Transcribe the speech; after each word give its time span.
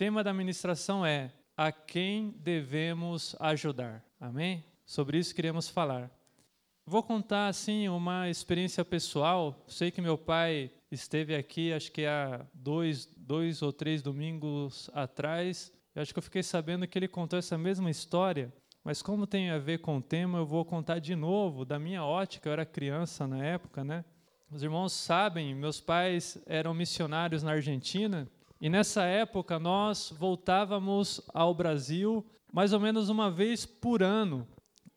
tema 0.00 0.24
da 0.24 0.32
ministração 0.32 1.04
é 1.04 1.30
a 1.54 1.70
quem 1.70 2.34
devemos 2.38 3.36
ajudar. 3.38 4.02
Amém? 4.18 4.64
Sobre 4.86 5.18
isso 5.18 5.34
queremos 5.34 5.68
falar. 5.68 6.10
Vou 6.86 7.02
contar 7.02 7.48
assim 7.48 7.86
uma 7.86 8.30
experiência 8.30 8.82
pessoal. 8.82 9.62
Sei 9.68 9.90
que 9.90 10.00
meu 10.00 10.16
pai 10.16 10.70
esteve 10.90 11.34
aqui, 11.34 11.70
acho 11.74 11.92
que 11.92 12.06
há 12.06 12.46
dois, 12.54 13.10
dois 13.14 13.60
ou 13.60 13.74
três 13.74 14.00
domingos 14.00 14.88
atrás. 14.94 15.70
Eu 15.94 16.00
acho 16.00 16.14
que 16.14 16.18
eu 16.18 16.22
fiquei 16.22 16.42
sabendo 16.42 16.88
que 16.88 16.98
ele 16.98 17.06
contou 17.06 17.38
essa 17.38 17.58
mesma 17.58 17.90
história. 17.90 18.50
Mas 18.82 19.02
como 19.02 19.26
tem 19.26 19.50
a 19.50 19.58
ver 19.58 19.80
com 19.80 19.98
o 19.98 20.02
tema, 20.02 20.38
eu 20.38 20.46
vou 20.46 20.64
contar 20.64 20.98
de 20.98 21.14
novo 21.14 21.62
da 21.62 21.78
minha 21.78 22.02
ótica. 22.02 22.48
Eu 22.48 22.54
era 22.54 22.64
criança 22.64 23.26
na 23.26 23.44
época, 23.44 23.84
né? 23.84 24.02
Os 24.50 24.62
irmãos 24.62 24.94
sabem, 24.94 25.54
meus 25.54 25.78
pais 25.78 26.42
eram 26.46 26.72
missionários 26.72 27.42
na 27.42 27.50
Argentina 27.50 28.26
e 28.60 28.68
nessa 28.68 29.04
época 29.04 29.58
nós 29.58 30.12
voltávamos 30.18 31.20
ao 31.32 31.54
Brasil 31.54 32.24
mais 32.52 32.72
ou 32.72 32.80
menos 32.80 33.08
uma 33.08 33.30
vez 33.30 33.64
por 33.64 34.02
ano. 34.02 34.46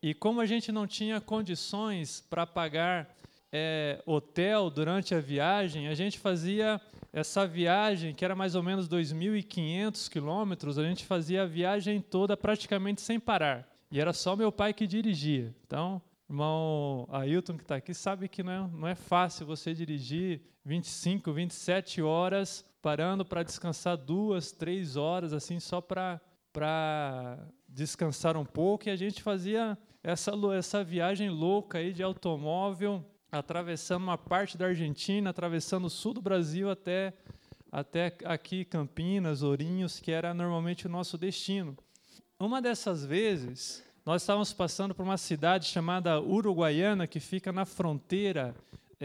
E 0.01 0.13
como 0.13 0.41
a 0.41 0.45
gente 0.45 0.71
não 0.71 0.85
tinha 0.85 1.21
condições 1.21 2.19
para 2.29 2.45
pagar 2.45 3.15
é, 3.51 4.01
hotel 4.05 4.69
durante 4.69 5.15
a 5.15 5.21
viagem, 5.21 5.87
a 5.87 5.93
gente 5.93 6.19
fazia 6.19 6.81
essa 7.13 7.45
viagem, 7.45 8.13
que 8.13 8.25
era 8.25 8.35
mais 8.35 8.55
ou 8.55 8.63
menos 8.63 8.89
2.500 8.89 10.09
quilômetros, 10.09 10.79
a 10.79 10.83
gente 10.83 11.05
fazia 11.05 11.43
a 11.43 11.45
viagem 11.45 12.01
toda 12.01 12.35
praticamente 12.35 13.01
sem 13.01 13.19
parar. 13.19 13.69
E 13.91 13.99
era 13.99 14.11
só 14.11 14.35
meu 14.35 14.51
pai 14.51 14.73
que 14.73 14.87
dirigia. 14.87 15.55
Então, 15.65 16.01
irmão 16.27 17.07
Ailton, 17.11 17.55
que 17.55 17.63
está 17.63 17.75
aqui, 17.75 17.93
sabe 17.93 18.27
que 18.27 18.41
não 18.41 18.51
é, 18.51 18.69
não 18.73 18.87
é 18.87 18.95
fácil 18.95 19.45
você 19.45 19.73
dirigir 19.73 20.41
25, 20.65 21.31
27 21.31 22.01
horas, 22.01 22.65
parando 22.83 23.23
para 23.23 23.43
descansar 23.43 23.95
duas, 23.95 24.51
três 24.51 24.97
horas, 24.97 25.31
assim, 25.31 25.57
só 25.57 25.79
para 25.79 26.19
descansar 27.65 28.35
um 28.35 28.43
pouco. 28.43 28.89
E 28.89 28.91
a 28.91 28.95
gente 28.97 29.23
fazia 29.23 29.77
essa, 30.03 30.33
essa 30.53 30.83
viagem 30.83 31.29
louca 31.29 31.77
aí 31.77 31.93
de 31.93 32.03
automóvel, 32.03 33.01
atravessando 33.31 34.03
uma 34.03 34.17
parte 34.17 34.57
da 34.57 34.65
Argentina, 34.65 35.29
atravessando 35.29 35.85
o 35.85 35.89
sul 35.89 36.13
do 36.13 36.21
Brasil 36.21 36.69
até, 36.69 37.13
até 37.71 38.17
aqui 38.25 38.65
Campinas, 38.65 39.43
Ourinhos, 39.43 40.01
que 40.01 40.11
era 40.11 40.33
normalmente 40.33 40.85
o 40.85 40.89
nosso 40.89 41.17
destino. 41.17 41.77
Uma 42.37 42.61
dessas 42.61 43.05
vezes, 43.05 43.81
nós 44.05 44.23
estávamos 44.23 44.51
passando 44.51 44.93
por 44.93 45.03
uma 45.03 45.17
cidade 45.17 45.67
chamada 45.67 46.19
Uruguaiana, 46.19 47.07
que 47.07 47.21
fica 47.21 47.53
na 47.53 47.63
fronteira, 47.63 48.53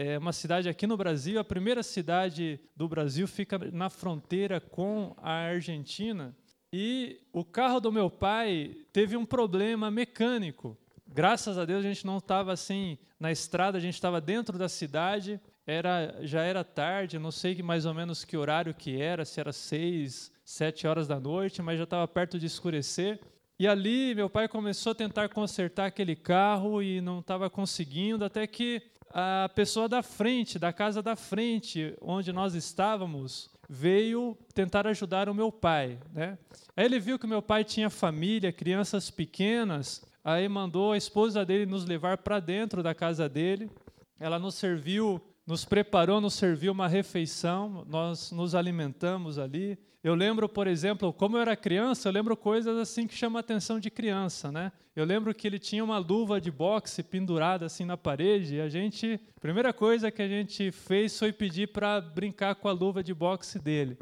é 0.01 0.17
uma 0.17 0.31
cidade 0.31 0.69
aqui 0.69 0.87
no 0.87 0.95
Brasil, 0.95 1.37
a 1.37 1.43
primeira 1.43 1.83
cidade 1.83 2.57
do 2.73 2.87
Brasil 2.87 3.27
fica 3.27 3.57
na 3.73 3.89
fronteira 3.89 4.61
com 4.61 5.13
a 5.17 5.31
Argentina. 5.31 6.33
E 6.71 7.19
o 7.33 7.43
carro 7.43 7.81
do 7.81 7.91
meu 7.91 8.09
pai 8.09 8.77
teve 8.93 9.17
um 9.17 9.25
problema 9.25 9.91
mecânico. 9.91 10.77
Graças 11.05 11.57
a 11.57 11.65
Deus 11.65 11.83
a 11.83 11.87
gente 11.89 12.05
não 12.05 12.19
estava 12.19 12.53
assim 12.53 12.97
na 13.19 13.29
estrada, 13.29 13.77
a 13.77 13.81
gente 13.81 13.95
estava 13.95 14.21
dentro 14.21 14.57
da 14.57 14.69
cidade. 14.69 15.37
Era, 15.67 16.17
já 16.21 16.43
era 16.43 16.63
tarde, 16.63 17.19
não 17.19 17.29
sei 17.29 17.61
mais 17.61 17.85
ou 17.85 17.93
menos 17.93 18.23
que 18.23 18.37
horário 18.37 18.73
que 18.73 19.01
era, 19.01 19.25
se 19.25 19.41
era 19.41 19.51
seis, 19.51 20.31
sete 20.45 20.87
horas 20.87 21.09
da 21.09 21.19
noite, 21.19 21.61
mas 21.61 21.77
já 21.77 21.83
estava 21.83 22.07
perto 22.07 22.39
de 22.39 22.45
escurecer. 22.45 23.19
E 23.59 23.67
ali 23.67 24.15
meu 24.15 24.29
pai 24.29 24.47
começou 24.47 24.93
a 24.93 24.95
tentar 24.95 25.27
consertar 25.27 25.87
aquele 25.87 26.15
carro 26.15 26.81
e 26.81 27.01
não 27.01 27.19
estava 27.19 27.49
conseguindo, 27.49 28.23
até 28.23 28.47
que 28.47 28.81
a 29.09 29.51
pessoa 29.53 29.89
da 29.89 30.01
frente, 30.01 30.57
da 30.57 30.71
casa 30.71 31.01
da 31.01 31.13
frente, 31.13 31.93
onde 31.99 32.31
nós 32.31 32.55
estávamos, 32.55 33.49
veio 33.67 34.37
tentar 34.53 34.87
ajudar 34.87 35.27
o 35.27 35.33
meu 35.33 35.51
pai. 35.51 35.99
Né? 36.13 36.37
Aí 36.73 36.85
ele 36.85 37.01
viu 37.01 37.19
que 37.19 37.27
meu 37.27 37.41
pai 37.41 37.65
tinha 37.65 37.89
família, 37.89 38.53
crianças 38.53 39.11
pequenas, 39.11 40.05
aí 40.23 40.47
mandou 40.47 40.93
a 40.93 40.97
esposa 40.97 41.45
dele 41.45 41.65
nos 41.65 41.83
levar 41.83 42.19
para 42.19 42.39
dentro 42.39 42.81
da 42.81 42.95
casa 42.95 43.27
dele. 43.27 43.69
Ela 44.17 44.39
nos 44.39 44.55
serviu, 44.55 45.19
nos 45.45 45.65
preparou, 45.65 46.21
nos 46.21 46.35
serviu 46.35 46.71
uma 46.71 46.87
refeição, 46.87 47.85
nós 47.89 48.31
nos 48.31 48.55
alimentamos 48.55 49.37
ali. 49.37 49.77
Eu 50.01 50.15
lembro, 50.15 50.47
por 50.47 50.65
exemplo, 50.65 51.11
como 51.11 51.35
eu 51.35 51.41
era 51.41 51.57
criança, 51.57 52.07
eu 52.07 52.13
lembro 52.13 52.37
coisas 52.37 52.77
assim 52.77 53.05
que 53.05 53.13
chamam 53.13 53.35
a 53.35 53.41
atenção 53.41 53.81
de 53.81 53.91
criança, 53.91 54.49
né? 54.49 54.71
Eu 54.95 55.03
lembro 55.03 55.35
que 55.35 55.45
ele 55.45 55.59
tinha 55.59 55.83
uma 55.83 55.97
luva 55.97 56.39
de 56.39 56.49
boxe 56.49 57.03
pendurada 57.03 57.65
assim 57.65 57.83
na 57.83 57.97
parede 57.97 58.55
e 58.55 58.61
a 58.61 58.69
gente, 58.69 59.19
primeira 59.41 59.73
coisa 59.73 60.09
que 60.09 60.21
a 60.21 60.27
gente 60.27 60.71
fez 60.71 61.19
foi 61.19 61.33
pedir 61.33 61.67
para 61.67 61.99
brincar 61.99 62.55
com 62.55 62.69
a 62.69 62.71
luva 62.71 63.03
de 63.03 63.13
boxe 63.13 63.59
dele. 63.59 63.97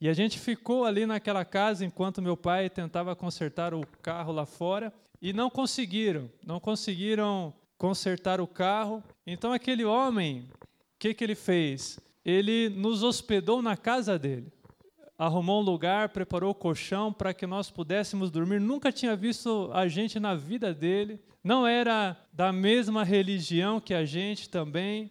E 0.00 0.08
a 0.08 0.12
gente 0.12 0.36
ficou 0.40 0.84
ali 0.84 1.06
naquela 1.06 1.44
casa 1.44 1.84
enquanto 1.84 2.20
meu 2.20 2.36
pai 2.36 2.68
tentava 2.68 3.14
consertar 3.14 3.72
o 3.72 3.86
carro 4.02 4.32
lá 4.32 4.44
fora 4.44 4.92
e 5.22 5.32
não 5.32 5.48
conseguiram, 5.48 6.28
não 6.44 6.58
conseguiram 6.58 7.54
consertar 7.78 8.40
o 8.40 8.48
carro. 8.48 9.00
Então 9.24 9.52
aquele 9.52 9.84
homem, 9.84 10.48
o 10.60 10.66
que 10.98 11.14
que 11.14 11.22
ele 11.22 11.36
fez? 11.36 12.00
Ele 12.24 12.68
nos 12.68 13.04
hospedou 13.04 13.62
na 13.62 13.76
casa 13.76 14.18
dele 14.18 14.53
arrumou 15.18 15.60
um 15.60 15.64
lugar, 15.64 16.08
preparou 16.08 16.50
o 16.50 16.54
colchão 16.54 17.12
para 17.12 17.32
que 17.32 17.46
nós 17.46 17.70
pudéssemos 17.70 18.30
dormir. 18.30 18.60
Nunca 18.60 18.92
tinha 18.92 19.16
visto 19.16 19.70
a 19.72 19.86
gente 19.86 20.18
na 20.18 20.34
vida 20.34 20.74
dele. 20.74 21.20
Não 21.42 21.66
era 21.66 22.16
da 22.32 22.52
mesma 22.52 23.04
religião 23.04 23.80
que 23.80 23.94
a 23.94 24.04
gente 24.04 24.48
também. 24.48 25.10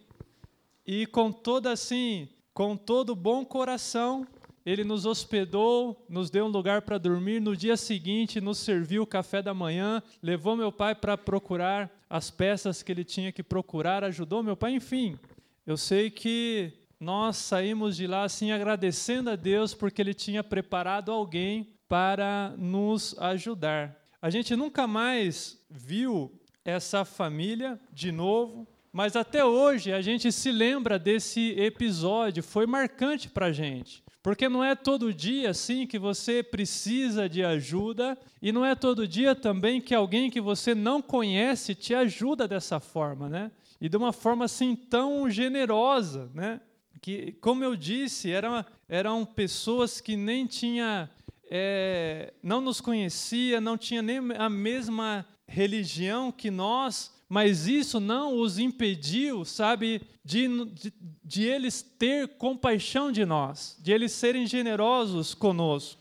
E 0.86 1.06
com 1.06 1.32
toda 1.32 1.72
assim, 1.72 2.28
com 2.52 2.76
todo 2.76 3.14
bom 3.14 3.44
coração, 3.44 4.26
ele 4.66 4.84
nos 4.84 5.06
hospedou, 5.06 6.04
nos 6.08 6.30
deu 6.30 6.46
um 6.46 6.48
lugar 6.48 6.82
para 6.82 6.98
dormir. 6.98 7.40
No 7.40 7.56
dia 7.56 7.76
seguinte, 7.76 8.40
nos 8.40 8.58
serviu 8.58 9.02
o 9.02 9.06
café 9.06 9.42
da 9.42 9.52
manhã, 9.52 10.02
levou 10.22 10.56
meu 10.56 10.72
pai 10.72 10.94
para 10.94 11.16
procurar 11.16 11.90
as 12.08 12.30
peças 12.30 12.82
que 12.82 12.92
ele 12.92 13.04
tinha 13.04 13.32
que 13.32 13.42
procurar, 13.42 14.04
ajudou 14.04 14.42
meu 14.42 14.56
pai, 14.56 14.72
enfim. 14.72 15.18
Eu 15.66 15.76
sei 15.76 16.10
que 16.10 16.72
nós 16.98 17.36
saímos 17.36 17.96
de 17.96 18.06
lá 18.06 18.24
assim 18.24 18.52
agradecendo 18.52 19.30
a 19.30 19.36
Deus 19.36 19.74
porque 19.74 20.00
Ele 20.00 20.14
tinha 20.14 20.42
preparado 20.42 21.10
alguém 21.12 21.74
para 21.88 22.54
nos 22.56 23.16
ajudar. 23.18 23.96
A 24.20 24.30
gente 24.30 24.56
nunca 24.56 24.86
mais 24.86 25.62
viu 25.68 26.32
essa 26.64 27.04
família 27.04 27.78
de 27.92 28.10
novo, 28.10 28.66
mas 28.92 29.16
até 29.16 29.44
hoje 29.44 29.92
a 29.92 30.00
gente 30.00 30.32
se 30.32 30.50
lembra 30.50 30.98
desse 30.98 31.50
episódio, 31.58 32.42
foi 32.42 32.66
marcante 32.66 33.28
para 33.28 33.46
a 33.46 33.52
gente. 33.52 34.02
Porque 34.22 34.48
não 34.48 34.64
é 34.64 34.74
todo 34.74 35.12
dia 35.12 35.50
assim 35.50 35.86
que 35.86 35.98
você 35.98 36.42
precisa 36.42 37.28
de 37.28 37.44
ajuda, 37.44 38.16
e 38.40 38.50
não 38.52 38.64
é 38.64 38.74
todo 38.74 39.06
dia 39.06 39.34
também 39.34 39.82
que 39.82 39.94
alguém 39.94 40.30
que 40.30 40.40
você 40.40 40.74
não 40.74 41.02
conhece 41.02 41.74
te 41.74 41.94
ajuda 41.94 42.48
dessa 42.48 42.80
forma, 42.80 43.28
né? 43.28 43.52
E 43.78 43.86
de 43.86 43.96
uma 43.98 44.14
forma 44.14 44.46
assim 44.46 44.74
tão 44.74 45.28
generosa, 45.28 46.30
né? 46.32 46.62
Que, 47.04 47.32
como 47.38 47.62
eu 47.62 47.76
disse, 47.76 48.30
eram, 48.30 48.64
eram 48.88 49.26
pessoas 49.26 50.00
que 50.00 50.16
nem 50.16 50.46
tinha, 50.46 51.10
é, 51.50 52.32
não 52.42 52.62
nos 52.62 52.80
conhecia, 52.80 53.60
não 53.60 53.76
tinha 53.76 54.00
nem 54.00 54.20
a 54.38 54.48
mesma 54.48 55.26
religião 55.46 56.32
que 56.32 56.50
nós, 56.50 57.12
mas 57.28 57.68
isso 57.68 58.00
não 58.00 58.38
os 58.38 58.58
impediu, 58.58 59.44
sabe, 59.44 60.00
de, 60.24 60.48
de, 60.72 60.92
de 61.22 61.42
eles 61.42 61.82
ter 61.82 62.26
compaixão 62.38 63.12
de 63.12 63.26
nós, 63.26 63.78
de 63.82 63.92
eles 63.92 64.12
serem 64.12 64.46
generosos 64.46 65.34
conosco. 65.34 66.00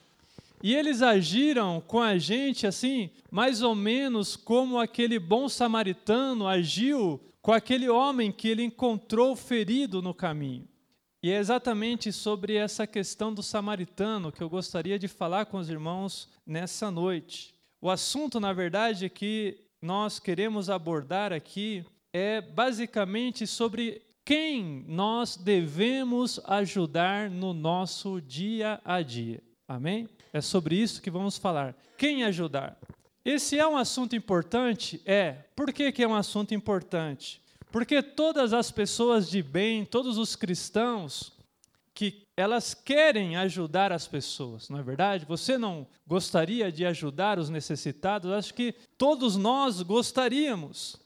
E 0.63 0.73
eles 0.73 1.01
agiram 1.01 1.83
com 1.85 1.99
a 1.99 2.17
gente 2.17 2.65
assim, 2.65 3.09
mais 3.29 3.61
ou 3.61 3.75
menos 3.75 4.37
como 4.37 4.79
aquele 4.79 5.19
bom 5.19 5.49
samaritano 5.49 6.47
agiu 6.47 7.19
com 7.41 7.51
aquele 7.51 7.89
homem 7.89 8.31
que 8.31 8.47
ele 8.47 8.63
encontrou 8.63 9.35
ferido 9.35 10.01
no 10.01 10.13
caminho. 10.13 10.65
E 11.23 11.31
é 11.31 11.37
exatamente 11.37 12.11
sobre 12.11 12.55
essa 12.55 12.85
questão 12.85 13.33
do 13.33 13.41
samaritano 13.41 14.29
que 14.29 14.43
eu 14.43 14.49
gostaria 14.49 14.99
de 14.99 15.07
falar 15.07 15.45
com 15.45 15.57
os 15.57 15.69
irmãos 15.69 16.27
nessa 16.45 16.91
noite. 16.91 17.55
O 17.81 17.89
assunto, 17.89 18.41
na 18.41 18.51
verdade, 18.51 19.09
que 19.09 19.57
nós 19.81 20.19
queremos 20.19 20.69
abordar 20.69 21.31
aqui 21.31 21.85
é 22.11 22.41
basicamente 22.41 23.47
sobre 23.47 24.01
quem 24.25 24.83
nós 24.85 25.37
devemos 25.37 26.41
ajudar 26.43 27.29
no 27.29 27.53
nosso 27.53 28.19
dia 28.19 28.81
a 28.83 29.01
dia. 29.01 29.41
Amém? 29.65 30.09
É 30.33 30.41
sobre 30.41 30.75
isso 30.75 31.01
que 31.01 31.09
vamos 31.09 31.37
falar. 31.37 31.73
Quem 31.97 32.25
ajudar? 32.25 32.77
Esse 33.23 33.57
é 33.57 33.65
um 33.65 33.77
assunto 33.77 34.13
importante? 34.13 35.01
É. 35.05 35.37
Por 35.55 35.71
que, 35.71 35.89
que 35.93 36.03
é 36.03 36.07
um 36.07 36.15
assunto 36.15 36.53
importante? 36.53 37.41
Porque 37.73 38.03
todas 38.03 38.53
as 38.53 38.69
pessoas 38.69 39.27
de 39.27 39.41
bem, 39.41 39.83
todos 39.83 40.19
os 40.19 40.35
cristãos, 40.35 41.33
que 41.91 42.21
elas 42.37 42.75
querem 42.75 43.35
ajudar 43.35 43.91
as 43.91 44.07
pessoas, 44.07 44.69
não 44.69 44.77
é 44.77 44.83
verdade? 44.83 45.25
Você 45.25 45.57
não 45.57 45.87
gostaria 46.05 46.71
de 46.71 46.85
ajudar 46.85 47.39
os 47.39 47.49
necessitados? 47.49 48.29
Acho 48.29 48.53
que 48.53 48.75
todos 48.95 49.35
nós 49.35 49.81
gostaríamos. 49.81 50.97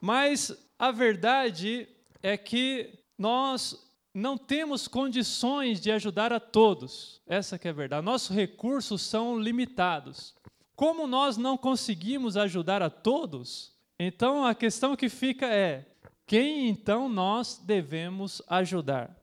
Mas 0.00 0.50
a 0.78 0.90
verdade 0.90 1.86
é 2.22 2.38
que 2.38 2.98
nós 3.18 3.86
não 4.14 4.38
temos 4.38 4.88
condições 4.88 5.78
de 5.78 5.92
ajudar 5.92 6.32
a 6.32 6.40
todos. 6.40 7.20
Essa 7.26 7.58
que 7.58 7.68
é 7.68 7.70
a 7.70 7.74
verdade. 7.74 8.02
Nossos 8.02 8.34
recursos 8.34 9.02
são 9.02 9.38
limitados. 9.38 10.34
Como 10.74 11.06
nós 11.06 11.36
não 11.36 11.58
conseguimos 11.58 12.34
ajudar 12.38 12.80
a 12.80 12.88
todos, 12.88 13.74
então 13.98 14.42
a 14.42 14.54
questão 14.54 14.96
que 14.96 15.10
fica 15.10 15.46
é: 15.46 15.84
quem 16.26 16.68
então 16.68 17.08
nós 17.08 17.60
devemos 17.64 18.40
ajudar? 18.48 19.14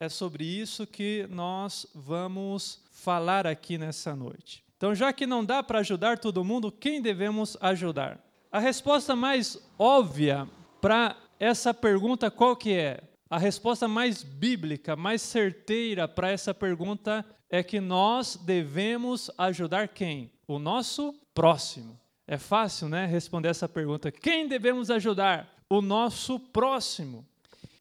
É 0.00 0.08
sobre 0.08 0.44
isso 0.44 0.86
que 0.86 1.26
nós 1.30 1.86
vamos 1.94 2.82
falar 2.90 3.46
aqui 3.46 3.76
nessa 3.76 4.16
noite. 4.16 4.64
Então, 4.76 4.94
já 4.94 5.12
que 5.12 5.26
não 5.26 5.44
dá 5.44 5.62
para 5.62 5.80
ajudar 5.80 6.18
todo 6.18 6.44
mundo, 6.44 6.72
quem 6.72 7.00
devemos 7.00 7.56
ajudar? 7.60 8.18
A 8.50 8.58
resposta 8.58 9.14
mais 9.14 9.56
óbvia 9.78 10.48
para 10.80 11.16
essa 11.38 11.72
pergunta 11.72 12.30
qual 12.30 12.56
que 12.56 12.72
é? 12.72 13.00
A 13.30 13.38
resposta 13.38 13.86
mais 13.86 14.22
bíblica, 14.22 14.96
mais 14.96 15.22
certeira 15.22 16.08
para 16.08 16.30
essa 16.30 16.52
pergunta 16.52 17.24
é 17.48 17.62
que 17.62 17.80
nós 17.80 18.36
devemos 18.36 19.30
ajudar 19.38 19.88
quem? 19.88 20.32
O 20.48 20.58
nosso 20.58 21.14
próximo. 21.34 22.00
É 22.26 22.38
fácil, 22.38 22.88
né, 22.88 23.06
responder 23.06 23.48
essa 23.48 23.68
pergunta. 23.68 24.10
Quem 24.10 24.48
devemos 24.48 24.90
ajudar? 24.90 25.51
O 25.72 25.80
nosso 25.80 26.38
próximo. 26.38 27.26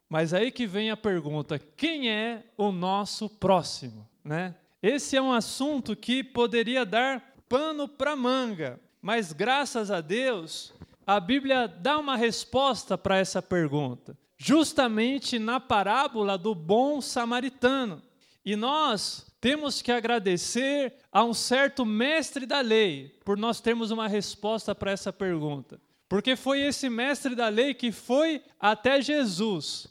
Mas 0.08 0.34
aí 0.34 0.50
que 0.50 0.66
vem 0.66 0.90
a 0.90 0.96
pergunta: 0.96 1.60
quem 1.60 2.10
é 2.10 2.46
o 2.58 2.72
nosso 2.72 3.28
próximo, 3.28 4.08
né? 4.24 4.56
Esse 4.82 5.18
é 5.18 5.22
um 5.22 5.34
assunto 5.34 5.94
que 5.94 6.24
poderia 6.24 6.86
dar 6.86 7.36
pano 7.50 7.90
para 7.90 8.16
manga, 8.16 8.80
mas 9.02 9.34
graças 9.34 9.92
a 9.92 10.00
Deus, 10.00 10.74
a 11.06 11.20
Bíblia 11.20 11.68
dá 11.68 11.98
uma 11.98 12.16
resposta 12.16 12.98
para 12.98 13.18
essa 13.18 13.42
pergunta, 13.42 14.18
justamente 14.38 15.38
na 15.38 15.60
parábola 15.60 16.38
do 16.38 16.56
bom 16.56 17.02
samaritano. 17.02 18.02
E 18.46 18.56
nós 18.56 19.30
temos 19.42 19.82
que 19.82 19.92
agradecer 19.92 20.94
a 21.12 21.26
um 21.26 21.34
certo 21.34 21.86
mestre 21.86 22.46
da 22.46 22.62
lei 22.62 23.20
por 23.26 23.38
nós 23.38 23.60
termos 23.60 23.92
uma 23.92 24.08
resposta 24.08 24.74
para 24.74 24.92
essa 24.92 25.12
pergunta. 25.12 25.78
Porque 26.12 26.36
foi 26.36 26.60
esse 26.60 26.90
mestre 26.90 27.36
da 27.36 27.48
lei 27.48 27.74
que 27.74 27.90
foi 27.90 28.42
até 28.60 29.02
Jesus. 29.02 29.88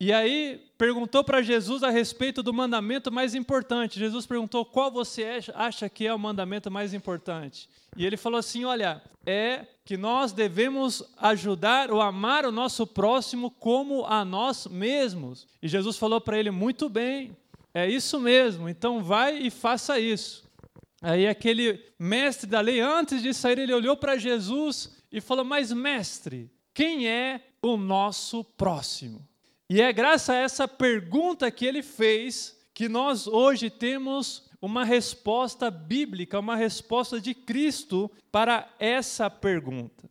E 0.00 0.12
aí 0.12 0.60
perguntou 0.76 1.22
para 1.22 1.42
Jesus 1.42 1.84
a 1.84 1.90
respeito 1.90 2.42
do 2.42 2.52
mandamento 2.52 3.12
mais 3.12 3.36
importante. 3.36 3.96
Jesus 3.96 4.26
perguntou 4.26 4.64
qual 4.64 4.90
você 4.90 5.38
acha 5.54 5.88
que 5.88 6.08
é 6.08 6.12
o 6.12 6.18
mandamento 6.18 6.72
mais 6.72 6.92
importante. 6.92 7.68
E 7.96 8.04
ele 8.04 8.16
falou 8.16 8.40
assim: 8.40 8.64
Olha, 8.64 9.00
é 9.24 9.64
que 9.84 9.96
nós 9.96 10.32
devemos 10.32 11.04
ajudar 11.16 11.92
ou 11.92 12.02
amar 12.02 12.44
o 12.44 12.50
nosso 12.50 12.84
próximo 12.84 13.48
como 13.48 14.04
a 14.06 14.24
nós 14.24 14.66
mesmos. 14.66 15.46
E 15.62 15.68
Jesus 15.68 15.96
falou 15.96 16.20
para 16.20 16.36
ele: 16.36 16.50
Muito 16.50 16.88
bem, 16.88 17.36
é 17.72 17.88
isso 17.88 18.18
mesmo, 18.18 18.68
então 18.68 19.04
vai 19.04 19.38
e 19.38 19.50
faça 19.50 20.00
isso. 20.00 20.50
Aí 21.00 21.28
aquele 21.28 21.80
mestre 21.96 22.50
da 22.50 22.60
lei, 22.60 22.80
antes 22.80 23.22
de 23.22 23.32
sair, 23.32 23.60
ele 23.60 23.72
olhou 23.72 23.96
para 23.96 24.16
Jesus 24.16 24.98
e 25.10 25.20
falou: 25.20 25.44
Mas, 25.44 25.72
mestre, 25.72 26.50
quem 26.72 27.08
é 27.08 27.40
o 27.62 27.76
nosso 27.76 28.44
próximo? 28.44 29.26
E 29.68 29.80
é 29.80 29.92
graças 29.92 30.30
a 30.30 30.36
essa 30.36 30.66
pergunta 30.66 31.50
que 31.50 31.64
ele 31.64 31.82
fez 31.82 32.58
que 32.74 32.88
nós 32.88 33.26
hoje 33.26 33.70
temos 33.70 34.48
uma 34.60 34.84
resposta 34.84 35.70
bíblica, 35.70 36.38
uma 36.38 36.56
resposta 36.56 37.20
de 37.20 37.34
Cristo 37.34 38.10
para 38.30 38.68
essa 38.78 39.30
pergunta. 39.30 40.10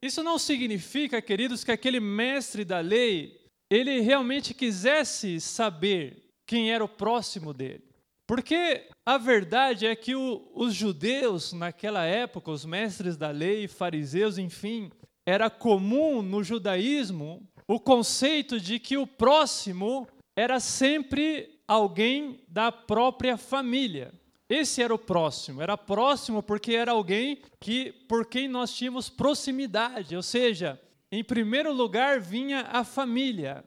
Isso 0.00 0.22
não 0.22 0.38
significa, 0.38 1.20
queridos, 1.20 1.64
que 1.64 1.72
aquele 1.72 2.00
mestre 2.00 2.64
da 2.64 2.80
lei, 2.80 3.40
ele 3.70 4.00
realmente 4.00 4.54
quisesse 4.54 5.40
saber 5.40 6.30
quem 6.46 6.70
era 6.70 6.84
o 6.84 6.88
próximo 6.88 7.52
dele. 7.52 7.87
Porque 8.28 8.86
a 9.06 9.16
verdade 9.16 9.86
é 9.86 9.96
que 9.96 10.14
o, 10.14 10.52
os 10.54 10.74
judeus, 10.74 11.54
naquela 11.54 12.04
época, 12.04 12.50
os 12.50 12.62
mestres 12.62 13.16
da 13.16 13.30
lei, 13.30 13.66
fariseus, 13.66 14.36
enfim, 14.36 14.90
era 15.26 15.48
comum 15.48 16.20
no 16.20 16.44
judaísmo 16.44 17.42
o 17.66 17.80
conceito 17.80 18.60
de 18.60 18.78
que 18.78 18.98
o 18.98 19.06
próximo 19.06 20.06
era 20.36 20.60
sempre 20.60 21.58
alguém 21.66 22.44
da 22.46 22.70
própria 22.70 23.38
família. 23.38 24.12
Esse 24.46 24.82
era 24.82 24.94
o 24.94 24.98
próximo, 24.98 25.62
era 25.62 25.78
próximo 25.78 26.42
porque 26.42 26.74
era 26.74 26.92
alguém 26.92 27.40
que 27.58 27.92
por 28.06 28.26
quem 28.26 28.46
nós 28.46 28.74
tínhamos 28.74 29.08
proximidade, 29.08 30.14
ou 30.14 30.22
seja, 30.22 30.78
em 31.10 31.24
primeiro 31.24 31.72
lugar 31.72 32.20
vinha 32.20 32.66
a 32.70 32.84
família. 32.84 33.64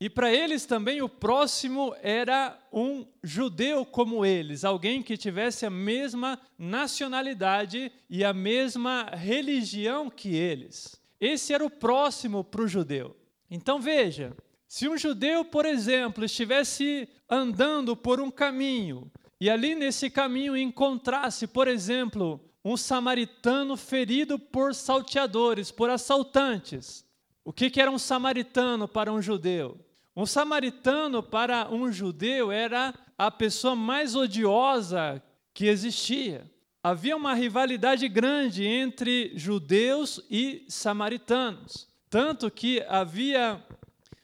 E 0.00 0.08
para 0.08 0.32
eles 0.32 0.64
também 0.64 1.02
o 1.02 1.08
próximo 1.08 1.94
era 2.02 2.56
um 2.72 3.04
judeu 3.22 3.84
como 3.84 4.24
eles, 4.24 4.64
alguém 4.64 5.02
que 5.02 5.16
tivesse 5.16 5.66
a 5.66 5.70
mesma 5.70 6.40
nacionalidade 6.56 7.90
e 8.08 8.24
a 8.24 8.32
mesma 8.32 9.10
religião 9.12 10.08
que 10.08 10.36
eles. 10.36 11.00
Esse 11.20 11.52
era 11.52 11.64
o 11.64 11.70
próximo 11.70 12.44
para 12.44 12.62
o 12.62 12.68
judeu. 12.68 13.16
Então 13.50 13.80
veja, 13.80 14.36
se 14.68 14.88
um 14.88 14.96
judeu, 14.96 15.44
por 15.44 15.66
exemplo, 15.66 16.24
estivesse 16.24 17.08
andando 17.28 17.96
por 17.96 18.20
um 18.20 18.30
caminho 18.30 19.10
e 19.40 19.50
ali 19.50 19.74
nesse 19.74 20.08
caminho 20.10 20.56
encontrasse, 20.56 21.48
por 21.48 21.66
exemplo, 21.66 22.40
um 22.64 22.76
samaritano 22.76 23.76
ferido 23.76 24.38
por 24.38 24.74
salteadores, 24.74 25.72
por 25.72 25.90
assaltantes. 25.90 27.04
O 27.44 27.52
que, 27.52 27.70
que 27.70 27.80
era 27.80 27.90
um 27.90 27.98
samaritano 27.98 28.86
para 28.86 29.12
um 29.12 29.22
judeu? 29.22 29.87
Um 30.18 30.26
samaritano 30.26 31.22
para 31.22 31.72
um 31.72 31.92
judeu 31.92 32.50
era 32.50 32.92
a 33.16 33.30
pessoa 33.30 33.76
mais 33.76 34.16
odiosa 34.16 35.22
que 35.54 35.66
existia. 35.66 36.44
Havia 36.82 37.16
uma 37.16 37.34
rivalidade 37.34 38.08
grande 38.08 38.66
entre 38.66 39.30
judeus 39.36 40.20
e 40.28 40.64
samaritanos. 40.68 41.86
Tanto 42.10 42.50
que 42.50 42.82
havia 42.88 43.64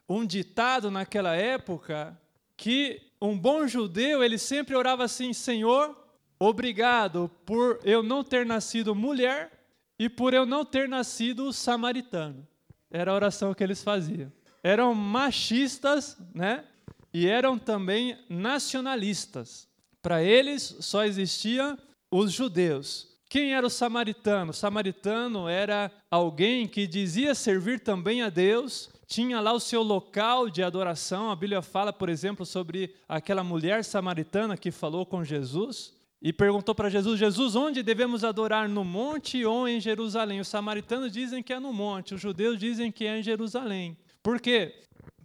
um 0.09 0.27
ditado 0.27 0.91
naquela 0.91 1.37
época 1.37 2.21
que 2.57 3.01
um 3.23 3.39
bom 3.39 3.69
judeu, 3.69 4.21
ele 4.21 4.37
sempre 4.37 4.75
orava 4.75 5.05
assim: 5.05 5.33
Senhor, 5.33 5.97
obrigado 6.41 7.31
por 7.47 7.79
eu 7.85 8.03
não 8.03 8.25
ter 8.25 8.45
nascido 8.45 8.97
mulher 8.97 9.65
e 9.97 10.09
por 10.09 10.35
eu 10.35 10.45
não 10.45 10.65
ter 10.65 10.89
nascido 10.89 11.53
samaritano. 11.53 12.45
Era 12.91 13.13
a 13.13 13.15
oração 13.15 13.55
que 13.55 13.63
eles 13.63 13.81
faziam. 13.81 14.33
Eram 14.65 14.95
machistas, 14.95 16.17
né? 16.35 16.65
E 17.13 17.29
eram 17.29 17.59
também 17.59 18.19
nacionalistas. 18.31 19.69
Para 20.01 20.23
eles 20.23 20.79
só 20.81 21.05
existiam 21.05 21.79
os 22.11 22.33
judeus. 22.33 23.15
Quem 23.29 23.55
era 23.55 23.67
o 23.67 23.71
samaritano? 23.71 24.53
O 24.53 24.55
samaritano 24.55 25.49
era 25.49 25.93
alguém 26.11 26.67
que 26.67 26.87
dizia 26.87 27.35
servir 27.35 27.81
também 27.81 28.23
a 28.23 28.31
Deus, 28.31 28.89
tinha 29.07 29.41
lá 29.41 29.53
o 29.53 29.61
seu 29.61 29.83
local 29.83 30.49
de 30.49 30.63
adoração. 30.63 31.31
A 31.31 31.37
Bíblia 31.37 31.61
fala, 31.61 31.93
por 31.93 32.09
exemplo, 32.09 32.47
sobre 32.47 32.95
aquela 33.09 33.45
mulher 33.45 33.85
samaritana 33.85 34.57
que 34.57 34.71
falou 34.71 35.05
com 35.05 35.23
Jesus 35.23 35.93
e 36.23 36.33
perguntou 36.33 36.75
para 36.75 36.89
Jesus: 36.89 37.19
Jesus, 37.19 37.55
onde 37.55 37.83
devemos 37.83 38.25
adorar? 38.25 38.69
No 38.69 38.83
monte 38.83 39.45
ou 39.45 39.69
em 39.69 39.79
Jerusalém? 39.79 40.41
Os 40.41 40.49
samaritanos 40.49 41.13
dizem 41.13 41.43
que 41.43 41.53
é 41.53 41.61
no 41.61 41.73
monte, 41.73 42.15
os 42.15 42.21
judeus 42.21 42.59
dizem 42.59 42.91
que 42.91 43.05
é 43.05 43.19
em 43.19 43.23
Jerusalém. 43.23 43.97
Por 44.25 44.41
quê? 44.41 44.75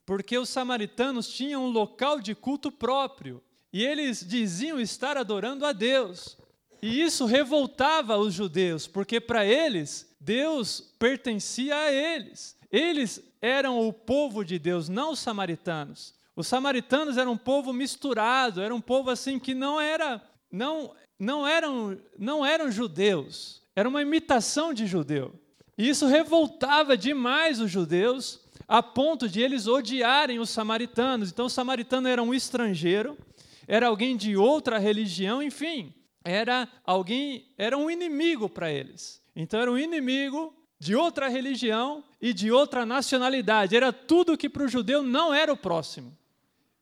Porque 0.05 0.37
os 0.37 0.49
samaritanos 0.49 1.29
tinham 1.29 1.63
um 1.63 1.69
local 1.69 2.19
de 2.19 2.35
culto 2.35 2.69
próprio 2.69 3.41
e 3.71 3.81
eles 3.81 4.25
diziam 4.27 4.77
estar 4.77 5.15
adorando 5.15 5.65
a 5.65 5.71
Deus. 5.71 6.37
E 6.81 7.01
isso 7.01 7.25
revoltava 7.25 8.17
os 8.17 8.33
judeus, 8.33 8.87
porque 8.87 9.21
para 9.21 9.45
eles, 9.45 10.13
Deus 10.19 10.93
pertencia 10.99 11.77
a 11.77 11.91
eles. 11.91 12.57
Eles 12.69 13.23
eram 13.41 13.79
o 13.87 13.93
povo 13.93 14.43
de 14.43 14.59
Deus, 14.59 14.89
não 14.89 15.13
os 15.13 15.19
samaritanos. 15.19 16.13
Os 16.35 16.47
samaritanos 16.47 17.17
eram 17.17 17.33
um 17.33 17.37
povo 17.37 17.71
misturado, 17.71 18.61
era 18.61 18.75
um 18.75 18.81
povo 18.81 19.09
assim 19.09 19.39
que 19.39 19.53
não 19.53 19.79
era, 19.79 20.21
não, 20.51 20.93
não 21.17 21.47
eram, 21.47 21.97
não 22.17 22.45
eram 22.45 22.69
judeus. 22.69 23.61
Era 23.73 23.87
uma 23.87 24.01
imitação 24.01 24.73
de 24.73 24.85
judeu. 24.85 25.33
E 25.77 25.87
isso 25.87 26.05
revoltava 26.05 26.97
demais 26.97 27.61
os 27.61 27.71
judeus, 27.71 28.41
a 28.69 28.83
ponto 28.83 29.27
de 29.27 29.41
eles 29.41 29.65
odiarem 29.65 30.37
os 30.37 30.51
samaritanos. 30.51 31.31
Então, 31.31 31.47
o 31.47 31.49
samaritano 31.49 32.07
era 32.07 32.21
um 32.21 32.35
estrangeiro, 32.35 33.17
era 33.67 33.87
alguém 33.87 34.15
de 34.15 34.37
outra 34.37 34.77
religião, 34.77 35.41
enfim, 35.41 35.91
era 36.23 36.69
alguém, 36.85 37.47
era 37.57 37.75
um 37.75 37.89
inimigo 37.89 38.47
para 38.47 38.71
eles. 38.71 39.23
Então, 39.35 39.59
era 39.59 39.71
um 39.71 39.77
inimigo 39.77 40.53
de 40.77 40.95
outra 40.95 41.27
religião 41.27 42.03
e 42.21 42.31
de 42.31 42.51
outra 42.51 42.85
nacionalidade. 42.85 43.75
Era 43.75 43.91
tudo 43.91 44.37
que 44.37 44.47
para 44.47 44.63
o 44.63 44.67
judeu 44.67 45.01
não 45.01 45.33
era 45.33 45.51
o 45.51 45.57
próximo. 45.57 46.15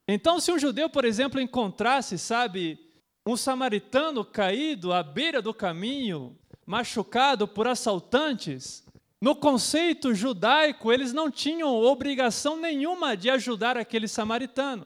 Então, 0.05 0.41
se 0.41 0.51
um 0.51 0.59
judeu, 0.59 0.89
por 0.89 1.05
exemplo, 1.05 1.39
encontrasse, 1.39 2.17
sabe, 2.17 2.77
um 3.25 3.37
samaritano 3.37 4.25
caído 4.25 4.91
à 4.91 5.01
beira 5.01 5.41
do 5.41 5.53
caminho, 5.53 6.37
machucado 6.65 7.47
por 7.47 7.65
assaltantes, 7.65 8.83
No 9.19 9.35
conceito 9.35 10.13
judaico, 10.13 10.93
eles 10.93 11.11
não 11.11 11.31
tinham 11.31 11.75
obrigação 11.75 12.55
nenhuma 12.55 13.17
de 13.17 13.29
ajudar 13.29 13.75
aquele 13.75 14.07
samaritano. 14.07 14.85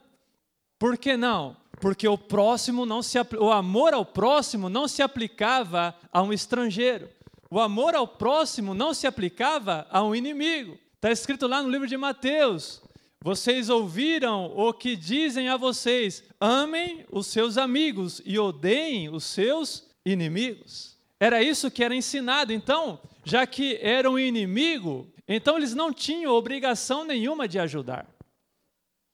Por 0.79 0.97
que 0.97 1.17
não? 1.17 1.57
Porque 1.81 2.07
o 2.07 2.17
próximo 2.17 2.85
não 2.85 3.01
se 3.01 3.17
o 3.39 3.51
amor 3.51 3.93
ao 3.93 4.05
próximo 4.05 4.69
não 4.69 4.87
se 4.87 5.01
aplicava 5.01 5.95
a 6.11 6.21
um 6.21 6.31
estrangeiro. 6.31 7.09
O 7.49 7.59
amor 7.59 7.93
ao 7.93 8.07
próximo 8.07 8.73
não 8.73 8.93
se 8.93 9.05
aplicava 9.05 9.85
a 9.91 10.01
um 10.01 10.15
inimigo. 10.15 10.77
Está 10.95 11.11
escrito 11.11 11.47
lá 11.47 11.61
no 11.61 11.69
livro 11.69 11.87
de 11.87 11.97
Mateus: 11.97 12.81
Vocês 13.21 13.67
ouviram 13.67 14.45
o 14.55 14.71
que 14.71 14.95
dizem 14.95 15.49
a 15.49 15.57
vocês: 15.57 16.23
amem 16.39 17.05
os 17.11 17.27
seus 17.27 17.57
amigos 17.57 18.21
e 18.23 18.39
odeiem 18.39 19.09
os 19.09 19.25
seus 19.25 19.89
inimigos. 20.05 20.97
Era 21.19 21.43
isso 21.43 21.69
que 21.69 21.83
era 21.83 21.93
ensinado. 21.93 22.53
Então, 22.53 22.99
já 23.23 23.45
que 23.45 23.77
era 23.81 24.09
um 24.09 24.17
inimigo, 24.17 25.11
então 25.27 25.57
eles 25.57 25.73
não 25.73 25.93
tinham 25.93 26.33
obrigação 26.33 27.05
nenhuma 27.05 27.47
de 27.47 27.59
ajudar. 27.59 28.07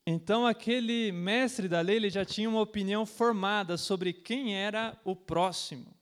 Então 0.06 0.48
aquele 0.48 1.12
mestre 1.12 1.68
da 1.68 1.82
lei 1.82 1.98
ele 1.98 2.10
já 2.10 2.24
tinha 2.24 2.50
uma 2.50 2.62
opinião 2.62 3.06
formada 3.06 3.76
sobre 3.76 4.14
quem 4.14 4.56
era 4.56 4.98
o 5.04 5.16
próximo. 5.16 5.94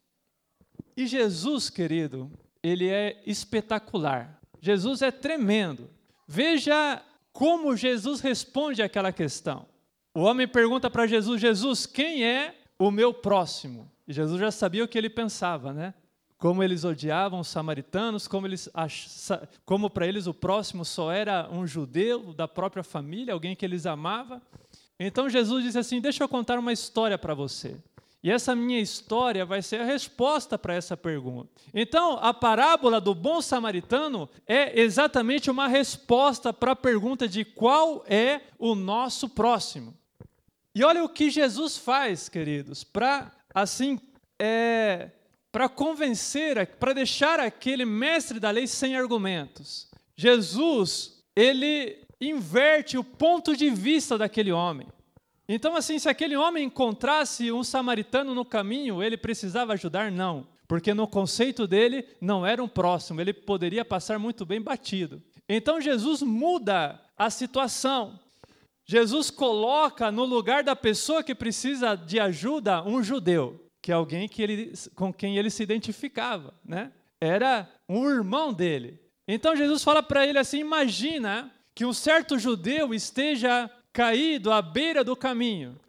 E 0.96 1.08
Jesus, 1.08 1.70
querido, 1.70 2.32
ele 2.62 2.88
é 2.88 3.22
espetacular. 3.26 4.40
Jesus 4.62 5.02
é 5.02 5.12
tremendo. 5.12 5.90
Veja 6.28 7.04
como 7.34 7.76
Jesus 7.76 8.22
responde 8.22 8.82
àquela 8.82 9.12
questão. 9.12 9.68
O 10.14 10.22
homem 10.22 10.48
pergunta 10.48 10.90
para 10.90 11.06
Jesus: 11.06 11.42
Jesus, 11.42 11.86
quem 11.86 12.24
é 12.24 12.56
o 12.80 12.90
meu 12.90 13.14
próximo? 13.14 13.92
E 14.08 14.14
Jesus 14.14 14.40
já 14.40 14.52
sabia 14.52 14.84
o 14.84 14.88
que 14.88 14.98
ele 14.98 15.10
pensava, 15.10 15.74
né? 15.74 15.94
Como 16.46 16.62
eles 16.62 16.84
odiavam 16.84 17.40
os 17.40 17.48
samaritanos, 17.48 18.28
como, 18.28 18.46
eles 18.46 18.70
como 19.66 19.90
para 19.90 20.06
eles 20.06 20.28
o 20.28 20.34
próximo 20.34 20.86
só 20.86 21.12
era 21.12 21.50
um 21.52 21.66
judeu 21.66 22.36
da 22.36 22.48
própria 22.48 22.84
família, 22.84 23.34
alguém 23.34 23.56
que 23.56 23.66
eles 23.66 23.88
amavam. 23.88 24.40
Então 25.00 25.28
Jesus 25.28 25.64
disse 25.64 25.80
assim: 25.80 26.00
Deixa 26.00 26.24
eu 26.24 26.30
contar 26.30 26.60
uma 26.60 26.72
história 26.72 27.18
para 27.18 27.34
você. 27.34 27.75
E 28.22 28.30
essa 28.30 28.56
minha 28.56 28.80
história 28.80 29.44
vai 29.44 29.64
ser 29.64 29.82
a 29.82 29.86
resposta 29.86 30.56
para 30.56 30.75
essa 30.75 30.96
pergunta. 30.96 31.50
Então, 31.74 32.20
a 32.22 32.32
parábola 32.32 33.02
do 33.02 33.16
bom 33.16 33.42
samaritano 33.42 34.30
é 34.46 34.80
exatamente 34.80 35.50
uma 35.50 35.68
resposta 35.68 36.54
para 36.54 36.74
a 36.74 36.75
pergunta 36.75 37.28
de 37.28 37.44
qual 37.44 38.06
é 38.08 38.42
o 38.60 38.75
nosso 38.75 39.30
próximo. 39.30 39.96
E 40.75 40.84
olha 40.84 41.04
o 41.04 41.10
que 41.10 41.32
Jesus 41.32 41.75
faz, 41.75 42.30
queridos, 42.30 42.84
para 42.84 43.32
assim 43.52 44.00
é, 44.38 45.10
para 45.56 45.70
convencer, 45.70 46.68
para 46.68 46.92
deixar 46.92 47.40
aquele 47.40 47.86
mestre 47.86 48.42
da 48.42 48.52
lei 48.52 48.68
sem 48.68 48.98
argumentos. 48.98 49.90
Jesus, 50.14 51.24
ele 51.34 51.98
inverte 52.20 52.98
o 52.98 53.04
ponto 53.06 53.56
de 53.56 53.70
vista 53.70 54.18
daquele 54.18 54.52
homem. 54.52 54.86
Então, 55.48 55.74
assim, 55.74 55.98
se 55.98 56.10
aquele 56.10 56.36
homem 56.36 56.66
encontrasse 56.66 57.54
um 57.54 57.64
samaritano 57.64 58.36
no 58.36 58.44
caminho, 58.44 59.02
ele 59.02 59.16
precisava 59.16 59.72
ajudar? 59.72 60.12
Não, 60.12 60.46
porque 60.68 60.94
no 60.94 61.08
conceito 61.08 61.66
dele 61.66 62.06
não 62.20 62.46
era 62.46 62.62
um 62.62 62.68
próximo, 62.68 63.22
ele 63.22 63.32
poderia 63.32 63.86
passar 63.86 64.20
muito 64.20 64.46
bem 64.46 64.60
batido. 64.60 65.24
Então, 65.48 65.80
Jesus 65.80 66.22
muda 66.22 67.02
a 67.18 67.30
situação. 67.30 68.20
Jesus 68.86 69.32
coloca 69.32 70.12
no 70.12 70.26
lugar 70.26 70.66
da 70.66 70.76
pessoa 70.76 71.24
que 71.24 71.34
precisa 71.34 71.96
de 71.96 72.20
ajuda 72.20 72.84
um 72.84 73.02
judeu, 73.02 73.64
que 73.86 73.92
alguém 73.92 74.27
que 74.27 74.42
ele, 74.42 74.74
com 74.96 75.13
quem 75.13 75.38
ele 75.38 75.51
se 75.51 75.62
identificava, 75.62 76.56
né? 76.65 76.92
Era 77.22 77.72
um 77.88 78.10
irmão 78.10 78.51
dele. 78.51 79.00
Então 79.27 79.56
Jesus 79.56 79.84
fala 79.84 80.01
para 80.01 80.25
ele 80.25 80.39
assim: 80.39 80.58
imagina 80.58 81.54
que 81.75 81.86
um 81.86 81.94
certo 81.94 82.39
judeu 82.39 82.96
esteja 82.96 83.70
caído 83.94 84.51
à 84.51 84.60
beira 84.60 85.04
do 85.04 85.15
caminho. 85.15 85.80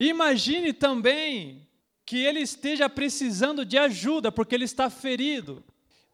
Imagine 0.00 0.72
também 0.72 1.68
que 2.06 2.16
ele 2.16 2.40
esteja 2.40 2.88
precisando 2.88 3.66
de 3.66 3.76
ajuda 3.76 4.32
porque 4.32 4.54
ele 4.54 4.64
está 4.64 4.88
ferido. 4.88 5.62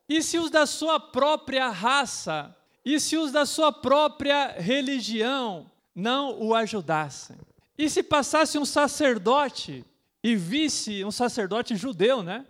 E 0.08 0.24
se 0.24 0.40
os 0.40 0.50
da 0.50 0.66
sua 0.66 0.98
própria 0.98 1.68
raça, 1.68 2.52
e 2.84 2.98
se 2.98 3.16
os 3.16 3.30
da 3.30 3.46
sua 3.46 3.70
própria 3.70 4.56
religião 4.58 5.70
não 5.94 6.42
o 6.42 6.52
ajudassem. 6.52 7.36
E 7.78 7.88
se 7.88 8.02
passasse 8.02 8.58
um 8.58 8.64
sacerdote 8.64 9.84
e 10.22 10.36
visse 10.36 11.04
um 11.04 11.10
sacerdote 11.10 11.74
judeu, 11.76 12.22
né? 12.22 12.46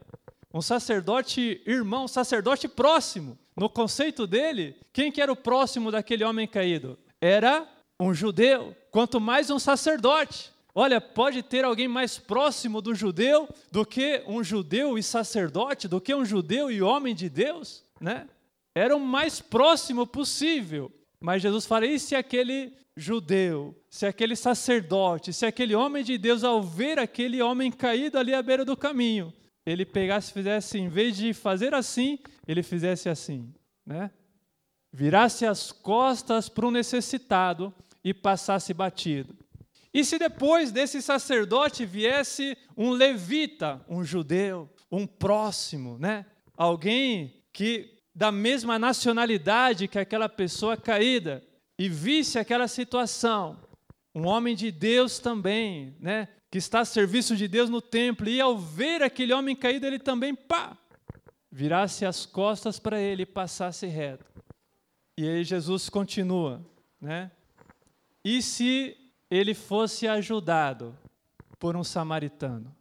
Um 0.53 0.61
sacerdote 0.61 1.63
irmão, 1.67 2.05
um 2.05 2.09
sacerdote 2.09 2.69
próximo. 2.69 3.39
No 3.57 3.69
conceito 3.69 4.27
dele, 4.27 4.77
quem 4.93 5.11
que 5.11 5.21
era 5.21 5.33
o 5.33 5.37
próximo 5.37 5.91
daquele 5.91 6.25
homem 6.25 6.47
caído? 6.47 6.99
Era 7.21 7.67
um 7.99 8.13
judeu, 8.13 8.77
quanto 8.91 9.21
mais 9.21 9.49
um 9.51 9.59
sacerdote. 9.59 10.53
Olha, 10.75 11.01
pode 11.01 11.43
ter 11.43 11.65
alguém 11.65 11.87
mais 11.87 12.19
próximo 12.19 12.81
do 12.81 12.95
judeu 12.95 13.49
do 13.71 13.85
que 13.85 14.23
um 14.27 14.43
judeu 14.43 14.99
e 14.99 15.03
sacerdote, 15.03 15.87
do 15.87 16.01
que 16.01 16.15
um 16.15 16.25
judeu 16.25 16.71
e 16.71 16.83
homem 16.83 17.15
de 17.15 17.29
Deus, 17.29 17.85
né? 18.01 18.27
Era 18.75 18.97
o 18.97 19.01
mais 19.01 19.41
próximo 19.41 20.07
possível. 20.07 20.91
Mas 21.21 21.43
Jesus 21.43 21.67
fala: 21.67 21.87
e 21.87 21.99
se 21.99 22.15
aquele 22.15 22.73
judeu, 22.97 23.75
se 23.89 24.07
aquele 24.07 24.37
sacerdote, 24.37 25.33
se 25.33 25.47
aquele 25.47 25.75
homem 25.75 26.05
de 26.05 26.19
Deus, 26.19 26.45
ao 26.45 26.63
ver 26.63 26.99
aquele 26.99 27.41
homem 27.41 27.71
caído 27.71 28.19
ali 28.19 28.35
à 28.35 28.43
beira 28.43 28.65
do 28.65 28.77
caminho, 28.77 29.33
ele 29.65 29.87
pegasse 29.87 30.33
fizesse, 30.33 30.79
em 30.79 30.89
vez 30.89 31.17
de 31.17 31.33
fazer 31.33 31.75
assim, 31.75 32.19
ele 32.47 32.63
fizesse 32.63 33.09
assim, 33.09 33.53
né? 33.87 34.11
Virasse 34.93 35.47
as 35.47 35.73
costas 35.73 36.49
para 36.49 36.67
o 36.67 36.71
necessitado 36.71 37.73
e 38.05 38.13
passasse 38.13 38.75
batido. 38.75 39.35
E 39.95 40.05
se 40.05 40.19
depois 40.19 40.73
desse 40.73 41.01
sacerdote 41.01 41.85
viesse 41.85 42.57
um 42.77 42.91
levita, 42.91 43.85
um 43.89 44.03
judeu, 44.05 44.69
um 44.91 45.07
próximo, 45.07 45.99
né? 45.99 46.27
Alguém 46.57 47.43
que 47.53 47.99
da 48.15 48.31
mesma 48.31 48.79
nacionalidade 48.79 49.89
que 49.89 49.99
aquela 49.99 50.29
pessoa 50.29 50.77
caída, 50.77 51.43
e 51.83 51.89
visse 51.89 52.39
aquela 52.39 52.69
situação, 52.69 53.59
um 54.15 54.25
homem 54.25 54.55
de 54.55 54.71
Deus 54.71 55.19
também, 55.19 55.97
né, 55.99 56.29
que 56.49 56.57
está 56.57 56.79
a 56.79 56.85
serviço 56.85 57.37
de 57.37 57.49
Deus 57.49 57.69
no 57.69 57.83
templo, 57.83 58.29
e 58.29 58.41
ao 58.41 58.57
ver 58.57 59.03
aquele 59.03 59.33
homem 59.33 59.57
caído, 59.57 59.85
ele 59.85 59.99
também, 59.99 60.33
pá, 60.33 60.79
virasse 61.51 62.07
as 62.07 62.25
costas 62.25 62.79
para 62.79 63.01
ele 63.01 63.25
e 63.25 63.27
passasse 63.27 63.85
reto. 63.89 64.25
E 65.19 65.29
aí 65.29 65.43
Jesus 65.43 65.89
continua, 65.89 66.65
né? 67.01 67.33
E 68.25 68.41
se 68.41 68.97
ele 69.29 69.53
fosse 69.53 70.07
ajudado 70.07 70.97
por 71.59 71.75
um 71.75 71.83
samaritano? 71.83 72.73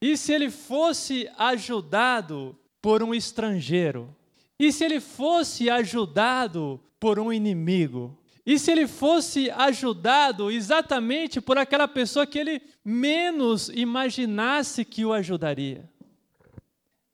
E 0.00 0.16
se 0.16 0.32
ele 0.32 0.50
fosse 0.50 1.30
ajudado 1.36 2.58
por 2.80 3.02
um 3.02 3.14
estrangeiro? 3.14 4.16
E 4.58 4.72
se 4.72 4.82
ele 4.82 4.98
fosse 4.98 5.68
ajudado 5.68 6.80
por 6.98 7.18
um 7.18 7.30
inimigo? 7.30 8.16
E 8.44 8.58
se 8.58 8.70
ele 8.70 8.86
fosse 8.86 9.50
ajudado 9.50 10.50
exatamente 10.50 11.40
por 11.40 11.58
aquela 11.58 11.86
pessoa 11.86 12.26
que 12.26 12.38
ele 12.38 12.62
menos 12.84 13.68
imaginasse 13.68 14.84
que 14.84 15.04
o 15.04 15.12
ajudaria? 15.12 15.88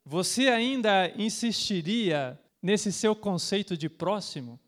Você 0.05 0.47
ainda 0.47 1.11
insistiria 1.17 2.39
nesse 2.61 2.93
seu 2.93 3.13
conceito 3.15 3.75
de 3.75 3.89
próximo? 3.89 4.59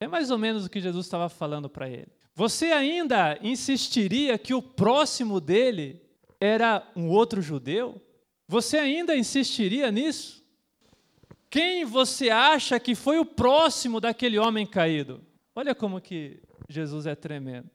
É 0.00 0.06
mais 0.06 0.30
ou 0.30 0.38
menos 0.38 0.64
o 0.64 0.70
que 0.70 0.80
Jesus 0.80 1.06
estava 1.06 1.28
falando 1.28 1.68
para 1.68 1.88
ele. 1.88 2.08
Você 2.34 2.66
ainda 2.66 3.36
insistiria 3.42 4.38
que 4.38 4.54
o 4.54 4.62
próximo 4.62 5.40
dele 5.40 6.00
era 6.40 6.88
um 6.94 7.08
outro 7.08 7.42
judeu? 7.42 8.00
Você 8.46 8.78
ainda 8.78 9.16
insistiria 9.16 9.90
nisso? 9.90 10.44
Quem 11.50 11.84
você 11.84 12.30
acha 12.30 12.78
que 12.78 12.94
foi 12.94 13.18
o 13.18 13.24
próximo 13.24 14.00
daquele 14.00 14.38
homem 14.38 14.64
caído? 14.64 15.20
Olha 15.58 15.74
como 15.74 16.00
que 16.00 16.38
Jesus 16.68 17.04
é 17.04 17.16
tremendo. 17.16 17.68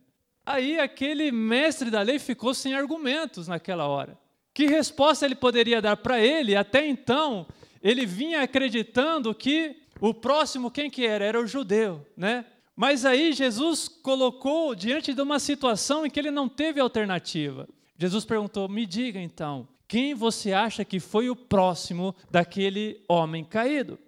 Aí 0.46 0.80
aquele 0.80 1.34
mestre 1.34 1.92
da 1.92 2.02
lei 2.02 2.18
ficou 2.18 2.54
sem 2.54 2.74
argumentos 2.74 3.50
naquela 3.50 3.86
hora. 3.90 4.18
Que 4.54 4.68
resposta 4.68 5.26
ele 5.26 5.36
poderia 5.36 5.82
dar 5.82 5.98
para 5.98 6.18
ele? 6.18 6.56
Até 6.56 6.88
então, 6.88 7.46
ele 7.82 8.06
vinha 8.06 8.42
acreditando 8.42 9.36
que 9.36 9.76
o 10.00 10.14
próximo 10.14 10.72
quem 10.72 10.90
que 10.90 11.06
era? 11.06 11.26
Era 11.26 11.42
o 11.42 11.46
judeu, 11.46 12.08
né? 12.16 12.46
Mas 12.74 13.04
aí 13.04 13.34
Jesus 13.34 13.90
colocou 13.90 14.74
diante 14.74 15.14
de 15.14 15.22
uma 15.22 15.38
situação 15.38 16.06
em 16.06 16.10
que 16.10 16.18
ele 16.18 16.32
não 16.32 16.48
teve 16.48 16.80
alternativa. 16.80 17.68
Jesus 17.98 18.24
perguntou: 18.24 18.70
"Me 18.70 18.86
diga 18.86 19.20
então, 19.20 19.68
quem 19.90 20.14
você 20.14 20.54
acha 20.54 20.86
que 20.86 21.02
foi 21.02 21.30
o 21.30 21.36
próximo 21.36 22.16
daquele 22.32 23.04
homem 23.10 23.44
caído?" 23.44 24.00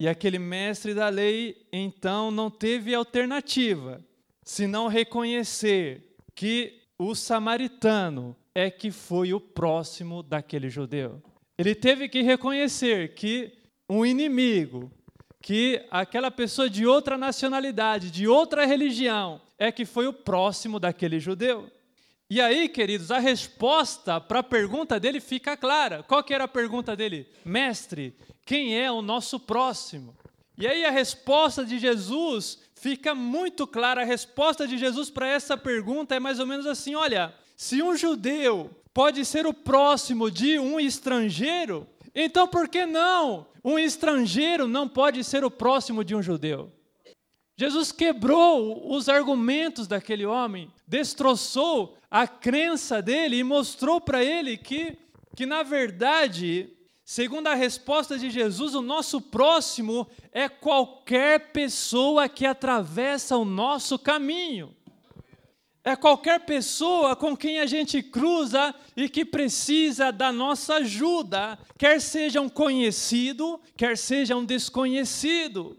E 0.00 0.08
aquele 0.08 0.38
mestre 0.38 0.94
da 0.94 1.08
lei, 1.08 1.66
então, 1.72 2.30
não 2.30 2.50
teve 2.50 2.94
alternativa 2.94 4.04
senão 4.44 4.86
reconhecer 4.86 6.16
que 6.34 6.80
o 6.98 7.14
samaritano 7.14 8.34
é 8.54 8.70
que 8.70 8.90
foi 8.90 9.32
o 9.34 9.40
próximo 9.40 10.22
daquele 10.22 10.70
judeu. 10.70 11.22
Ele 11.58 11.74
teve 11.74 12.08
que 12.08 12.22
reconhecer 12.22 13.14
que 13.14 13.52
um 13.90 14.06
inimigo 14.06 14.90
que 15.40 15.84
aquela 15.90 16.30
pessoa 16.30 16.68
de 16.68 16.86
outra 16.86 17.16
nacionalidade, 17.16 18.10
de 18.10 18.26
outra 18.26 18.66
religião, 18.66 19.40
é 19.58 19.70
que 19.72 19.84
foi 19.84 20.06
o 20.06 20.12
próximo 20.12 20.78
daquele 20.78 21.18
judeu. 21.20 21.70
E 22.30 22.42
aí, 22.42 22.68
queridos, 22.68 23.10
a 23.10 23.18
resposta 23.18 24.20
para 24.20 24.40
a 24.40 24.42
pergunta 24.42 25.00
dele 25.00 25.18
fica 25.18 25.56
clara. 25.56 26.02
Qual 26.02 26.22
que 26.22 26.34
era 26.34 26.44
a 26.44 26.48
pergunta 26.48 26.94
dele? 26.94 27.26
Mestre, 27.42 28.14
quem 28.44 28.78
é 28.78 28.92
o 28.92 29.00
nosso 29.00 29.40
próximo? 29.40 30.14
E 30.58 30.66
aí 30.66 30.84
a 30.84 30.90
resposta 30.90 31.64
de 31.64 31.78
Jesus 31.78 32.58
fica 32.74 33.14
muito 33.14 33.66
clara. 33.66 34.02
A 34.02 34.04
resposta 34.04 34.68
de 34.68 34.76
Jesus 34.76 35.08
para 35.08 35.26
essa 35.26 35.56
pergunta 35.56 36.14
é 36.14 36.20
mais 36.20 36.38
ou 36.38 36.46
menos 36.46 36.66
assim: 36.66 36.94
olha, 36.94 37.32
se 37.56 37.82
um 37.82 37.96
judeu 37.96 38.70
pode 38.92 39.24
ser 39.24 39.46
o 39.46 39.54
próximo 39.54 40.30
de 40.30 40.58
um 40.58 40.78
estrangeiro, 40.78 41.86
então 42.14 42.46
por 42.46 42.68
que 42.68 42.84
não? 42.84 43.46
Um 43.64 43.78
estrangeiro 43.78 44.68
não 44.68 44.86
pode 44.86 45.24
ser 45.24 45.44
o 45.44 45.50
próximo 45.50 46.04
de 46.04 46.14
um 46.14 46.20
judeu. 46.20 46.70
Jesus 47.56 47.90
quebrou 47.90 48.94
os 48.94 49.08
argumentos 49.08 49.88
daquele 49.88 50.24
homem, 50.24 50.70
destroçou 50.86 51.97
a 52.10 52.26
crença 52.26 53.02
dele 53.02 53.36
e 53.36 53.44
mostrou 53.44 54.00
para 54.00 54.24
ele 54.24 54.56
que, 54.56 54.96
que, 55.36 55.46
na 55.46 55.62
verdade, 55.62 56.70
segundo 57.04 57.48
a 57.48 57.54
resposta 57.54 58.18
de 58.18 58.30
Jesus, 58.30 58.74
o 58.74 58.82
nosso 58.82 59.20
próximo 59.20 60.06
é 60.32 60.48
qualquer 60.48 61.52
pessoa 61.52 62.28
que 62.28 62.46
atravessa 62.46 63.36
o 63.36 63.44
nosso 63.44 63.98
caminho 63.98 64.74
é 65.88 65.96
qualquer 65.96 66.40
pessoa 66.40 67.16
com 67.16 67.34
quem 67.34 67.60
a 67.60 67.66
gente 67.66 68.02
cruza 68.02 68.74
e 68.94 69.08
que 69.08 69.24
precisa 69.24 70.12
da 70.12 70.30
nossa 70.30 70.74
ajuda, 70.74 71.58
quer 71.78 72.00
seja 72.00 72.42
um 72.42 72.48
conhecido, 72.48 73.58
quer 73.74 73.96
seja 73.96 74.36
um 74.36 74.44
desconhecido. 74.44 75.78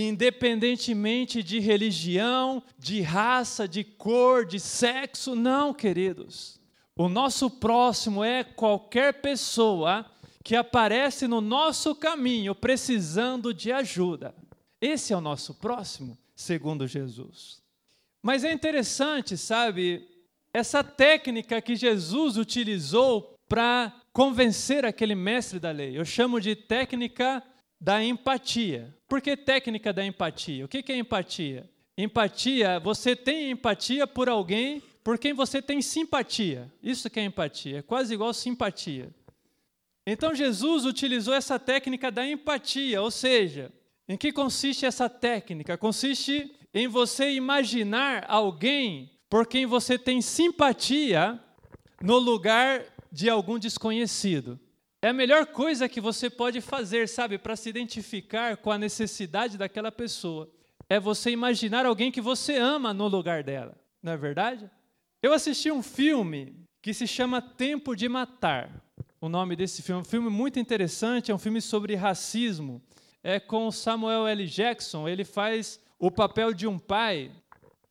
Independentemente 0.00 1.42
de 1.42 1.60
religião, 1.60 2.62
de 2.78 3.00
raça, 3.00 3.68
de 3.68 3.84
cor, 3.84 4.44
de 4.44 4.58
sexo, 4.58 5.34
não, 5.34 5.72
queridos. 5.74 6.60
O 6.96 7.08
nosso 7.08 7.50
próximo 7.50 8.22
é 8.22 8.44
qualquer 8.44 9.20
pessoa 9.20 10.06
que 10.42 10.54
aparece 10.54 11.26
no 11.26 11.40
nosso 11.40 11.94
caminho 11.94 12.54
precisando 12.54 13.52
de 13.52 13.72
ajuda. 13.72 14.34
Esse 14.80 15.12
é 15.12 15.16
o 15.16 15.20
nosso 15.20 15.54
próximo, 15.54 16.18
segundo 16.36 16.86
Jesus. 16.86 17.62
Mas 18.22 18.44
é 18.44 18.52
interessante, 18.52 19.36
sabe, 19.36 20.06
essa 20.52 20.84
técnica 20.84 21.60
que 21.60 21.74
Jesus 21.74 22.36
utilizou 22.36 23.34
para 23.48 23.92
convencer 24.12 24.84
aquele 24.84 25.14
mestre 25.14 25.58
da 25.58 25.70
lei. 25.70 25.98
Eu 25.98 26.04
chamo 26.04 26.40
de 26.40 26.54
técnica 26.54 27.42
da 27.84 28.02
empatia. 28.02 28.96
Por 29.06 29.20
que 29.20 29.36
técnica 29.36 29.92
da 29.92 30.02
empatia? 30.02 30.64
O 30.64 30.68
que 30.68 30.90
é 30.90 30.96
empatia? 30.96 31.68
Empatia, 31.98 32.80
você 32.80 33.14
tem 33.14 33.50
empatia 33.50 34.06
por 34.06 34.26
alguém 34.26 34.82
por 35.04 35.18
quem 35.18 35.34
você 35.34 35.60
tem 35.60 35.82
simpatia. 35.82 36.72
Isso 36.82 37.10
que 37.10 37.20
é 37.20 37.24
empatia, 37.24 37.80
é 37.80 37.82
quase 37.82 38.14
igual 38.14 38.32
simpatia. 38.32 39.14
Então 40.06 40.34
Jesus 40.34 40.86
utilizou 40.86 41.34
essa 41.34 41.58
técnica 41.58 42.10
da 42.10 42.26
empatia, 42.26 43.02
ou 43.02 43.10
seja, 43.10 43.70
em 44.08 44.16
que 44.16 44.32
consiste 44.32 44.86
essa 44.86 45.10
técnica? 45.10 45.76
Consiste 45.76 46.56
em 46.72 46.88
você 46.88 47.32
imaginar 47.32 48.24
alguém 48.26 49.10
por 49.28 49.46
quem 49.46 49.66
você 49.66 49.98
tem 49.98 50.22
simpatia 50.22 51.38
no 52.00 52.16
lugar 52.16 52.82
de 53.12 53.28
algum 53.28 53.58
desconhecido. 53.58 54.58
É 55.04 55.08
a 55.08 55.12
melhor 55.12 55.44
coisa 55.44 55.86
que 55.86 56.00
você 56.00 56.30
pode 56.30 56.62
fazer, 56.62 57.06
sabe, 57.10 57.36
para 57.36 57.56
se 57.56 57.68
identificar 57.68 58.56
com 58.56 58.70
a 58.70 58.78
necessidade 58.78 59.58
daquela 59.58 59.92
pessoa. 59.92 60.50
É 60.88 60.98
você 60.98 61.30
imaginar 61.30 61.84
alguém 61.84 62.10
que 62.10 62.22
você 62.22 62.56
ama 62.56 62.94
no 62.94 63.06
lugar 63.06 63.42
dela, 63.42 63.76
não 64.02 64.12
é 64.12 64.16
verdade? 64.16 64.70
Eu 65.22 65.34
assisti 65.34 65.70
um 65.70 65.82
filme 65.82 66.56
que 66.80 66.94
se 66.94 67.06
chama 67.06 67.42
Tempo 67.42 67.94
de 67.94 68.08
Matar. 68.08 68.82
O 69.20 69.28
nome 69.28 69.54
desse 69.54 69.82
filme 69.82 69.98
é 69.98 70.00
um 70.00 70.06
filme 70.06 70.30
muito 70.30 70.58
interessante, 70.58 71.30
é 71.30 71.34
um 71.34 71.38
filme 71.38 71.60
sobre 71.60 71.94
racismo. 71.94 72.82
É 73.22 73.38
com 73.38 73.70
Samuel 73.70 74.26
L. 74.26 74.46
Jackson, 74.46 75.06
ele 75.06 75.22
faz 75.22 75.78
o 75.98 76.10
papel 76.10 76.54
de 76.54 76.66
um 76.66 76.78
pai 76.78 77.30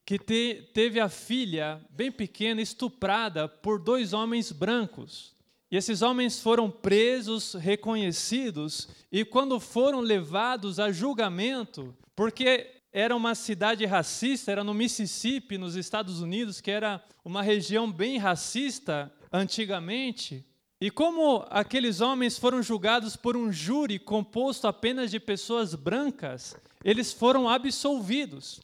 que 0.03 0.17
te, 0.17 0.67
teve 0.73 0.99
a 0.99 1.09
filha, 1.09 1.79
bem 1.91 2.11
pequena, 2.11 2.59
estuprada 2.59 3.47
por 3.47 3.77
dois 3.77 4.13
homens 4.13 4.51
brancos. 4.51 5.32
E 5.73 5.75
esses 5.75 6.03
homens 6.03 6.39
foram 6.39 6.69
presos, 6.69 7.55
reconhecidos, 7.55 8.87
e 9.11 9.25
quando 9.25 9.59
foram 9.59 10.01
levados 10.01 10.79
a 10.79 10.91
julgamento, 10.91 11.97
porque 12.15 12.69
era 12.91 13.15
uma 13.15 13.33
cidade 13.33 13.83
racista, 13.83 14.51
era 14.51 14.63
no 14.63 14.71
Mississippi, 14.71 15.57
nos 15.57 15.75
Estados 15.75 16.21
Unidos, 16.21 16.61
que 16.61 16.69
era 16.69 17.03
uma 17.25 17.41
região 17.41 17.91
bem 17.91 18.19
racista 18.19 19.11
antigamente. 19.31 20.45
E 20.79 20.91
como 20.91 21.43
aqueles 21.49 22.01
homens 22.01 22.37
foram 22.37 22.61
julgados 22.61 23.15
por 23.15 23.35
um 23.35 23.51
júri 23.51 23.97
composto 23.97 24.67
apenas 24.67 25.09
de 25.09 25.19
pessoas 25.19 25.73
brancas, 25.73 26.55
eles 26.85 27.11
foram 27.11 27.49
absolvidos. 27.49 28.61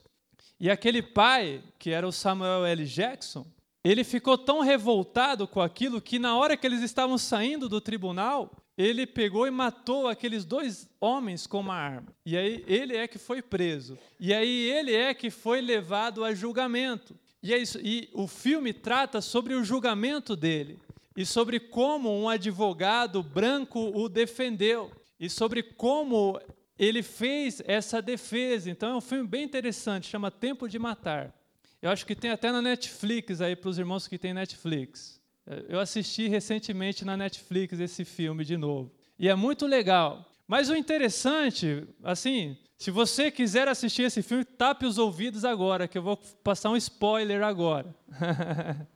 E 0.60 0.70
aquele 0.70 1.02
pai, 1.02 1.64
que 1.80 1.90
era 1.90 2.08
o 2.08 2.12
Samuel 2.12 2.68
L. 2.68 2.86
Jackson, 2.86 3.48
ele 3.84 4.04
ficou 4.04 4.38
tão 4.38 4.62
revoltado 4.62 5.48
com 5.48 5.62
aquilo 5.62 6.02
que, 6.02 6.20
na 6.20 6.36
hora 6.36 6.58
que 6.58 6.68
eles 6.68 6.82
estavam 6.82 7.18
saindo 7.18 7.70
do 7.70 7.80
tribunal, 7.80 8.52
ele 8.78 9.06
pegou 9.06 9.46
e 9.48 9.52
matou 9.52 10.08
aqueles 10.08 10.46
dois 10.46 10.90
homens 11.00 11.46
com 11.46 11.60
uma 11.60 11.76
arma. 11.76 12.14
E 12.26 12.38
aí 12.38 12.64
ele 12.68 12.96
é 12.96 13.08
que 13.08 13.18
foi 13.18 13.42
preso. 13.42 13.98
E 14.20 14.34
aí 14.34 14.70
ele 14.70 14.94
é 14.94 15.14
que 15.14 15.30
foi 15.30 15.62
levado 15.62 16.24
a 16.24 16.34
julgamento. 16.34 17.16
E, 17.42 17.54
é 17.54 17.58
isso, 17.58 17.80
e 17.82 18.10
o 18.14 18.28
filme 18.28 18.74
trata 18.74 19.22
sobre 19.22 19.54
o 19.54 19.64
julgamento 19.64 20.36
dele 20.36 20.80
e 21.16 21.26
sobre 21.26 21.60
como 21.60 22.18
um 22.18 22.28
advogado 22.28 23.24
branco 23.24 23.92
o 23.94 24.08
defendeu 24.08 24.92
e 25.20 25.30
sobre 25.30 25.64
como 25.64 26.40
ele 26.78 27.04
fez 27.04 27.62
essa 27.66 28.02
defesa. 28.02 28.70
Então 28.70 28.92
é 28.92 28.96
um 28.96 29.02
filme 29.02 29.28
bem 29.28 29.44
interessante, 29.44 30.08
chama 30.08 30.32
Tempo 30.32 30.68
de 30.68 30.80
Matar. 30.80 31.34
Eu 31.82 31.90
acho 31.90 32.06
que 32.06 32.16
tem 32.16 32.32
até 32.32 32.52
na 32.52 32.62
Netflix 32.62 33.40
aí 33.42 33.56
para 33.56 33.70
os 33.70 33.78
irmãos 33.78 34.08
que 34.08 34.18
têm 34.18 34.34
Netflix. 34.34 35.20
Eu 35.68 35.80
assisti 35.80 36.28
recentemente 36.28 37.06
na 37.06 37.16
Netflix 37.16 37.80
esse 37.80 38.06
filme 38.06 38.44
de 38.44 38.58
novo. 38.58 38.92
E 39.18 39.28
é 39.28 39.36
muito 39.36 39.66
legal. 39.66 40.30
Mas 40.48 40.70
o 40.70 40.76
interessante, 40.76 41.88
assim, 42.04 42.58
se 42.78 42.92
você 42.92 43.32
quiser 43.32 43.68
assistir 43.68 44.04
esse 44.04 44.22
filme, 44.22 44.44
tape 44.44 44.86
os 44.86 44.98
ouvidos 44.98 45.46
agora, 45.46 45.88
que 45.88 45.98
eu 45.98 46.04
vou 46.04 46.18
passar 46.44 46.70
um 46.70 46.78
spoiler 46.78 47.44
agora. 47.44 47.96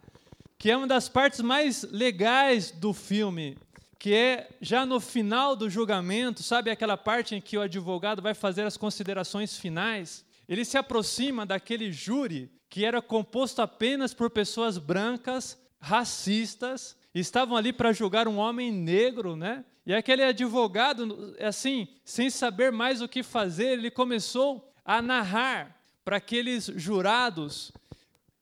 que 0.58 0.69
é 0.69 0.78
uma 0.78 0.88
das 0.88 1.10
partes 1.10 1.39
mais 1.39 1.84
legais 1.84 2.72
do 2.72 2.93
filme 2.93 3.58
que 4.04 4.13
é 4.13 4.50
já 4.60 4.86
no 4.86 5.00
final 5.00 5.56
do 5.56 5.69
julgamento, 5.69 6.43
sabe 6.43 6.69
aquela 6.69 6.98
parte 6.98 7.36
em 7.36 7.39
que 7.39 7.58
o 7.58 7.62
advogado 7.62 8.22
vai 8.22 8.34
fazer 8.34 8.63
as 8.63 8.76
considerações 8.76 9.58
finais? 9.58 10.26
Ele 10.46 10.65
se 10.65 10.78
aproxima 10.78 11.46
daquele 11.46 11.89
júri 11.89 12.52
que 12.73 12.83
era 12.83 13.03
composto 13.03 13.62
apenas 13.62 14.15
por 14.15 14.31
pessoas 14.31 14.79
brancas, 14.79 15.62
racistas, 15.79 16.97
estavam 17.13 17.55
ali 17.55 17.71
para 17.71 17.93
julgar 17.93 18.27
um 18.27 18.39
homem 18.39 18.71
negro, 18.71 19.36
né? 19.36 19.63
E 19.86 19.93
aquele 19.93 20.23
advogado, 20.23 21.36
assim, 21.39 21.88
sem 22.03 22.31
saber 22.31 22.71
mais 22.71 22.99
o 22.99 23.07
que 23.07 23.21
fazer, 23.21 23.73
ele 23.73 23.91
começou 23.91 24.73
a 24.83 25.03
narrar 25.03 25.79
para 26.03 26.17
aqueles 26.17 26.65
jurados 26.65 27.71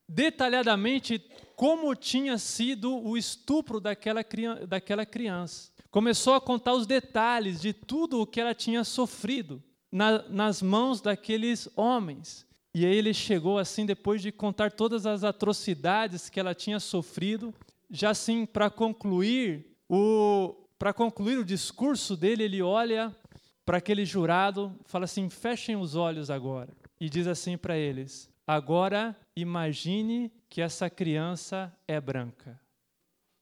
detalhadamente 0.08 1.22
como 1.54 1.94
tinha 1.94 2.38
sido 2.38 3.06
o 3.06 3.17
estupro 3.17 3.82
daquela, 3.82 4.26
daquela 4.65 5.06
criança. 5.06 5.74
Começou 5.89 6.36
a 6.36 6.39
contar 6.39 6.72
os 6.72 6.88
detalhes 6.88 7.60
de 7.60 7.74
tudo 7.74 8.22
o 8.22 8.26
que 8.26 8.39
ela 8.39 8.56
tinha 8.56 8.86
sofrido 8.86 9.62
na, 9.91 10.22
nas 10.30 10.62
mãos 10.62 11.02
daqueles 11.02 11.67
homens. 11.76 12.50
E 12.74 12.86
aí 12.86 12.96
ele 12.96 13.14
chegou 13.14 13.60
assim, 13.60 13.86
depois 13.86 14.22
de 14.22 14.32
contar 14.32 14.72
todas 14.72 15.06
as 15.06 15.24
atrocidades 15.24 16.30
que 16.30 16.40
ela 16.40 16.56
tinha 16.56 16.80
sofrido, 16.80 17.54
já 17.90 18.12
assim 18.12 18.46
para 18.46 18.70
concluir 18.70 19.66
o 19.90 20.56
para 20.80 20.94
concluir 20.94 21.38
o 21.38 21.46
discurso 21.46 22.18
dele, 22.18 22.44
ele 22.44 22.60
olha 22.62 23.16
para 23.64 23.78
aquele 23.78 24.04
jurado, 24.04 24.76
fala 24.86 25.06
assim: 25.06 25.30
"Fechem 25.30 25.76
os 25.76 25.96
olhos 25.96 26.32
agora". 26.32 26.74
E 27.00 27.10
diz 27.10 27.28
assim 27.28 27.58
para 27.58 27.78
eles: 27.78 28.32
Agora 28.48 29.16
imagine 29.36 30.32
que 30.50 30.62
essa 30.62 30.90
criança 30.90 31.72
é 31.88 32.00
branca. 32.02 32.60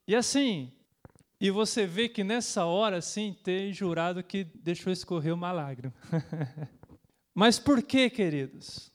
E 0.07 0.15
assim, 0.15 0.71
e 1.39 1.49
você 1.49 1.85
vê 1.85 2.09
que 2.09 2.23
nessa 2.23 2.65
hora, 2.65 3.01
sim, 3.01 3.35
tem 3.43 3.71
jurado 3.71 4.23
que 4.23 4.43
deixou 4.43 4.91
escorrer 4.91 5.33
uma 5.33 5.51
lágrima. 5.51 5.93
Mas 7.33 7.57
por 7.57 7.81
quê, 7.81 8.09
queridos? 8.09 8.88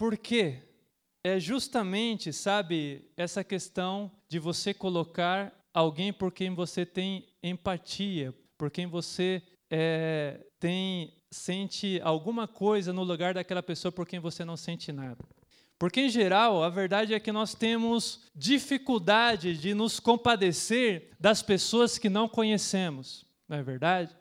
Por 0.00 0.16
quê? 0.16 0.62
É 1.22 1.38
justamente, 1.38 2.32
sabe, 2.32 3.04
essa 3.18 3.44
questão 3.44 4.10
de 4.30 4.38
você 4.38 4.72
colocar 4.72 5.52
alguém 5.74 6.10
por 6.10 6.32
quem 6.32 6.54
você 6.54 6.86
tem 6.86 7.28
empatia, 7.42 8.34
por 8.56 8.70
quem 8.70 8.86
você 8.86 9.42
é, 9.70 10.40
tem 10.58 11.12
sente 11.30 12.00
alguma 12.02 12.48
coisa 12.48 12.94
no 12.94 13.02
lugar 13.02 13.34
daquela 13.34 13.62
pessoa 13.62 13.92
por 13.92 14.08
quem 14.08 14.18
você 14.18 14.42
não 14.42 14.56
sente 14.56 14.90
nada. 14.90 15.22
Porque, 15.78 16.00
em 16.00 16.08
geral, 16.08 16.64
a 16.64 16.70
verdade 16.70 17.12
é 17.12 17.20
que 17.20 17.30
nós 17.30 17.54
temos 17.54 18.22
dificuldade 18.34 19.54
de 19.54 19.74
nos 19.74 20.00
compadecer 20.00 21.10
das 21.20 21.42
pessoas 21.42 21.98
que 21.98 22.08
não 22.08 22.26
conhecemos, 22.26 23.26
não 23.46 23.58
é 23.58 23.62
verdade? 23.62 24.16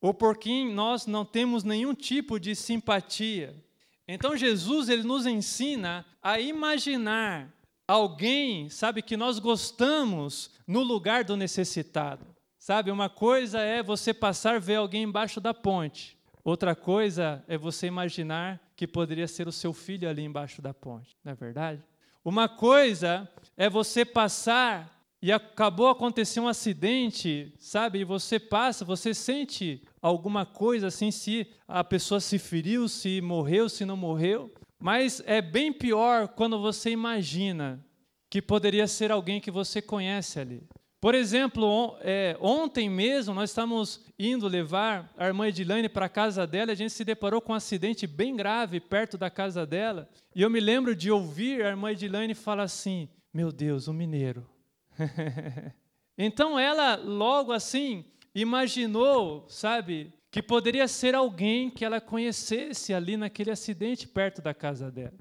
Ou 0.00 0.14
por 0.14 0.38
quem 0.38 0.72
nós 0.72 1.08
não 1.08 1.24
temos 1.24 1.64
nenhum 1.64 1.92
tipo 1.92 2.38
de 2.38 2.54
simpatia. 2.54 3.63
Então, 4.06 4.36
Jesus 4.36 4.88
ele 4.88 5.02
nos 5.02 5.26
ensina 5.26 6.04
a 6.22 6.38
imaginar 6.38 7.52
alguém, 7.86 8.68
sabe, 8.68 9.02
que 9.02 9.16
nós 9.16 9.38
gostamos 9.38 10.50
no 10.66 10.82
lugar 10.82 11.24
do 11.24 11.36
necessitado. 11.36 12.26
Sabe, 12.58 12.90
uma 12.90 13.10
coisa 13.10 13.60
é 13.60 13.82
você 13.82 14.14
passar 14.14 14.58
ver 14.58 14.76
alguém 14.76 15.02
embaixo 15.02 15.40
da 15.40 15.52
ponte. 15.52 16.18
Outra 16.42 16.74
coisa 16.74 17.44
é 17.46 17.56
você 17.56 17.86
imaginar 17.86 18.60
que 18.76 18.86
poderia 18.86 19.28
ser 19.28 19.48
o 19.48 19.52
seu 19.52 19.72
filho 19.72 20.08
ali 20.08 20.22
embaixo 20.22 20.60
da 20.60 20.74
ponte, 20.74 21.16
não 21.24 21.32
é 21.32 21.34
verdade? 21.34 21.82
Uma 22.24 22.48
coisa 22.48 23.30
é 23.56 23.68
você 23.68 24.04
passar 24.04 24.93
e 25.24 25.32
acabou 25.32 25.88
acontecer 25.88 26.38
um 26.38 26.46
acidente, 26.46 27.50
sabe? 27.58 28.00
E 28.00 28.04
você 28.04 28.38
passa, 28.38 28.84
você 28.84 29.14
sente 29.14 29.82
alguma 30.02 30.44
coisa 30.44 30.88
assim, 30.88 31.10
se 31.10 31.46
a 31.66 31.82
pessoa 31.82 32.20
se 32.20 32.38
feriu, 32.38 32.86
se 32.88 33.22
morreu, 33.22 33.70
se 33.70 33.86
não 33.86 33.96
morreu. 33.96 34.52
Mas 34.78 35.22
é 35.24 35.40
bem 35.40 35.72
pior 35.72 36.28
quando 36.28 36.60
você 36.60 36.90
imagina 36.90 37.82
que 38.28 38.42
poderia 38.42 38.86
ser 38.86 39.10
alguém 39.10 39.40
que 39.40 39.50
você 39.50 39.80
conhece 39.80 40.38
ali. 40.38 40.62
Por 41.00 41.14
exemplo, 41.14 41.96
é, 42.02 42.36
ontem 42.38 42.90
mesmo 42.90 43.32
nós 43.32 43.48
estávamos 43.48 44.04
indo 44.18 44.46
levar 44.46 45.10
a 45.16 45.26
irmã 45.26 45.48
Edilane 45.48 45.88
para 45.88 46.04
a 46.04 46.10
casa 46.10 46.46
dela 46.46 46.72
a 46.72 46.74
gente 46.74 46.92
se 46.92 47.02
deparou 47.02 47.40
com 47.40 47.54
um 47.54 47.56
acidente 47.56 48.06
bem 48.06 48.36
grave 48.36 48.78
perto 48.78 49.16
da 49.16 49.30
casa 49.30 49.64
dela. 49.64 50.06
E 50.36 50.42
eu 50.42 50.50
me 50.50 50.60
lembro 50.60 50.94
de 50.94 51.10
ouvir 51.10 51.64
a 51.64 51.70
irmã 51.70 51.92
Edilane 51.92 52.34
falar 52.34 52.64
assim: 52.64 53.08
Meu 53.32 53.50
Deus, 53.50 53.88
um 53.88 53.94
mineiro. 53.94 54.52
então 56.18 56.58
ela 56.58 56.96
logo 56.96 57.52
assim 57.52 58.04
imaginou, 58.34 59.46
sabe, 59.48 60.12
que 60.30 60.42
poderia 60.42 60.88
ser 60.88 61.14
alguém 61.14 61.70
que 61.70 61.84
ela 61.84 62.00
conhecesse 62.00 62.92
ali 62.92 63.16
naquele 63.16 63.50
acidente 63.50 64.08
perto 64.08 64.42
da 64.42 64.52
casa 64.52 64.90
dela. 64.90 65.14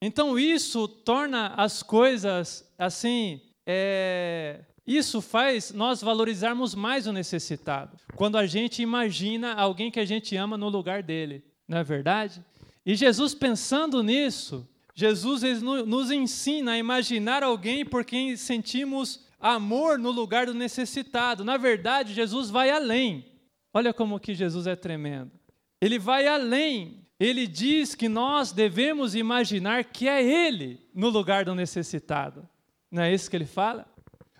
Então 0.00 0.38
isso 0.38 0.86
torna 0.86 1.48
as 1.56 1.82
coisas 1.82 2.70
assim. 2.78 3.40
É, 3.66 4.60
isso 4.86 5.20
faz 5.20 5.72
nós 5.72 6.02
valorizarmos 6.02 6.74
mais 6.74 7.06
o 7.06 7.12
necessitado, 7.12 7.96
quando 8.14 8.36
a 8.36 8.46
gente 8.46 8.82
imagina 8.82 9.54
alguém 9.54 9.90
que 9.90 9.98
a 9.98 10.04
gente 10.04 10.36
ama 10.36 10.58
no 10.58 10.68
lugar 10.68 11.02
dele, 11.02 11.42
não 11.66 11.78
é 11.78 11.82
verdade? 11.82 12.44
E 12.84 12.94
Jesus 12.94 13.34
pensando 13.34 14.02
nisso, 14.02 14.68
Jesus 14.94 15.42
nos 15.62 16.10
ensina 16.10 16.72
a 16.72 16.78
imaginar 16.78 17.42
alguém 17.42 17.84
por 17.84 18.04
quem 18.04 18.36
sentimos 18.36 19.26
amor 19.40 19.98
no 19.98 20.10
lugar 20.10 20.46
do 20.46 20.54
necessitado. 20.54 21.44
Na 21.44 21.56
verdade, 21.56 22.14
Jesus 22.14 22.48
vai 22.48 22.70
além. 22.70 23.26
Olha 23.72 23.92
como 23.92 24.20
que 24.20 24.34
Jesus 24.34 24.66
é 24.66 24.76
tremendo. 24.76 25.32
Ele 25.80 25.98
vai 25.98 26.26
além. 26.26 27.04
Ele 27.18 27.46
diz 27.46 27.94
que 27.94 28.08
nós 28.08 28.52
devemos 28.52 29.14
imaginar 29.14 29.84
que 29.84 30.08
é 30.08 30.22
ele 30.22 30.80
no 30.94 31.08
lugar 31.08 31.44
do 31.44 31.54
necessitado. 31.54 32.48
Não 32.90 33.02
é 33.02 33.12
isso 33.12 33.28
que 33.28 33.36
ele 33.36 33.46
fala? 33.46 33.86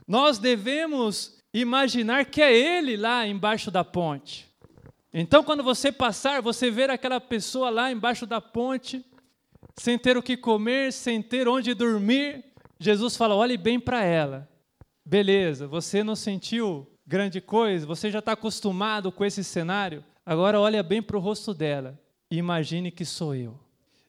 Nós 0.06 0.38
devemos 0.38 1.42
imaginar 1.52 2.24
que 2.26 2.42
é 2.42 2.52
Ele 2.52 2.96
lá 2.96 3.26
embaixo 3.26 3.70
da 3.70 3.84
ponte. 3.84 4.52
Então, 5.12 5.44
quando 5.44 5.62
você 5.62 5.92
passar, 5.92 6.42
você 6.42 6.70
ver 6.70 6.90
aquela 6.90 7.20
pessoa 7.20 7.70
lá 7.70 7.90
embaixo 7.90 8.26
da 8.26 8.40
ponte, 8.40 9.04
sem 9.76 9.98
ter 9.98 10.16
o 10.16 10.22
que 10.22 10.36
comer, 10.36 10.92
sem 10.92 11.20
ter 11.20 11.48
onde 11.48 11.74
dormir, 11.74 12.44
Jesus 12.78 13.16
fala: 13.16 13.34
olhe 13.34 13.56
bem 13.56 13.78
para 13.80 14.02
ela. 14.04 14.48
Beleza, 15.04 15.66
você 15.66 16.02
não 16.02 16.16
sentiu 16.16 16.86
grande 17.06 17.40
coisa, 17.40 17.86
você 17.86 18.10
já 18.10 18.20
está 18.20 18.32
acostumado 18.32 19.12
com 19.12 19.24
esse 19.24 19.44
cenário, 19.44 20.02
agora 20.24 20.58
olha 20.58 20.82
bem 20.82 21.02
para 21.02 21.16
o 21.16 21.20
rosto 21.20 21.52
dela 21.52 22.00
e 22.30 22.36
imagine 22.36 22.90
que 22.90 23.04
sou 23.04 23.34
eu. 23.34 23.60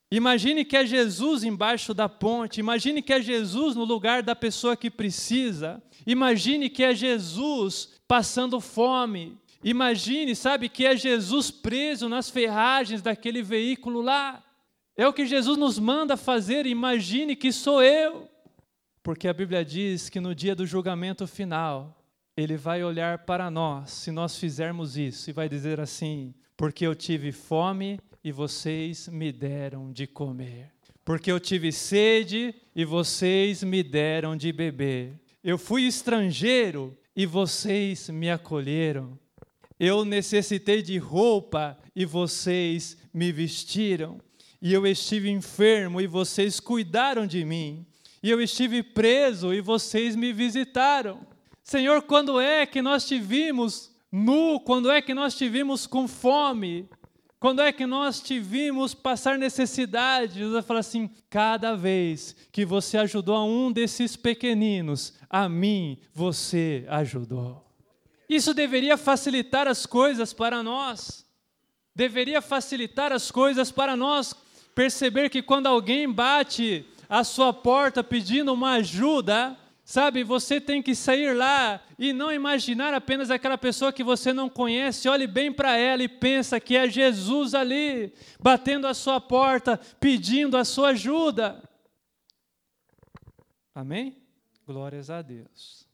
Imagine 0.10 0.63
que 0.63 0.78
é 0.78 0.86
Jesus 0.86 1.43
embaixo 1.43 1.93
da 1.93 2.08
ponte, 2.08 2.60
imagine 2.60 3.01
que 3.01 3.12
é 3.12 3.21
Jesus 3.21 3.75
no 3.75 3.84
lugar 3.84 4.23
da 4.23 4.36
pessoa 4.36 4.78
que 4.78 4.89
precisa, 4.89 5.84
imagine 6.06 6.69
que 6.69 6.84
é 6.84 6.95
Jesus 6.95 7.89
passando 8.08 8.62
fome, 8.62 9.38
imagine, 9.63 10.34
sabe, 10.36 10.69
que 10.69 10.86
é 10.86 10.95
Jesus 10.95 11.51
preso 11.51 12.08
nas 12.08 12.30
ferragens 12.30 13.01
daquele 13.01 13.41
veículo 13.41 13.99
lá. 13.99 14.45
É 14.98 15.08
o 15.08 15.14
que 15.14 15.26
Jesus 15.26 15.58
nos 15.58 15.78
manda 15.78 16.16
fazer, 16.16 16.66
imagine 16.66 17.36
que 17.36 17.52
sou 17.52 17.84
eu. 17.84 18.30
Porque 19.04 19.28
a 19.28 19.34
Bíblia 19.34 19.64
diz 19.64 20.10
que 20.10 20.20
no 20.20 20.34
dia 20.34 20.56
do 20.56 20.66
julgamento 20.66 21.28
final, 21.28 22.02
ele 22.36 22.58
vai 22.58 22.84
olhar 22.84 23.20
para 23.20 23.52
nós, 23.52 23.92
se 23.92 24.12
nós 24.12 24.38
fizermos 24.38 24.98
isso, 24.98 25.30
e 25.30 25.34
vai 25.34 25.48
dizer 25.48 25.80
assim: 25.80 26.34
porque 26.58 26.86
eu 26.86 26.96
tive 26.96 27.32
fome 27.32 28.00
e 28.24 28.32
vocês 28.32 29.08
me 29.08 29.32
deram 29.32 29.92
de 29.92 30.08
comer. 30.08 30.72
Porque 31.04 31.32
eu 31.32 31.40
tive 31.40 31.72
sede 31.72 32.56
e 32.76 32.84
vocês 32.84 33.64
me 33.64 33.84
deram 33.84 34.36
de 34.36 34.52
beber. 34.52 35.20
Eu 35.44 35.58
fui 35.58 35.84
estrangeiro 35.84 36.98
e 37.16 37.26
vocês 37.26 38.10
me 38.10 38.32
acolheram. 38.32 39.20
Eu 39.80 40.04
necessitei 40.04 40.82
de 40.82 40.98
roupa 40.98 41.78
e 41.96 42.06
vocês 42.06 42.98
me 43.14 43.32
vestiram. 43.32 44.20
E 44.65 44.73
eu 44.73 44.88
estive 44.88 45.30
enfermo 45.30 46.01
e 46.01 46.08
vocês 46.08 46.60
cuidaram 46.60 47.28
de 47.28 47.45
mim. 47.45 47.86
E 48.23 48.32
eu 48.32 48.41
estive 48.41 48.82
preso 48.82 49.54
e 49.54 49.62
vocês 49.62 50.15
me 50.15 50.34
visitaram. 50.34 51.19
Senhor, 51.63 52.01
quando 52.01 52.39
é 52.39 52.65
que 52.65 52.82
nós 52.82 53.08
te 53.08 53.19
vimos 53.19 53.95
nu? 54.12 54.60
Quando 54.60 54.89
é 54.89 55.04
que 55.04 55.13
nós 55.13 55.36
te 55.36 55.47
vimos 55.47 55.86
com 55.86 56.08
fome? 56.08 56.89
Quando 57.39 57.62
é 57.62 57.71
que 57.71 57.86
nós 57.86 58.19
te 58.19 58.39
vimos 58.39 58.95
passar 58.95 59.38
necessidade? 59.38 60.39
Jesus 60.39 60.65
fala 60.65 60.80
assim: 60.80 61.12
cada 61.30 61.75
vez 61.75 62.36
que 62.51 62.65
você 62.65 62.97
ajudou 62.97 63.36
a 63.36 63.45
um 63.45 63.71
desses 63.71 64.15
pequeninos, 64.15 65.13
a 65.30 65.47
mim 65.47 65.99
você 66.12 66.88
ajudou. 66.88 67.63
Isso 68.28 68.51
deveria 68.51 68.97
facilitar 68.97 69.67
as 69.67 69.86
coisas 69.86 70.34
para 70.34 70.63
nós. 70.63 71.23
Deveria 71.95 72.41
facilitar 72.41 73.12
as 73.12 73.30
coisas 73.30 73.71
para 73.71 73.95
nós 73.95 74.36
perceber 74.76 75.30
que 75.30 75.42
quando 75.42 75.66
alguém 75.66 76.12
bate 76.12 76.86
a 77.10 77.24
sua 77.24 77.52
porta 77.52 78.04
pedindo 78.04 78.54
uma 78.54 78.74
ajuda, 78.74 79.58
Sabe, 79.88 80.24
você 80.24 80.60
tem 80.60 80.82
que 80.82 80.96
sair 80.96 81.36
lá 81.36 81.80
e 82.00 82.12
não 82.12 82.32
imaginar 82.32 82.92
apenas 82.96 83.30
aquela 83.30 83.56
pessoa 83.56 83.94
que 83.94 84.04
você 84.04 84.34
não 84.34 84.50
conhece. 84.50 85.08
Olhe 85.08 85.28
bem 85.28 85.54
para 85.54 85.78
ela 85.78 86.02
e 86.02 86.10
pensa 86.10 86.60
que 86.60 86.76
é 86.76 86.90
Jesus 86.90 87.54
ali, 87.54 88.12
batendo 88.40 88.88
a 88.88 88.96
sua 88.96 89.22
porta, 89.22 89.80
pedindo 90.00 90.58
a 90.58 90.66
sua 90.66 90.90
ajuda. 90.90 91.62
Amém? 93.76 94.18
Glórias 94.66 95.12
a 95.12 95.22
Deus. 95.22 95.88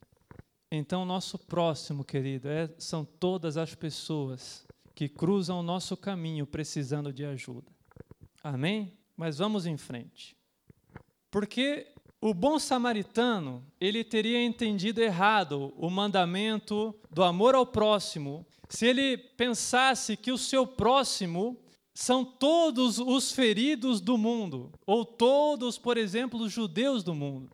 Então, 0.71 1.03
nosso 1.03 1.37
próximo, 1.37 2.05
querido, 2.05 2.47
é, 2.47 2.73
são 2.77 3.03
todas 3.03 3.57
as 3.57 3.75
pessoas 3.75 4.65
que 4.95 5.09
cruzam 5.09 5.59
o 5.59 5.63
nosso 5.63 5.97
caminho 5.97 6.47
precisando 6.47 7.11
de 7.11 7.25
ajuda. 7.25 7.69
Amém? 8.43 8.97
Mas 9.15 9.37
vamos 9.37 9.65
em 9.65 9.77
frente. 9.77 10.35
Porque 11.29 11.87
o 12.19 12.33
bom 12.33 12.59
samaritano, 12.59 13.65
ele 13.79 14.03
teria 14.03 14.43
entendido 14.43 15.01
errado 15.01 15.73
o 15.77 15.89
mandamento 15.89 16.93
do 17.09 17.23
amor 17.23 17.55
ao 17.55 17.65
próximo 17.65 18.45
se 18.69 18.85
ele 18.85 19.17
pensasse 19.17 20.15
que 20.15 20.31
o 20.31 20.37
seu 20.37 20.65
próximo 20.65 21.59
são 21.93 22.23
todos 22.23 22.99
os 22.99 23.31
feridos 23.31 23.99
do 23.99 24.17
mundo, 24.17 24.71
ou 24.85 25.03
todos, 25.03 25.77
por 25.77 25.97
exemplo, 25.97 26.39
os 26.39 26.51
judeus 26.51 27.03
do 27.03 27.13
mundo. 27.13 27.49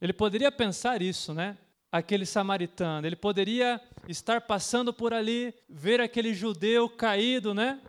Ele 0.00 0.12
poderia 0.12 0.52
pensar 0.52 1.02
isso, 1.02 1.34
né? 1.34 1.58
Aquele 1.90 2.24
samaritano, 2.24 3.06
ele 3.06 3.16
poderia 3.16 3.80
estar 4.08 4.42
passando 4.42 4.92
por 4.92 5.12
ali, 5.12 5.52
ver 5.68 6.00
aquele 6.00 6.32
judeu 6.32 6.88
caído, 6.88 7.52
né? 7.52 7.80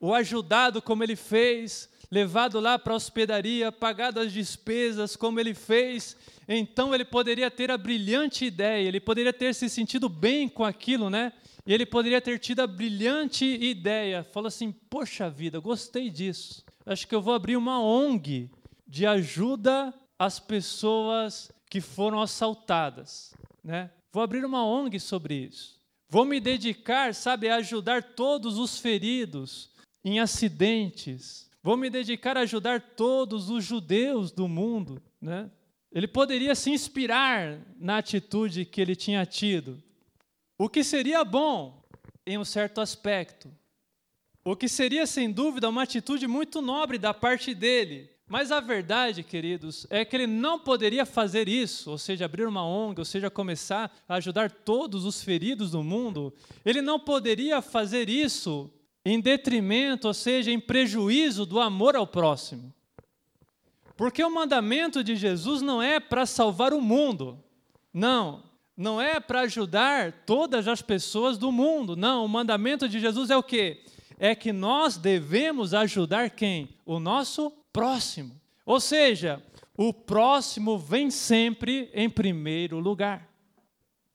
O 0.00 0.14
ajudado 0.14 0.82
como 0.82 1.02
ele 1.02 1.16
fez, 1.16 1.88
levado 2.10 2.60
lá 2.60 2.78
para 2.78 2.92
a 2.92 2.96
hospedaria, 2.96 3.72
pagado 3.72 4.20
as 4.20 4.32
despesas 4.32 5.16
como 5.16 5.40
ele 5.40 5.54
fez, 5.54 6.16
então 6.48 6.94
ele 6.94 7.04
poderia 7.04 7.50
ter 7.50 7.70
a 7.70 7.78
brilhante 7.78 8.44
ideia, 8.44 8.86
ele 8.86 9.00
poderia 9.00 9.32
ter 9.32 9.54
se 9.54 9.68
sentido 9.68 10.08
bem 10.08 10.48
com 10.48 10.64
aquilo, 10.64 11.10
né? 11.10 11.32
E 11.66 11.74
ele 11.74 11.84
poderia 11.84 12.20
ter 12.20 12.38
tido 12.38 12.60
a 12.60 12.66
brilhante 12.66 13.44
ideia, 13.44 14.22
falou 14.22 14.48
assim: 14.48 14.70
"Poxa 14.70 15.28
vida, 15.28 15.58
gostei 15.58 16.10
disso. 16.10 16.64
Acho 16.84 17.06
que 17.08 17.14
eu 17.14 17.20
vou 17.20 17.34
abrir 17.34 17.56
uma 17.56 17.82
ONG 17.82 18.48
de 18.86 19.04
ajuda 19.04 19.92
às 20.16 20.38
pessoas 20.38 21.50
que 21.68 21.80
foram 21.80 22.20
assaltadas, 22.20 23.34
né? 23.64 23.90
Vou 24.12 24.22
abrir 24.22 24.44
uma 24.44 24.64
ONG 24.64 25.00
sobre 25.00 25.34
isso. 25.34 25.76
Vou 26.08 26.24
me 26.24 26.38
dedicar, 26.38 27.12
sabe, 27.12 27.48
a 27.48 27.56
ajudar 27.56 28.14
todos 28.14 28.58
os 28.58 28.78
feridos, 28.78 29.68
em 30.06 30.20
acidentes. 30.20 31.50
Vou 31.60 31.76
me 31.76 31.90
dedicar 31.90 32.36
a 32.36 32.42
ajudar 32.42 32.80
todos 32.80 33.50
os 33.50 33.64
judeus 33.64 34.30
do 34.30 34.46
mundo. 34.46 35.02
Né? 35.20 35.50
Ele 35.90 36.06
poderia 36.06 36.54
se 36.54 36.70
inspirar 36.70 37.58
na 37.76 37.98
atitude 37.98 38.64
que 38.64 38.80
ele 38.80 38.94
tinha 38.94 39.26
tido. 39.26 39.82
O 40.56 40.68
que 40.68 40.84
seria 40.84 41.24
bom 41.24 41.82
em 42.24 42.38
um 42.38 42.44
certo 42.44 42.80
aspecto. 42.80 43.50
O 44.44 44.54
que 44.54 44.68
seria, 44.68 45.08
sem 45.08 45.28
dúvida, 45.28 45.68
uma 45.68 45.82
atitude 45.82 46.28
muito 46.28 46.62
nobre 46.62 46.98
da 46.98 47.12
parte 47.12 47.52
dele. 47.52 48.08
Mas 48.28 48.52
a 48.52 48.60
verdade, 48.60 49.24
queridos, 49.24 49.88
é 49.90 50.04
que 50.04 50.14
ele 50.14 50.28
não 50.28 50.56
poderia 50.56 51.04
fazer 51.04 51.48
isso, 51.48 51.90
ou 51.90 51.98
seja, 51.98 52.26
abrir 52.26 52.46
uma 52.46 52.64
ONG, 52.64 53.00
ou 53.00 53.04
seja, 53.04 53.28
começar 53.28 53.92
a 54.08 54.14
ajudar 54.16 54.52
todos 54.52 55.04
os 55.04 55.20
feridos 55.20 55.72
do 55.72 55.82
mundo. 55.82 56.32
Ele 56.64 56.80
não 56.80 57.00
poderia 57.00 57.60
fazer 57.60 58.08
isso 58.08 58.70
em 59.08 59.20
detrimento, 59.20 60.08
ou 60.08 60.12
seja, 60.12 60.50
em 60.50 60.58
prejuízo 60.58 61.46
do 61.46 61.60
amor 61.60 61.94
ao 61.94 62.08
próximo. 62.08 62.74
Porque 63.96 64.22
o 64.22 64.34
mandamento 64.34 65.04
de 65.04 65.14
Jesus 65.14 65.62
não 65.62 65.80
é 65.80 66.00
para 66.00 66.26
salvar 66.26 66.74
o 66.74 66.80
mundo. 66.80 67.38
Não, 67.94 68.42
não 68.76 69.00
é 69.00 69.20
para 69.20 69.42
ajudar 69.42 70.10
todas 70.26 70.66
as 70.66 70.82
pessoas 70.82 71.38
do 71.38 71.52
mundo. 71.52 71.94
Não, 71.94 72.24
o 72.24 72.28
mandamento 72.28 72.88
de 72.88 72.98
Jesus 72.98 73.30
é 73.30 73.36
o 73.36 73.44
quê? 73.44 73.84
É 74.18 74.34
que 74.34 74.52
nós 74.52 74.96
devemos 74.96 75.72
ajudar 75.72 76.30
quem? 76.30 76.68
O 76.84 76.98
nosso 76.98 77.52
próximo. 77.72 78.34
Ou 78.66 78.80
seja, 78.80 79.40
o 79.76 79.92
próximo 79.92 80.76
vem 80.76 81.12
sempre 81.12 81.88
em 81.94 82.10
primeiro 82.10 82.80
lugar. 82.80 83.30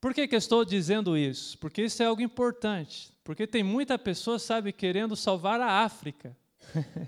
Por 0.02 0.14
que, 0.14 0.28
que 0.28 0.36
estou 0.36 0.66
dizendo 0.66 1.18
isso? 1.18 1.58
Porque 1.60 1.84
isso 1.84 2.04
é 2.04 2.08
algo 2.08 2.22
importante. 2.22 3.10
Porque 3.32 3.48
tem 3.48 3.64
muita 3.64 3.98
pessoa, 3.98 4.38
sabe, 4.38 4.74
querendo 4.74 5.16
salvar 5.16 5.62
a 5.62 5.86
África. 5.86 6.36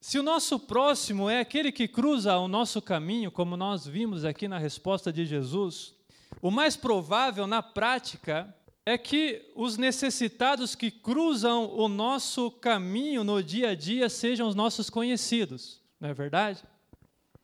Se 0.00 0.18
o 0.18 0.22
nosso 0.22 0.58
próximo 0.58 1.30
é 1.30 1.38
aquele 1.38 1.70
que 1.70 1.86
cruza 1.86 2.36
o 2.38 2.48
nosso 2.48 2.82
caminho, 2.82 3.30
como 3.30 3.56
nós 3.56 3.86
vimos 3.86 4.24
aqui 4.24 4.48
na 4.48 4.58
resposta 4.58 5.12
de 5.12 5.24
Jesus, 5.24 5.94
o 6.42 6.50
mais 6.50 6.74
provável 6.74 7.46
na 7.46 7.62
prática 7.62 8.52
é 8.84 8.98
que 8.98 9.48
os 9.54 9.76
necessitados 9.76 10.74
que 10.74 10.90
cruzam 10.90 11.72
o 11.72 11.86
nosso 11.86 12.50
caminho 12.50 13.22
no 13.22 13.40
dia 13.44 13.68
a 13.68 13.74
dia 13.76 14.08
sejam 14.08 14.48
os 14.48 14.56
nossos 14.56 14.90
conhecidos, 14.90 15.80
não 16.00 16.08
é 16.08 16.12
verdade? 16.12 16.64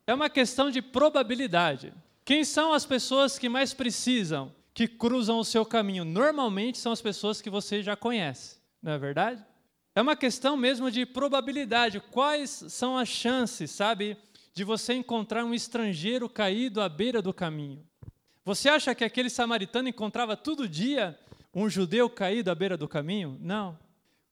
É 0.05 0.13
uma 0.13 0.29
questão 0.29 0.69
de 0.69 0.83
probabilidade. 0.83 1.93
Quem 2.25 2.43
são 2.43 2.73
as 2.73 2.85
pessoas 2.85 3.39
que 3.39 3.49
mais 3.49 3.73
precisam? 3.73 4.53
Que 4.73 4.87
cruzam 4.87 5.39
o 5.39 5.45
seu 5.45 5.65
caminho 5.65 6.05
normalmente 6.05 6.79
são 6.79 6.93
as 6.93 7.03
pessoas 7.03 7.41
que 7.41 7.51
você 7.51 7.83
já 7.83 7.97
conhece, 7.97 8.57
não 8.83 8.93
é 8.93 8.99
verdade? 8.99 9.45
É 9.95 10.01
uma 10.01 10.15
questão 10.15 10.57
mesmo 10.57 10.91
de 10.91 11.05
probabilidade. 11.05 12.01
Quais 12.01 12.65
são 12.69 12.97
as 12.97 13.09
chances, 13.09 13.71
sabe, 13.71 14.17
de 14.55 14.63
você 14.63 14.95
encontrar 14.95 15.45
um 15.45 15.53
estrangeiro 15.53 16.29
caído 16.29 16.81
à 16.81 16.89
beira 16.89 17.21
do 17.21 17.35
caminho? 17.35 17.85
Você 18.45 18.69
acha 18.69 18.95
que 18.95 19.05
aquele 19.05 19.29
samaritano 19.29 19.89
encontrava 19.89 20.37
todo 20.37 20.69
dia 20.69 21.19
um 21.53 21.69
judeu 21.69 22.09
caído 22.09 22.51
à 22.51 22.55
beira 22.55 22.77
do 22.77 22.89
caminho? 22.89 23.37
Não. 23.41 23.79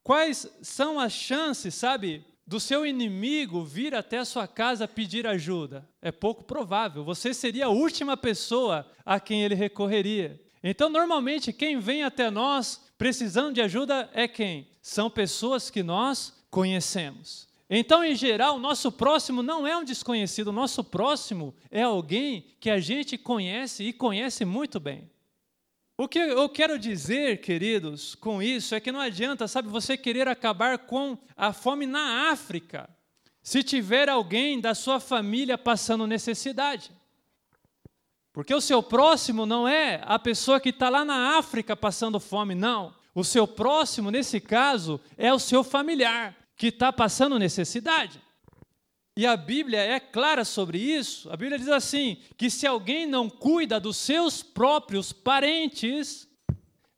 Quais 0.02 0.50
são 0.62 0.98
as 0.98 1.12
chances, 1.12 1.74
sabe, 1.74 2.24
do 2.48 2.58
seu 2.58 2.86
inimigo 2.86 3.62
vir 3.62 3.94
até 3.94 4.16
a 4.16 4.24
sua 4.24 4.48
casa 4.48 4.88
pedir 4.88 5.26
ajuda? 5.26 5.86
É 6.00 6.10
pouco 6.10 6.42
provável. 6.42 7.04
Você 7.04 7.34
seria 7.34 7.66
a 7.66 7.68
última 7.68 8.16
pessoa 8.16 8.90
a 9.04 9.20
quem 9.20 9.44
ele 9.44 9.54
recorreria. 9.54 10.40
Então, 10.64 10.88
normalmente, 10.88 11.52
quem 11.52 11.78
vem 11.78 12.02
até 12.02 12.30
nós 12.30 12.82
precisando 12.96 13.52
de 13.52 13.60
ajuda 13.60 14.08
é 14.14 14.26
quem? 14.26 14.66
São 14.80 15.10
pessoas 15.10 15.68
que 15.68 15.82
nós 15.82 16.32
conhecemos. 16.50 17.46
Então, 17.68 18.02
em 18.02 18.14
geral, 18.14 18.56
o 18.56 18.60
nosso 18.60 18.90
próximo 18.90 19.42
não 19.42 19.66
é 19.66 19.76
um 19.76 19.84
desconhecido, 19.84 20.48
o 20.48 20.52
nosso 20.52 20.82
próximo 20.82 21.54
é 21.70 21.82
alguém 21.82 22.46
que 22.58 22.70
a 22.70 22.80
gente 22.80 23.18
conhece 23.18 23.84
e 23.84 23.92
conhece 23.92 24.46
muito 24.46 24.80
bem. 24.80 25.06
O 26.00 26.06
que 26.06 26.20
eu 26.20 26.48
quero 26.48 26.78
dizer, 26.78 27.40
queridos, 27.40 28.14
com 28.14 28.40
isso 28.40 28.72
é 28.72 28.78
que 28.78 28.92
não 28.92 29.00
adianta, 29.00 29.48
sabe, 29.48 29.68
você 29.68 29.96
querer 29.96 30.28
acabar 30.28 30.78
com 30.78 31.18
a 31.36 31.52
fome 31.52 31.86
na 31.86 32.30
África, 32.30 32.88
se 33.42 33.64
tiver 33.64 34.08
alguém 34.08 34.60
da 34.60 34.76
sua 34.76 35.00
família 35.00 35.58
passando 35.58 36.06
necessidade. 36.06 36.92
Porque 38.32 38.54
o 38.54 38.60
seu 38.60 38.80
próximo 38.80 39.44
não 39.44 39.66
é 39.66 40.00
a 40.04 40.20
pessoa 40.20 40.60
que 40.60 40.68
está 40.68 40.88
lá 40.88 41.04
na 41.04 41.36
África 41.36 41.74
passando 41.74 42.20
fome, 42.20 42.54
não. 42.54 42.94
O 43.12 43.24
seu 43.24 43.48
próximo, 43.48 44.08
nesse 44.12 44.40
caso, 44.40 45.00
é 45.16 45.34
o 45.34 45.40
seu 45.40 45.64
familiar 45.64 46.32
que 46.56 46.68
está 46.68 46.92
passando 46.92 47.40
necessidade. 47.40 48.22
E 49.18 49.26
a 49.26 49.36
Bíblia 49.36 49.80
é 49.80 49.98
clara 49.98 50.44
sobre 50.44 50.78
isso. 50.78 51.28
A 51.28 51.36
Bíblia 51.36 51.58
diz 51.58 51.66
assim: 51.66 52.18
que 52.36 52.48
se 52.48 52.68
alguém 52.68 53.04
não 53.04 53.28
cuida 53.28 53.80
dos 53.80 53.96
seus 53.96 54.44
próprios 54.44 55.12
parentes, 55.12 56.28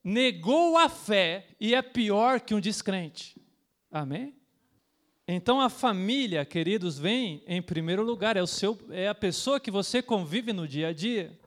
negou 0.04 0.76
a 0.76 0.90
fé 0.90 1.46
e 1.58 1.74
é 1.74 1.80
pior 1.80 2.38
que 2.42 2.54
um 2.54 2.60
descrente. 2.60 3.40
Amém? 3.90 4.34
Então 5.26 5.62
a 5.62 5.70
família, 5.70 6.44
queridos, 6.44 6.98
vem 6.98 7.42
em 7.46 7.62
primeiro 7.62 8.02
lugar, 8.02 8.36
é, 8.36 8.42
o 8.42 8.46
seu, 8.46 8.78
é 8.90 9.08
a 9.08 9.14
pessoa 9.14 9.58
que 9.58 9.70
você 9.70 10.02
convive 10.02 10.52
no 10.52 10.68
dia 10.68 10.88
a 10.88 10.92
dia. 10.92 11.39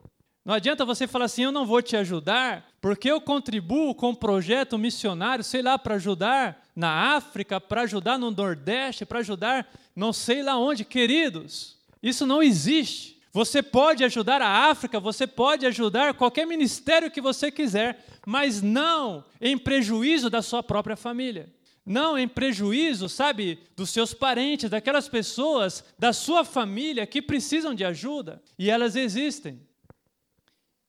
Não 0.44 0.52
adianta 0.52 0.84
você 0.84 1.06
falar 1.06 1.24
assim, 1.24 1.44
eu 1.44 1.52
não 1.52 1.64
vou 1.64 1.80
te 1.80 1.96
ajudar, 1.96 2.68
porque 2.78 3.10
eu 3.10 3.18
contribuo 3.18 3.94
com 3.94 4.10
um 4.10 4.14
projeto 4.14 4.76
missionário, 4.76 5.42
sei 5.42 5.62
lá, 5.62 5.78
para 5.78 5.94
ajudar 5.94 6.62
na 6.76 7.14
África, 7.16 7.58
para 7.58 7.82
ajudar 7.82 8.18
no 8.18 8.30
Nordeste, 8.30 9.06
para 9.06 9.20
ajudar 9.20 9.66
não 9.96 10.12
sei 10.12 10.42
lá 10.42 10.58
onde. 10.58 10.84
Queridos, 10.84 11.78
isso 12.02 12.26
não 12.26 12.42
existe. 12.42 13.22
Você 13.32 13.62
pode 13.62 14.04
ajudar 14.04 14.42
a 14.42 14.70
África, 14.70 15.00
você 15.00 15.26
pode 15.26 15.64
ajudar 15.64 16.12
qualquer 16.12 16.46
ministério 16.46 17.10
que 17.10 17.22
você 17.22 17.50
quiser, 17.50 18.04
mas 18.26 18.60
não 18.60 19.24
em 19.40 19.56
prejuízo 19.56 20.28
da 20.28 20.42
sua 20.42 20.62
própria 20.62 20.94
família. 20.94 21.50
Não 21.86 22.18
em 22.18 22.28
prejuízo, 22.28 23.08
sabe, 23.08 23.58
dos 23.74 23.90
seus 23.90 24.12
parentes, 24.12 24.70
daquelas 24.70 25.08
pessoas 25.08 25.82
da 25.98 26.12
sua 26.12 26.44
família 26.44 27.06
que 27.06 27.20
precisam 27.20 27.74
de 27.74 27.84
ajuda, 27.84 28.42
e 28.58 28.70
elas 28.70 28.94
existem. 28.94 29.60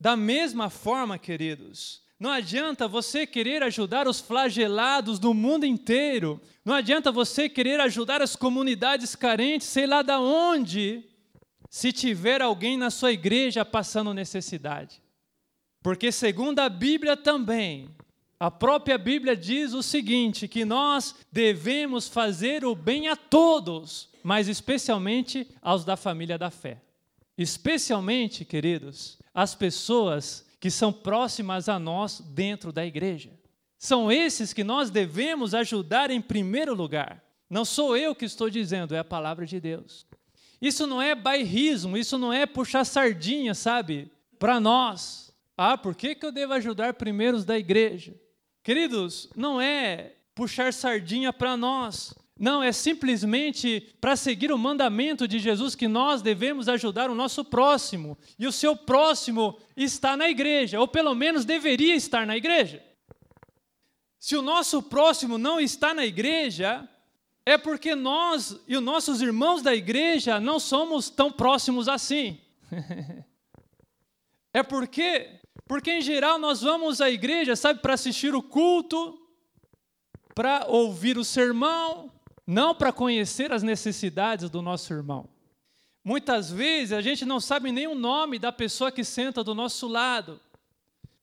Da 0.05 0.15
mesma 0.15 0.69
forma, 0.69 1.17
queridos, 1.17 2.03
não 2.19 2.29
adianta 2.29 2.87
você 2.87 3.25
querer 3.25 3.63
ajudar 3.63 4.07
os 4.07 4.19
flagelados 4.19 5.17
do 5.17 5.33
mundo 5.33 5.65
inteiro, 5.65 6.39
não 6.63 6.75
adianta 6.75 7.11
você 7.11 7.49
querer 7.49 7.79
ajudar 7.79 8.21
as 8.21 8.35
comunidades 8.35 9.15
carentes, 9.15 9.65
sei 9.65 9.87
lá 9.87 10.03
da 10.03 10.19
onde, 10.19 11.03
se 11.71 11.91
tiver 11.91 12.39
alguém 12.39 12.77
na 12.77 12.91
sua 12.91 13.13
igreja 13.13 13.65
passando 13.65 14.13
necessidade. 14.13 15.01
Porque, 15.81 16.11
segundo 16.11 16.59
a 16.59 16.69
Bíblia 16.69 17.17
também, 17.17 17.89
a 18.39 18.51
própria 18.51 18.99
Bíblia 18.99 19.35
diz 19.35 19.73
o 19.73 19.81
seguinte: 19.81 20.47
que 20.47 20.63
nós 20.63 21.15
devemos 21.31 22.07
fazer 22.07 22.63
o 22.63 22.75
bem 22.75 23.07
a 23.07 23.15
todos, 23.15 24.07
mas 24.21 24.47
especialmente 24.47 25.47
aos 25.63 25.83
da 25.83 25.97
família 25.97 26.37
da 26.37 26.51
fé. 26.51 26.79
Especialmente, 27.35 28.45
queridos, 28.45 29.17
as 29.35 29.53
pessoas 29.53 30.45
que 30.61 30.71
são 30.71 30.93
próximas 30.93 31.67
a 31.67 31.77
nós 31.77 32.21
dentro 32.21 32.71
da 32.71 32.85
igreja. 32.85 33.31
São 33.77 34.09
esses 34.09 34.53
que 34.53 34.63
nós 34.63 34.89
devemos 34.89 35.53
ajudar 35.53 36.09
em 36.09 36.21
primeiro 36.21 36.73
lugar. 36.73 37.21
Não 37.49 37.65
sou 37.65 37.95
eu 37.97 38.15
que 38.15 38.23
estou 38.25 38.49
dizendo, 38.49 38.95
é 38.95 38.99
a 38.99 39.03
palavra 39.03 39.45
de 39.45 39.59
Deus. 39.59 40.07
Isso 40.61 40.87
não 40.87 41.01
é 41.01 41.13
bairrismo, 41.13 41.97
isso 41.97 42.17
não 42.17 42.31
é 42.31 42.45
puxar 42.45 42.85
sardinha, 42.85 43.53
sabe? 43.53 44.09
Para 44.39 44.59
nós. 44.59 45.35
Ah, 45.57 45.77
por 45.77 45.93
que, 45.93 46.15
que 46.15 46.25
eu 46.25 46.31
devo 46.31 46.53
ajudar 46.53 46.93
primeiro 46.93 47.37
os 47.37 47.45
da 47.45 47.59
igreja? 47.59 48.15
Queridos, 48.63 49.29
não 49.35 49.61
é 49.61 50.13
puxar 50.33 50.73
sardinha 50.73 51.31
para 51.31 51.55
nós. 51.55 52.13
Não, 52.37 52.61
é 52.61 52.73
simplesmente 52.73 53.95
para 54.01 54.17
seguir 54.17 54.51
o 54.51 54.57
mandamento 54.57 55.25
de 55.25 55.39
Jesus 55.39 55.73
que 55.73 55.87
nós 55.87 56.21
devemos 56.21 56.67
ajudar 56.67 57.09
o 57.09 57.15
nosso 57.15 57.45
próximo. 57.45 58.17
E 58.37 58.45
o 58.45 58.51
seu 58.51 58.75
próximo 58.75 59.57
está 59.75 60.17
na 60.17 60.29
igreja, 60.29 60.79
ou 60.79 60.87
pelo 60.87 61.15
menos 61.15 61.45
deveria 61.45 61.95
estar 61.95 62.27
na 62.27 62.35
igreja. 62.35 62.83
Se 64.19 64.35
o 64.35 64.41
nosso 64.41 64.83
próximo 64.83 65.37
não 65.37 65.61
está 65.61 65.93
na 65.93 66.05
igreja, 66.05 66.87
é 67.45 67.57
porque 67.57 67.95
nós 67.95 68.59
e 68.67 68.75
os 68.75 68.83
nossos 68.83 69.21
irmãos 69.21 69.61
da 69.61 69.73
igreja 69.73 70.39
não 70.39 70.59
somos 70.59 71.09
tão 71.09 71.31
próximos 71.31 71.87
assim. 71.87 72.41
é 74.51 74.61
porque, 74.61 75.39
porque 75.67 75.91
em 75.91 76.01
geral 76.01 76.37
nós 76.37 76.61
vamos 76.61 76.99
à 76.99 77.09
igreja, 77.09 77.55
sabe, 77.55 77.81
para 77.81 77.93
assistir 77.93 78.35
o 78.35 78.43
culto, 78.43 79.17
para 80.33 80.65
ouvir 80.67 81.17
o 81.17 81.23
sermão, 81.23 82.11
não 82.45 82.75
para 82.75 82.91
conhecer 82.91 83.51
as 83.51 83.63
necessidades 83.63 84.49
do 84.49 84.61
nosso 84.61 84.93
irmão. 84.93 85.27
Muitas 86.03 86.51
vezes 86.51 86.91
a 86.91 87.01
gente 87.01 87.25
não 87.25 87.39
sabe 87.39 87.71
nem 87.71 87.87
o 87.87 87.95
nome 87.95 88.37
da 88.37 88.51
pessoa 88.51 88.91
que 88.91 89.03
senta 89.03 89.43
do 89.43 89.55
nosso 89.55 89.87
lado. 89.87 90.39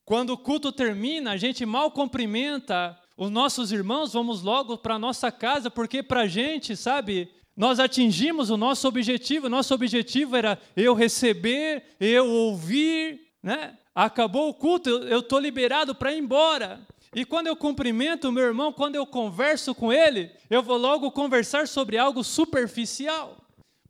Quando 0.04 0.30
o 0.30 0.38
culto 0.38 0.72
termina, 0.72 1.32
a 1.32 1.36
gente 1.36 1.64
mal 1.64 1.92
cumprimenta 1.92 2.98
os 3.16 3.30
nossos 3.30 3.70
irmãos, 3.70 4.12
vamos 4.12 4.42
logo 4.42 4.76
para 4.76 4.94
a 4.94 4.98
nossa 4.98 5.30
casa, 5.30 5.70
porque 5.70 6.02
para 6.02 6.22
a 6.22 6.26
gente, 6.26 6.76
sabe, 6.76 7.30
nós 7.56 7.78
atingimos 7.78 8.50
o 8.50 8.56
nosso 8.56 8.88
objetivo. 8.88 9.48
Nosso 9.48 9.72
objetivo 9.72 10.36
era 10.36 10.58
eu 10.76 10.94
receber, 10.94 11.84
eu 12.00 12.28
ouvir, 12.28 13.28
né? 13.40 13.78
Acabou 13.94 14.48
o 14.48 14.54
culto, 14.54 14.88
eu 14.88 15.20
estou 15.20 15.38
liberado 15.38 15.94
para 15.94 16.12
ir 16.12 16.18
embora. 16.18 16.80
E 17.14 17.24
quando 17.26 17.46
eu 17.46 17.54
cumprimento 17.54 18.28
o 18.28 18.32
meu 18.32 18.44
irmão, 18.44 18.72
quando 18.72 18.96
eu 18.96 19.06
converso 19.06 19.74
com 19.74 19.92
ele, 19.92 20.30
eu 20.48 20.62
vou 20.62 20.78
logo 20.78 21.10
conversar 21.10 21.68
sobre 21.68 21.98
algo 21.98 22.24
superficial. 22.24 23.36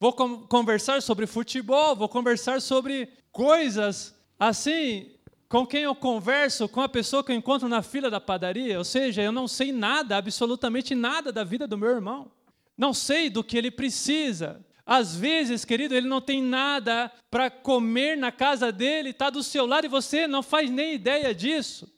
Vou 0.00 0.12
conversar 0.12 1.00
sobre 1.00 1.26
futebol, 1.26 1.94
vou 1.94 2.08
conversar 2.08 2.60
sobre 2.60 3.08
coisas 3.30 4.12
assim, 4.36 5.12
com 5.48 5.64
quem 5.64 5.82
eu 5.82 5.94
converso, 5.94 6.68
com 6.68 6.80
a 6.80 6.88
pessoa 6.88 7.22
que 7.22 7.30
eu 7.30 7.36
encontro 7.36 7.68
na 7.68 7.80
fila 7.80 8.10
da 8.10 8.20
padaria. 8.20 8.76
Ou 8.76 8.84
seja, 8.84 9.22
eu 9.22 9.30
não 9.30 9.46
sei 9.46 9.70
nada, 9.70 10.16
absolutamente 10.16 10.92
nada 10.92 11.30
da 11.30 11.44
vida 11.44 11.68
do 11.68 11.78
meu 11.78 11.90
irmão. 11.90 12.32
Não 12.76 12.92
sei 12.92 13.30
do 13.30 13.44
que 13.44 13.56
ele 13.56 13.70
precisa. 13.70 14.66
Às 14.84 15.14
vezes, 15.14 15.64
querido, 15.64 15.94
ele 15.94 16.08
não 16.08 16.20
tem 16.20 16.42
nada 16.42 17.12
para 17.30 17.48
comer 17.48 18.16
na 18.16 18.32
casa 18.32 18.72
dele, 18.72 19.10
está 19.10 19.30
do 19.30 19.44
seu 19.44 19.64
lado 19.64 19.84
e 19.84 19.88
você 19.88 20.26
não 20.26 20.42
faz 20.42 20.68
nem 20.68 20.94
ideia 20.94 21.32
disso. 21.32 21.88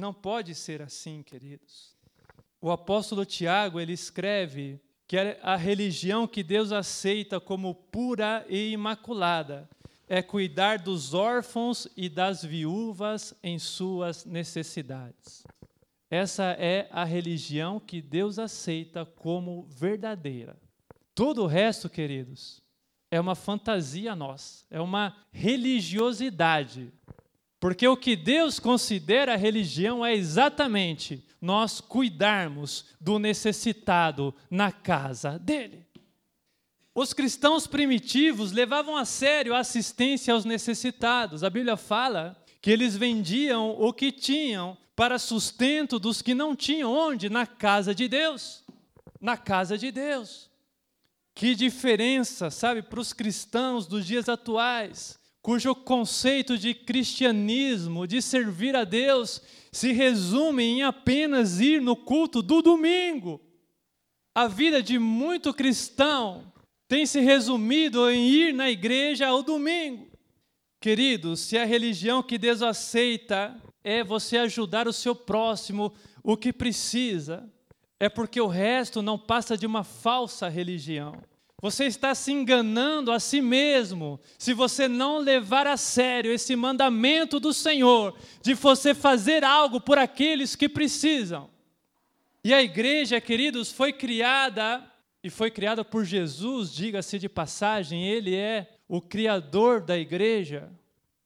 Não 0.00 0.14
pode 0.14 0.54
ser 0.54 0.80
assim, 0.80 1.22
queridos. 1.22 1.94
O 2.58 2.70
apóstolo 2.70 3.26
Tiago, 3.26 3.78
ele 3.78 3.92
escreve 3.92 4.80
que 5.06 5.18
a 5.42 5.56
religião 5.56 6.26
que 6.26 6.42
Deus 6.42 6.72
aceita 6.72 7.38
como 7.38 7.74
pura 7.74 8.46
e 8.48 8.70
imaculada 8.70 9.68
é 10.08 10.22
cuidar 10.22 10.78
dos 10.78 11.12
órfãos 11.12 11.86
e 11.94 12.08
das 12.08 12.42
viúvas 12.42 13.34
em 13.42 13.58
suas 13.58 14.24
necessidades. 14.24 15.44
Essa 16.10 16.56
é 16.58 16.88
a 16.90 17.04
religião 17.04 17.78
que 17.78 18.00
Deus 18.00 18.38
aceita 18.38 19.04
como 19.04 19.64
verdadeira. 19.68 20.56
Todo 21.14 21.42
o 21.42 21.46
resto, 21.46 21.90
queridos, 21.90 22.62
é 23.10 23.20
uma 23.20 23.34
fantasia 23.34 24.16
nossa, 24.16 24.64
é 24.70 24.80
uma 24.80 25.14
religiosidade. 25.30 26.90
Porque 27.60 27.86
o 27.86 27.96
que 27.96 28.16
Deus 28.16 28.58
considera 28.58 29.36
religião 29.36 30.04
é 30.04 30.14
exatamente 30.14 31.22
nós 31.38 31.78
cuidarmos 31.78 32.86
do 32.98 33.18
necessitado 33.18 34.34
na 34.50 34.72
casa 34.72 35.38
dele. 35.38 35.86
Os 36.94 37.12
cristãos 37.12 37.66
primitivos 37.66 38.50
levavam 38.50 38.96
a 38.96 39.04
sério 39.04 39.54
a 39.54 39.58
assistência 39.58 40.32
aos 40.32 40.46
necessitados. 40.46 41.44
A 41.44 41.50
Bíblia 41.50 41.76
fala 41.76 42.34
que 42.62 42.70
eles 42.70 42.96
vendiam 42.96 43.70
o 43.78 43.92
que 43.92 44.10
tinham 44.10 44.76
para 44.96 45.18
sustento 45.18 45.98
dos 45.98 46.22
que 46.22 46.34
não 46.34 46.56
tinham 46.56 46.92
onde? 46.92 47.28
Na 47.28 47.46
casa 47.46 47.94
de 47.94 48.08
Deus. 48.08 48.64
Na 49.20 49.36
casa 49.36 49.76
de 49.76 49.92
Deus. 49.92 50.50
Que 51.34 51.54
diferença, 51.54 52.50
sabe, 52.50 52.82
para 52.82 53.00
os 53.00 53.12
cristãos 53.12 53.86
dos 53.86 54.06
dias 54.06 54.28
atuais, 54.28 55.19
cujo 55.42 55.74
conceito 55.74 56.58
de 56.58 56.74
cristianismo, 56.74 58.06
de 58.06 58.20
servir 58.20 58.76
a 58.76 58.84
Deus, 58.84 59.42
se 59.72 59.92
resume 59.92 60.64
em 60.64 60.82
apenas 60.82 61.60
ir 61.60 61.80
no 61.80 61.96
culto 61.96 62.42
do 62.42 62.60
domingo. 62.60 63.40
A 64.34 64.46
vida 64.46 64.82
de 64.82 64.98
muito 64.98 65.52
cristão 65.54 66.52
tem 66.86 67.06
se 67.06 67.20
resumido 67.20 68.10
em 68.10 68.28
ir 68.28 68.52
na 68.52 68.70
igreja 68.70 69.28
ao 69.28 69.42
domingo. 69.42 70.10
Queridos, 70.80 71.40
se 71.40 71.56
a 71.58 71.64
religião 71.64 72.22
que 72.22 72.38
Deus 72.38 72.62
aceita 72.62 73.56
é 73.84 74.02
você 74.02 74.36
ajudar 74.38 74.88
o 74.88 74.92
seu 74.92 75.14
próximo 75.14 75.92
o 76.22 76.36
que 76.36 76.52
precisa, 76.52 77.50
é 77.98 78.08
porque 78.08 78.40
o 78.40 78.46
resto 78.46 79.02
não 79.02 79.18
passa 79.18 79.56
de 79.56 79.66
uma 79.66 79.84
falsa 79.84 80.48
religião. 80.48 81.22
Você 81.60 81.84
está 81.84 82.14
se 82.14 82.32
enganando 82.32 83.12
a 83.12 83.20
si 83.20 83.42
mesmo 83.42 84.18
se 84.38 84.54
você 84.54 84.88
não 84.88 85.18
levar 85.18 85.66
a 85.66 85.76
sério 85.76 86.32
esse 86.32 86.56
mandamento 86.56 87.38
do 87.38 87.52
Senhor 87.52 88.16
de 88.40 88.54
você 88.54 88.94
fazer 88.94 89.44
algo 89.44 89.80
por 89.80 89.98
aqueles 89.98 90.56
que 90.56 90.68
precisam. 90.68 91.50
E 92.42 92.54
a 92.54 92.62
igreja, 92.62 93.20
queridos, 93.20 93.70
foi 93.70 93.92
criada 93.92 94.82
e 95.22 95.28
foi 95.28 95.50
criada 95.50 95.84
por 95.84 96.02
Jesus, 96.02 96.72
diga-se 96.72 97.18
de 97.18 97.28
passagem, 97.28 98.08
ele 98.08 98.34
é 98.34 98.78
o 98.88 99.02
criador 99.02 99.82
da 99.82 99.98
igreja. 99.98 100.70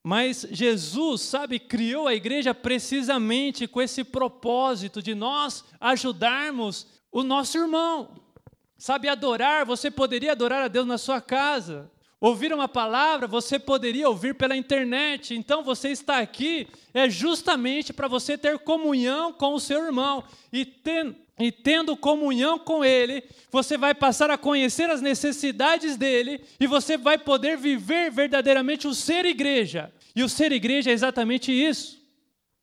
Mas 0.03 0.44
Jesus, 0.51 1.20
sabe, 1.20 1.61
criou 1.61 2.09
a 2.09 2.14
igreja 2.14 2.53
precisamente 2.53 3.68
com 3.68 3.81
esse 3.81 4.03
propósito 4.03 5.01
de 5.01 5.14
nós 5.14 5.64
ajudarmos 5.81 6.88
o 7.12 7.23
nosso 7.23 7.57
irmão. 7.57 8.24
Sabe, 8.77 9.09
adorar, 9.09 9.65
você 9.65 9.91
poderia 9.91 10.33
adorar 10.33 10.63
a 10.63 10.69
Deus 10.69 10.87
na 10.87 10.99
sua 10.99 11.21
casa. 11.21 11.91
Ouvir 12.21 12.53
uma 12.55 12.67
palavra, 12.67 13.27
você 13.27 13.59
poderia 13.59 14.09
ouvir 14.09 14.35
pela 14.35 14.57
internet. 14.57 15.35
Então 15.35 15.63
você 15.63 15.91
está 15.91 16.19
aqui 16.19 16.67
é 16.93 17.09
justamente 17.09 17.93
para 17.93 18.09
você 18.09 18.39
ter 18.39 18.59
comunhão 18.59 19.33
com 19.33 19.55
o 19.55 19.61
seu 19.61 19.85
irmão. 19.85 20.25
E, 20.53 20.67
e 21.39 21.53
tendo 21.53 21.97
comunhão 21.97 22.59
com 22.59 22.85
ele, 22.85 23.23
você 23.51 23.77
vai 23.77 23.95
passar 23.95 24.31
a 24.31 24.39
conhecer 24.39 24.89
as 24.89 25.03
necessidades 25.03 25.97
dele 25.97 26.43
e 26.59 26.67
você 26.67 26.97
vai 26.97 27.19
poder 27.19 27.59
viver 27.59 28.11
verdadeiramente 28.11 28.89
o 28.89 28.95
ser 28.95 29.27
igreja. 29.27 29.93
E 30.17 30.23
o 30.23 30.29
ser 30.29 30.51
igreja 30.53 30.91
é 30.91 30.95
exatamente 30.95 31.53
isso 31.53 32.04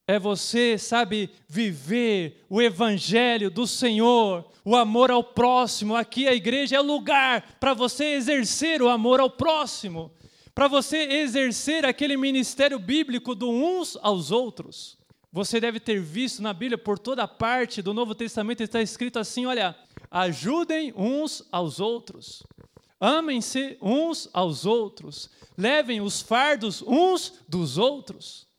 é 0.08 0.20
você, 0.20 0.78
sabe, 0.78 1.30
viver 1.48 2.44
o 2.50 2.62
evangelho 2.62 3.50
do 3.50 3.66
Senhor, 3.66 4.46
o 4.66 4.76
amor 4.76 5.12
ao 5.12 5.24
próximo. 5.24 5.96
Aqui 5.96 6.28
a 6.28 6.34
igreja 6.34 6.76
é 6.76 6.80
lugar 6.82 7.58
para 7.60 7.74
você 7.74 8.14
exercer 8.14 8.82
o 8.82 8.90
amor 8.90 9.20
ao 9.20 9.30
próximo, 9.30 10.12
para 10.54 10.68
você 10.68 10.98
exercer 10.98 11.86
aquele 11.86 12.18
ministério 12.18 12.78
bíblico 12.78 13.34
do 13.34 13.50
uns 13.50 13.98
aos 14.02 14.32
outros. 14.32 14.98
Você 15.32 15.62
deve 15.62 15.80
ter 15.80 16.02
visto 16.02 16.42
na 16.42 16.52
Bíblia, 16.52 16.78
por 16.78 17.00
toda 17.00 17.26
parte 17.26 17.82
do 17.82 17.94
Novo 17.94 18.14
Testamento, 18.14 18.62
está 18.62 18.82
escrito 18.82 19.18
assim: 19.18 19.46
olha, 19.46 19.74
ajudem 20.10 20.94
uns 20.94 21.48
aos 21.50 21.80
outros, 21.80 22.44
amem-se 23.00 23.78
uns 23.82 24.30
aos 24.34 24.66
outros, 24.66 25.30
levem 25.58 26.02
os 26.02 26.22
fardos 26.22 26.82
uns 26.82 27.34
dos 27.48 27.78
outros. 27.78 28.51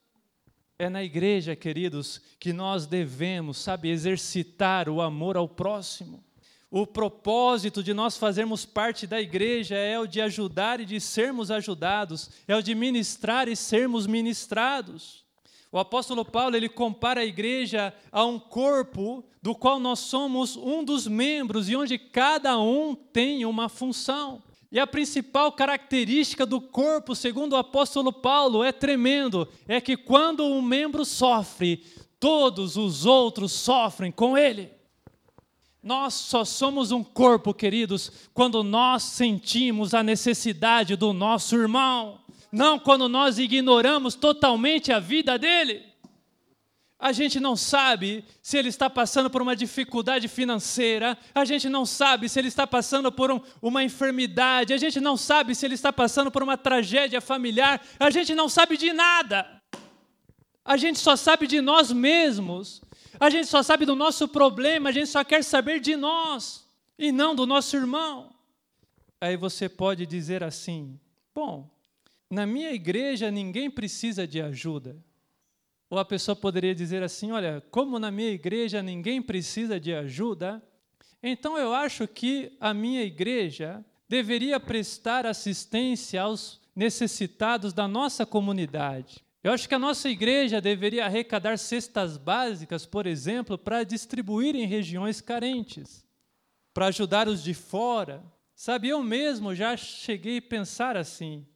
É 0.82 0.88
na 0.88 1.00
igreja, 1.00 1.54
queridos, 1.54 2.20
que 2.40 2.52
nós 2.52 2.86
devemos, 2.86 3.58
sabe, 3.58 3.88
exercitar 3.88 4.88
o 4.88 5.00
amor 5.00 5.36
ao 5.36 5.48
próximo. 5.48 6.24
O 6.68 6.84
propósito 6.84 7.84
de 7.84 7.94
nós 7.94 8.16
fazermos 8.16 8.64
parte 8.64 9.06
da 9.06 9.20
igreja 9.20 9.76
é 9.76 9.96
o 9.96 10.08
de 10.08 10.20
ajudar 10.20 10.80
e 10.80 10.84
de 10.84 11.00
sermos 11.00 11.52
ajudados, 11.52 12.30
é 12.48 12.56
o 12.56 12.60
de 12.60 12.74
ministrar 12.74 13.46
e 13.46 13.54
sermos 13.54 14.08
ministrados. 14.08 15.24
O 15.70 15.78
apóstolo 15.78 16.24
Paulo 16.24 16.56
ele 16.56 16.68
compara 16.68 17.20
a 17.20 17.24
igreja 17.24 17.94
a 18.10 18.24
um 18.24 18.40
corpo 18.40 19.24
do 19.40 19.54
qual 19.54 19.78
nós 19.78 20.00
somos 20.00 20.56
um 20.56 20.82
dos 20.82 21.06
membros 21.06 21.68
e 21.68 21.76
onde 21.76 21.96
cada 21.96 22.58
um 22.58 22.92
tem 22.92 23.46
uma 23.46 23.68
função. 23.68 24.42
E 24.72 24.80
a 24.80 24.86
principal 24.86 25.52
característica 25.52 26.46
do 26.46 26.58
corpo, 26.58 27.14
segundo 27.14 27.52
o 27.52 27.58
apóstolo 27.58 28.10
Paulo, 28.10 28.64
é 28.64 28.72
tremendo: 28.72 29.46
é 29.68 29.82
que 29.82 29.98
quando 29.98 30.46
um 30.46 30.62
membro 30.62 31.04
sofre, 31.04 31.84
todos 32.18 32.78
os 32.78 33.04
outros 33.04 33.52
sofrem 33.52 34.10
com 34.10 34.36
ele. 34.36 34.70
Nós 35.82 36.14
só 36.14 36.42
somos 36.42 36.90
um 36.90 37.04
corpo, 37.04 37.52
queridos, 37.52 38.10
quando 38.32 38.62
nós 38.62 39.02
sentimos 39.02 39.92
a 39.92 40.02
necessidade 40.02 40.96
do 40.96 41.12
nosso 41.12 41.54
irmão, 41.54 42.20
não 42.50 42.78
quando 42.78 43.08
nós 43.10 43.38
ignoramos 43.38 44.14
totalmente 44.14 44.90
a 44.90 44.98
vida 44.98 45.38
dele. 45.38 45.91
A 47.02 47.10
gente 47.10 47.40
não 47.40 47.56
sabe 47.56 48.24
se 48.40 48.56
ele 48.56 48.68
está 48.68 48.88
passando 48.88 49.28
por 49.28 49.42
uma 49.42 49.56
dificuldade 49.56 50.28
financeira, 50.28 51.18
a 51.34 51.44
gente 51.44 51.68
não 51.68 51.84
sabe 51.84 52.28
se 52.28 52.38
ele 52.38 52.46
está 52.46 52.64
passando 52.64 53.10
por 53.10 53.28
um, 53.28 53.40
uma 53.60 53.82
enfermidade, 53.82 54.72
a 54.72 54.76
gente 54.76 55.00
não 55.00 55.16
sabe 55.16 55.52
se 55.52 55.66
ele 55.66 55.74
está 55.74 55.92
passando 55.92 56.30
por 56.30 56.44
uma 56.44 56.56
tragédia 56.56 57.20
familiar, 57.20 57.84
a 57.98 58.08
gente 58.08 58.36
não 58.36 58.48
sabe 58.48 58.76
de 58.76 58.92
nada. 58.92 59.60
A 60.64 60.76
gente 60.76 61.00
só 61.00 61.16
sabe 61.16 61.48
de 61.48 61.60
nós 61.60 61.90
mesmos, 61.90 62.80
a 63.18 63.28
gente 63.28 63.48
só 63.48 63.64
sabe 63.64 63.84
do 63.84 63.96
nosso 63.96 64.28
problema, 64.28 64.90
a 64.90 64.92
gente 64.92 65.08
só 65.08 65.24
quer 65.24 65.42
saber 65.42 65.80
de 65.80 65.96
nós 65.96 66.64
e 66.96 67.10
não 67.10 67.34
do 67.34 67.44
nosso 67.48 67.76
irmão. 67.76 68.32
Aí 69.20 69.36
você 69.36 69.68
pode 69.68 70.06
dizer 70.06 70.44
assim: 70.44 71.00
bom, 71.34 71.68
na 72.30 72.46
minha 72.46 72.70
igreja 72.70 73.28
ninguém 73.28 73.68
precisa 73.68 74.24
de 74.24 74.40
ajuda. 74.40 74.96
Ou 75.92 75.98
a 75.98 76.06
pessoa 76.06 76.34
poderia 76.34 76.74
dizer 76.74 77.02
assim: 77.02 77.32
olha, 77.32 77.62
como 77.70 77.98
na 77.98 78.10
minha 78.10 78.30
igreja 78.30 78.82
ninguém 78.82 79.20
precisa 79.20 79.78
de 79.78 79.92
ajuda, 79.92 80.62
então 81.22 81.58
eu 81.58 81.74
acho 81.74 82.08
que 82.08 82.56
a 82.58 82.72
minha 82.72 83.02
igreja 83.02 83.84
deveria 84.08 84.58
prestar 84.58 85.26
assistência 85.26 86.22
aos 86.22 86.58
necessitados 86.74 87.74
da 87.74 87.86
nossa 87.86 88.24
comunidade. 88.24 89.22
Eu 89.44 89.52
acho 89.52 89.68
que 89.68 89.74
a 89.74 89.78
nossa 89.78 90.08
igreja 90.08 90.62
deveria 90.62 91.04
arrecadar 91.04 91.58
cestas 91.58 92.16
básicas, 92.16 92.86
por 92.86 93.06
exemplo, 93.06 93.58
para 93.58 93.84
distribuir 93.84 94.56
em 94.56 94.64
regiões 94.64 95.20
carentes, 95.20 96.06
para 96.72 96.86
ajudar 96.86 97.28
os 97.28 97.44
de 97.44 97.52
fora. 97.52 98.24
Sabe, 98.54 98.88
eu 98.88 99.02
mesmo 99.02 99.54
já 99.54 99.76
cheguei 99.76 100.38
a 100.38 100.42
pensar 100.42 100.96
assim, 100.96 101.46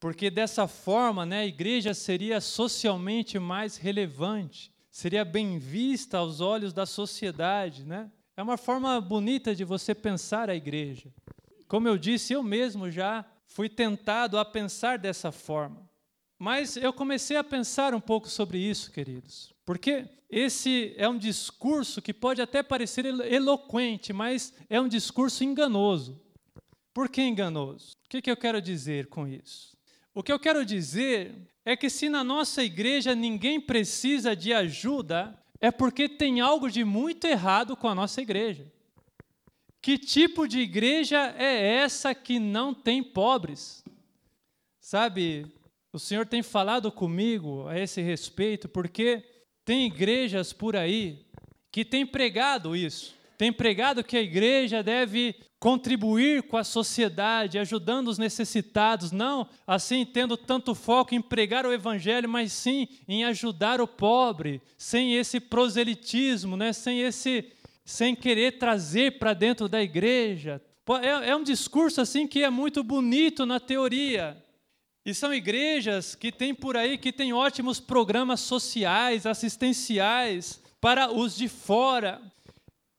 porque 0.00 0.30
dessa 0.30 0.68
forma 0.68 1.26
né, 1.26 1.40
a 1.40 1.46
igreja 1.46 1.92
seria 1.92 2.40
socialmente 2.40 3.38
mais 3.38 3.76
relevante, 3.76 4.72
seria 4.90 5.24
bem 5.24 5.58
vista 5.58 6.18
aos 6.18 6.40
olhos 6.40 6.72
da 6.72 6.86
sociedade. 6.86 7.84
Né? 7.84 8.10
É 8.36 8.42
uma 8.42 8.56
forma 8.56 9.00
bonita 9.00 9.54
de 9.54 9.64
você 9.64 9.94
pensar 9.94 10.48
a 10.48 10.54
igreja. 10.54 11.12
Como 11.66 11.88
eu 11.88 11.98
disse, 11.98 12.32
eu 12.32 12.42
mesmo 12.42 12.90
já 12.90 13.24
fui 13.46 13.68
tentado 13.68 14.38
a 14.38 14.44
pensar 14.44 14.98
dessa 14.98 15.32
forma. 15.32 15.88
Mas 16.38 16.76
eu 16.76 16.92
comecei 16.92 17.36
a 17.36 17.42
pensar 17.42 17.92
um 17.94 18.00
pouco 18.00 18.28
sobre 18.28 18.58
isso, 18.58 18.92
queridos, 18.92 19.52
porque 19.64 20.08
esse 20.30 20.94
é 20.96 21.08
um 21.08 21.18
discurso 21.18 22.00
que 22.00 22.14
pode 22.14 22.40
até 22.40 22.62
parecer 22.62 23.04
eloquente, 23.06 24.12
mas 24.12 24.54
é 24.70 24.80
um 24.80 24.86
discurso 24.86 25.42
enganoso. 25.42 26.20
Por 26.94 27.08
que 27.08 27.22
enganoso? 27.22 27.96
O 28.04 28.08
que, 28.08 28.22
que 28.22 28.30
eu 28.30 28.36
quero 28.36 28.62
dizer 28.62 29.08
com 29.08 29.26
isso? 29.26 29.77
O 30.14 30.22
que 30.22 30.32
eu 30.32 30.38
quero 30.38 30.64
dizer 30.64 31.34
é 31.64 31.76
que 31.76 31.90
se 31.90 32.08
na 32.08 32.24
nossa 32.24 32.62
igreja 32.62 33.14
ninguém 33.14 33.60
precisa 33.60 34.34
de 34.34 34.52
ajuda, 34.52 35.38
é 35.60 35.70
porque 35.70 36.08
tem 36.08 36.40
algo 36.40 36.70
de 36.70 36.84
muito 36.84 37.26
errado 37.26 37.76
com 37.76 37.88
a 37.88 37.94
nossa 37.94 38.20
igreja. 38.22 38.66
Que 39.80 39.98
tipo 39.98 40.48
de 40.48 40.60
igreja 40.60 41.34
é 41.36 41.76
essa 41.76 42.14
que 42.14 42.38
não 42.38 42.74
tem 42.74 43.02
pobres? 43.02 43.84
Sabe, 44.80 45.46
o 45.92 45.98
Senhor 45.98 46.26
tem 46.26 46.42
falado 46.42 46.90
comigo 46.90 47.66
a 47.68 47.78
esse 47.78 48.00
respeito, 48.00 48.68
porque 48.68 49.22
tem 49.64 49.86
igrejas 49.86 50.52
por 50.52 50.74
aí 50.74 51.26
que 51.70 51.84
têm 51.84 52.06
pregado 52.06 52.74
isso, 52.74 53.14
tem 53.38 53.52
pregado 53.52 54.02
que 54.02 54.16
a 54.16 54.20
igreja 54.20 54.82
deve 54.82 55.34
contribuir 55.60 56.42
com 56.42 56.56
a 56.56 56.64
sociedade, 56.64 57.58
ajudando 57.58 58.08
os 58.08 58.18
necessitados, 58.18 59.12
não 59.12 59.48
assim 59.64 60.04
tendo 60.04 60.36
tanto 60.36 60.74
foco 60.74 61.14
em 61.14 61.22
pregar 61.22 61.64
o 61.64 61.72
evangelho, 61.72 62.28
mas 62.28 62.52
sim 62.52 62.88
em 63.06 63.24
ajudar 63.24 63.80
o 63.80 63.86
pobre, 63.86 64.60
sem 64.76 65.14
esse 65.14 65.38
proselitismo, 65.38 66.56
né? 66.56 66.72
sem 66.72 67.00
esse 67.00 67.52
sem 67.84 68.14
querer 68.14 68.58
trazer 68.58 69.18
para 69.18 69.32
dentro 69.32 69.66
da 69.66 69.80
igreja. 69.80 70.60
É, 71.00 71.30
é 71.30 71.36
um 71.36 71.42
discurso 71.42 72.02
assim 72.02 72.26
que 72.26 72.42
é 72.42 72.50
muito 72.50 72.82
bonito 72.82 73.46
na 73.46 73.58
teoria, 73.58 74.36
e 75.08 75.14
são 75.14 75.32
igrejas 75.32 76.14
que 76.14 76.30
têm 76.30 76.54
por 76.54 76.76
aí 76.76 76.98
que 76.98 77.10
têm 77.10 77.32
ótimos 77.32 77.80
programas 77.80 78.40
sociais, 78.40 79.24
assistenciais 79.24 80.60
para 80.80 81.10
os 81.10 81.34
de 81.34 81.48
fora. 81.48 82.20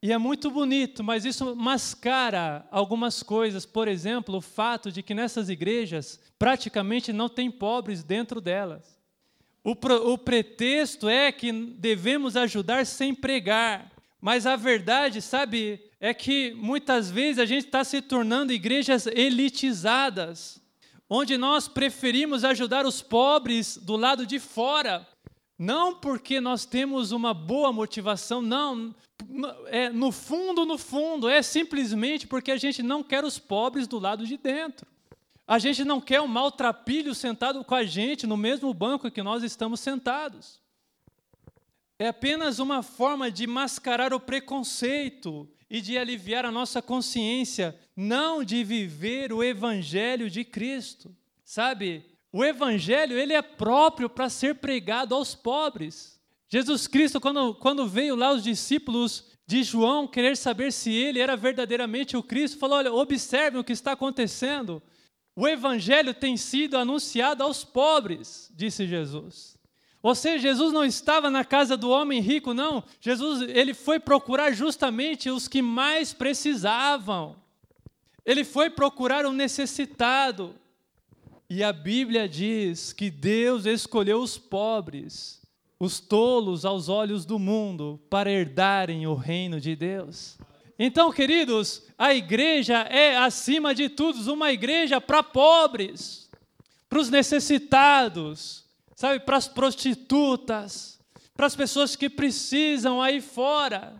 E 0.01 0.13
é 0.13 0.17
muito 0.17 0.49
bonito, 0.49 1.03
mas 1.03 1.25
isso 1.25 1.55
mascara 1.55 2.65
algumas 2.71 3.21
coisas. 3.21 3.65
Por 3.65 3.87
exemplo, 3.87 4.37
o 4.37 4.41
fato 4.41 4.91
de 4.91 5.03
que 5.03 5.13
nessas 5.13 5.49
igrejas 5.49 6.19
praticamente 6.37 7.11
não 7.11 7.27
tem 7.27 7.51
pobres 7.51 8.01
dentro 8.01 8.39
delas. 8.39 8.97
O, 9.61 9.75
pro, 9.75 10.13
o 10.13 10.17
pretexto 10.17 11.09
é 11.09 11.31
que 11.31 11.51
devemos 11.51 12.37
ajudar 12.37 12.85
sem 12.85 13.13
pregar. 13.13 13.91
Mas 14.21 14.45
a 14.45 14.55
verdade, 14.55 15.21
sabe, 15.21 15.81
é 15.99 16.13
que 16.13 16.53
muitas 16.53 17.11
vezes 17.11 17.39
a 17.39 17.45
gente 17.45 17.65
está 17.65 17.83
se 17.83 18.01
tornando 18.01 18.53
igrejas 18.53 19.05
elitizadas 19.05 20.61
onde 21.09 21.37
nós 21.37 21.67
preferimos 21.67 22.43
ajudar 22.43 22.85
os 22.85 23.01
pobres 23.01 23.77
do 23.77 23.97
lado 23.97 24.27
de 24.27 24.37
fora, 24.37 25.07
não 25.59 25.93
porque 25.93 26.39
nós 26.39 26.65
temos 26.65 27.11
uma 27.11 27.33
boa 27.33 27.73
motivação, 27.73 28.41
não, 28.41 28.95
é 29.67 29.89
no 29.89 30.09
fundo, 30.09 30.65
no 30.65 30.77
fundo, 30.77 31.27
é 31.27 31.41
simplesmente 31.41 32.25
porque 32.25 32.49
a 32.49 32.57
gente 32.57 32.81
não 32.81 33.03
quer 33.03 33.25
os 33.25 33.37
pobres 33.37 33.85
do 33.85 33.99
lado 33.99 34.25
de 34.25 34.37
dentro. 34.37 34.87
A 35.45 35.59
gente 35.59 35.83
não 35.83 35.99
quer 35.99 36.21
um 36.21 36.27
maltrapilho 36.27 37.13
sentado 37.13 37.61
com 37.65 37.75
a 37.75 37.83
gente 37.83 38.25
no 38.25 38.37
mesmo 38.37 38.73
banco 38.73 39.11
que 39.11 39.21
nós 39.21 39.43
estamos 39.43 39.81
sentados. 39.81 40.61
É 41.97 42.07
apenas 42.07 42.59
uma 42.59 42.81
forma 42.81 43.29
de 43.29 43.45
mascarar 43.45 44.13
o 44.13 44.19
preconceito 44.19 45.45
e 45.69 45.81
de 45.81 45.97
aliviar 45.97 46.45
a 46.45 46.51
nossa 46.51 46.81
consciência, 46.81 47.77
não 47.97 48.45
de 48.45 48.63
viver 48.63 49.33
o 49.33 49.43
evangelho 49.43 50.29
de 50.29 50.45
Cristo. 50.45 51.13
Sabe? 51.43 52.05
O 52.31 52.43
evangelho, 52.43 53.17
ele 53.17 53.33
é 53.33 53.41
próprio 53.41 54.09
para 54.09 54.29
ser 54.29 54.55
pregado 54.55 55.15
aos 55.15 55.33
pobres. 55.33 56.19
Jesus 56.47 56.87
Cristo, 56.87 57.19
quando, 57.19 57.55
quando 57.55 57.87
veio 57.87 58.15
lá 58.15 58.31
os 58.31 58.43
discípulos 58.43 59.25
de 59.47 59.63
João 59.63 60.07
querer 60.07 60.37
saber 60.37 60.71
se 60.71 60.91
ele 60.91 61.19
era 61.19 61.35
verdadeiramente 61.35 62.15
o 62.15 62.23
Cristo, 62.23 62.59
falou: 62.59 62.77
olha, 62.77 62.93
observem 62.93 63.59
o 63.59 63.63
que 63.63 63.73
está 63.73 63.93
acontecendo. 63.93 64.81
O 65.35 65.47
evangelho 65.47 66.13
tem 66.13 66.37
sido 66.37 66.77
anunciado 66.77 67.43
aos 67.43 67.63
pobres, 67.63 68.51
disse 68.55 68.85
Jesus. 68.85 69.57
Ou 70.01 70.15
seja, 70.15 70.39
Jesus 70.39 70.71
não 70.71 70.85
estava 70.85 71.29
na 71.29 71.43
casa 71.43 71.75
do 71.75 71.89
homem 71.89 72.21
rico, 72.21 72.53
não. 72.53 72.83
Jesus, 73.01 73.41
ele 73.41 73.73
foi 73.73 73.99
procurar 73.99 74.51
justamente 74.51 75.29
os 75.29 75.47
que 75.47 75.61
mais 75.61 76.13
precisavam. 76.13 77.35
Ele 78.25 78.43
foi 78.43 78.69
procurar 78.69 79.25
o 79.25 79.33
necessitado. 79.33 80.55
E 81.49 81.63
a 81.63 81.73
Bíblia 81.73 82.29
diz 82.29 82.93
que 82.93 83.09
Deus 83.09 83.65
escolheu 83.65 84.21
os 84.21 84.37
pobres, 84.37 85.41
os 85.79 85.99
tolos 85.99 86.63
aos 86.63 86.89
olhos 86.89 87.25
do 87.25 87.39
mundo, 87.39 87.99
para 88.07 88.29
herdarem 88.29 89.07
o 89.07 89.15
reino 89.15 89.59
de 89.59 89.75
Deus. 89.75 90.37
Então, 90.77 91.11
queridos, 91.11 91.81
a 91.97 92.13
igreja 92.13 92.81
é, 92.81 93.17
acima 93.17 93.73
de 93.73 93.89
tudo, 93.89 94.31
uma 94.31 94.51
igreja 94.51 95.01
para 95.01 95.23
pobres, 95.23 96.29
para 96.87 96.99
os 96.99 97.09
necessitados, 97.09 98.63
sabe, 98.95 99.19
para 99.19 99.37
as 99.37 99.47
prostitutas, 99.47 100.99
para 101.33 101.47
as 101.47 101.55
pessoas 101.55 101.95
que 101.95 102.09
precisam 102.09 103.01
aí 103.01 103.21
fora. 103.21 103.95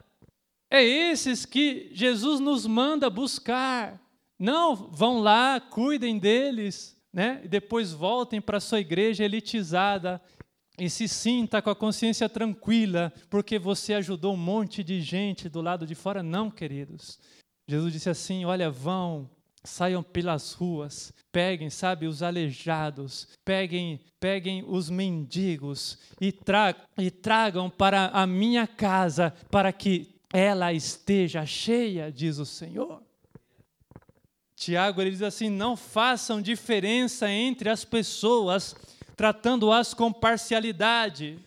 É 0.70 0.84
esses 0.84 1.48
que 1.48 1.90
Jesus 1.94 2.40
nos 2.40 2.68
manda 2.68 3.10
buscar. 3.10 4.00
Não 4.38 4.76
vão 4.76 5.20
lá, 5.20 5.60
cuidem 5.60 6.20
deles, 6.20 6.99
né? 7.14 7.42
E 7.44 7.48
depois 7.48 7.92
voltem 7.92 8.40
para 8.40 8.60
sua 8.60 8.80
igreja 8.80 9.24
elitizada 9.24 10.22
e 10.78 10.90
se 10.90 11.08
sinta 11.08 11.62
com 11.62 11.70
a 11.70 11.76
consciência 11.76 12.30
tranquila, 12.30 13.12
porque 13.30 13.60
você 13.60 13.94
ajudou 13.96 14.34
um 14.34 14.38
monte 14.38 14.84
de 14.84 15.02
gente 15.02 15.50
do 15.50 15.62
lado 15.62 15.86
de 15.86 15.96
fora. 15.96 16.24
Não, 16.24 16.50
queridos. 16.50 17.20
Jesus 17.68 17.92
disse 17.92 18.10
assim: 18.10 18.46
Olha, 18.46 18.72
vão, 18.72 19.30
saiam 19.64 20.02
pelas 20.02 20.54
ruas, 20.54 21.14
peguem, 21.32 21.70
sabe, 21.70 22.08
os 22.08 22.24
aleijados, 22.24 23.28
peguem, 23.44 24.00
peguem 24.20 24.64
os 24.66 24.90
mendigos 24.90 25.98
e, 26.20 26.32
tra 26.32 26.76
e 26.98 27.12
tragam 27.12 27.70
para 27.70 28.08
a 28.08 28.26
minha 28.26 28.66
casa, 28.66 29.32
para 29.52 29.72
que 29.74 30.16
ela 30.32 30.72
esteja 30.72 31.46
cheia, 31.46 32.12
diz 32.12 32.38
o 32.38 32.46
Senhor. 32.46 33.04
Tiago 34.60 35.02
ele 35.02 35.12
diz 35.12 35.22
assim: 35.22 35.50
não 35.50 35.78
façam 35.78 36.42
diferença 36.42 37.32
entre 37.32 37.70
as 37.70 37.86
pessoas, 37.86 38.76
tratando-as 39.16 39.94
com 39.94 40.12
parcialidade. 40.12 41.40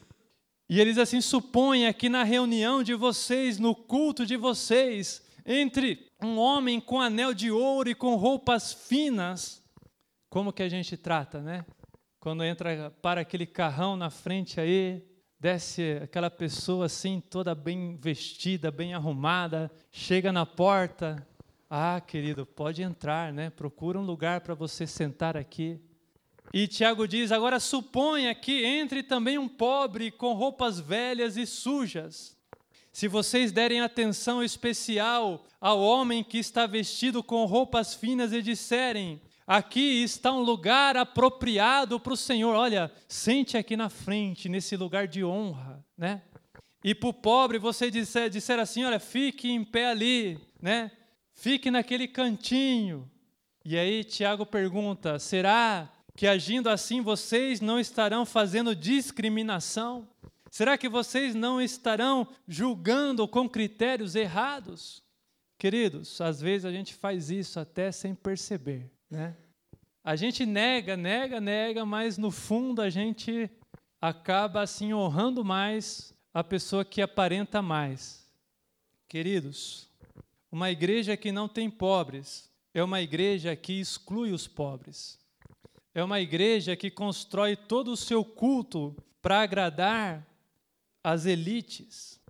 E 0.66 0.80
ele 0.80 0.90
diz 0.90 0.98
assim: 0.98 1.20
suponha 1.20 1.92
que 1.92 2.08
na 2.08 2.24
reunião 2.24 2.82
de 2.82 2.94
vocês, 2.94 3.58
no 3.58 3.74
culto 3.74 4.24
de 4.24 4.34
vocês, 4.34 5.22
entre 5.44 6.10
um 6.22 6.38
homem 6.38 6.80
com 6.80 7.02
anel 7.02 7.34
de 7.34 7.50
ouro 7.50 7.90
e 7.90 7.94
com 7.94 8.16
roupas 8.16 8.72
finas, 8.72 9.62
como 10.30 10.50
que 10.50 10.62
a 10.62 10.68
gente 10.68 10.96
trata, 10.96 11.42
né? 11.42 11.66
Quando 12.18 12.42
entra 12.42 12.90
para 13.02 13.20
aquele 13.20 13.44
carrão 13.44 13.94
na 13.94 14.08
frente 14.08 14.58
aí, 14.58 15.04
desce 15.38 15.98
aquela 16.02 16.30
pessoa 16.30 16.86
assim, 16.86 17.20
toda 17.20 17.54
bem 17.54 17.94
vestida, 17.96 18.70
bem 18.70 18.94
arrumada, 18.94 19.70
chega 19.90 20.32
na 20.32 20.46
porta, 20.46 21.26
ah, 21.74 22.02
querido, 22.02 22.44
pode 22.44 22.82
entrar, 22.82 23.32
né? 23.32 23.48
Procura 23.48 23.98
um 23.98 24.04
lugar 24.04 24.42
para 24.42 24.54
você 24.54 24.86
sentar 24.86 25.38
aqui. 25.38 25.80
E 26.52 26.68
Tiago 26.68 27.08
diz: 27.08 27.32
agora 27.32 27.58
suponha 27.58 28.34
que 28.34 28.62
entre 28.62 29.02
também 29.02 29.38
um 29.38 29.48
pobre 29.48 30.10
com 30.10 30.34
roupas 30.34 30.78
velhas 30.78 31.38
e 31.38 31.46
sujas 31.46 32.36
se 32.92 33.08
vocês 33.08 33.50
derem 33.50 33.80
atenção 33.80 34.44
especial 34.44 35.46
ao 35.58 35.80
homem 35.80 36.22
que 36.22 36.36
está 36.36 36.66
vestido 36.66 37.22
com 37.22 37.46
roupas 37.46 37.94
finas 37.94 38.34
e 38.34 38.42
disserem: 38.42 39.18
Aqui 39.46 40.02
está 40.02 40.30
um 40.30 40.42
lugar 40.42 40.94
apropriado 40.94 41.98
para 41.98 42.12
o 42.12 42.18
Senhor. 42.18 42.54
Olha, 42.54 42.92
sente 43.08 43.56
aqui 43.56 43.78
na 43.78 43.88
frente, 43.88 44.46
nesse 44.46 44.76
lugar 44.76 45.08
de 45.08 45.24
honra, 45.24 45.82
né? 45.96 46.20
E 46.84 46.94
para 46.94 47.08
o 47.08 47.14
pobre 47.14 47.58
você 47.58 47.90
disser, 47.90 48.28
disser 48.28 48.58
assim: 48.58 48.84
Olha, 48.84 49.00
fique 49.00 49.50
em 49.50 49.64
pé 49.64 49.86
ali, 49.86 50.38
né? 50.60 50.90
Fique 51.34 51.70
naquele 51.70 52.06
cantinho. 52.06 53.10
E 53.64 53.76
aí 53.76 54.04
Tiago 54.04 54.44
pergunta: 54.44 55.18
Será 55.18 55.90
que 56.14 56.26
agindo 56.26 56.68
assim 56.68 57.00
vocês 57.00 57.60
não 57.60 57.78
estarão 57.78 58.24
fazendo 58.24 58.76
discriminação? 58.76 60.08
Será 60.50 60.76
que 60.76 60.88
vocês 60.88 61.34
não 61.34 61.62
estarão 61.62 62.28
julgando 62.46 63.26
com 63.26 63.48
critérios 63.48 64.14
errados? 64.14 65.02
Queridos, 65.58 66.20
às 66.20 66.40
vezes 66.40 66.64
a 66.64 66.72
gente 66.72 66.94
faz 66.94 67.30
isso 67.30 67.58
até 67.58 67.90
sem 67.90 68.14
perceber, 68.14 68.90
né? 69.08 69.36
A 70.04 70.16
gente 70.16 70.44
nega, 70.44 70.96
nega, 70.96 71.40
nega, 71.40 71.86
mas 71.86 72.18
no 72.18 72.30
fundo 72.30 72.82
a 72.82 72.90
gente 72.90 73.48
acaba 74.00 74.60
assim 74.60 74.92
honrando 74.92 75.44
mais 75.44 76.12
a 76.34 76.42
pessoa 76.42 76.84
que 76.84 77.00
aparenta 77.00 77.62
mais. 77.62 78.28
Queridos, 79.08 79.88
uma 80.52 80.70
igreja 80.70 81.16
que 81.16 81.32
não 81.32 81.48
tem 81.48 81.70
pobres 81.70 82.52
é 82.74 82.84
uma 82.84 83.00
igreja 83.00 83.56
que 83.56 83.80
exclui 83.80 84.32
os 84.32 84.46
pobres. 84.46 85.18
É 85.94 86.04
uma 86.04 86.20
igreja 86.20 86.76
que 86.76 86.90
constrói 86.90 87.56
todo 87.56 87.90
o 87.90 87.96
seu 87.96 88.22
culto 88.22 88.94
para 89.22 89.40
agradar 89.40 90.26
as 91.02 91.24
elites. 91.24 92.20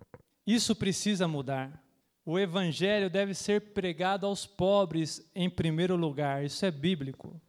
Isso 0.47 0.73
precisa 0.73 1.27
mudar. 1.27 1.83
O 2.25 2.39
evangelho 2.39 3.09
deve 3.09 3.33
ser 3.33 3.73
pregado 3.73 4.25
aos 4.25 4.45
pobres 4.45 5.29
em 5.35 5.49
primeiro 5.49 5.97
lugar. 5.97 6.45
Isso 6.45 6.65
é 6.65 6.71
bíblico. 6.71 7.41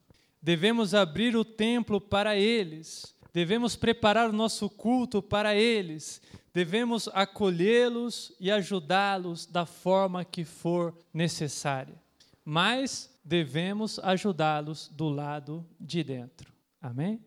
Devemos 0.42 0.92
abrir 0.92 1.36
o 1.36 1.44
templo 1.44 2.00
para 2.00 2.36
eles. 2.36 3.14
Devemos 3.34 3.74
preparar 3.74 4.30
o 4.30 4.32
nosso 4.32 4.70
culto 4.70 5.20
para 5.20 5.56
eles. 5.56 6.22
Devemos 6.52 7.08
acolhê-los 7.08 8.32
e 8.38 8.48
ajudá-los 8.48 9.44
da 9.44 9.66
forma 9.66 10.24
que 10.24 10.44
for 10.44 10.96
necessária. 11.12 12.00
Mas 12.44 13.12
devemos 13.24 13.98
ajudá-los 13.98 14.86
do 14.86 15.08
lado 15.08 15.66
de 15.80 16.04
dentro. 16.04 16.52
Amém? 16.80 17.20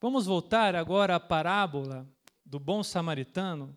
Vamos 0.00 0.26
voltar 0.26 0.74
agora 0.74 1.14
à 1.14 1.20
parábola 1.20 2.04
do 2.44 2.58
bom 2.58 2.82
samaritano, 2.82 3.76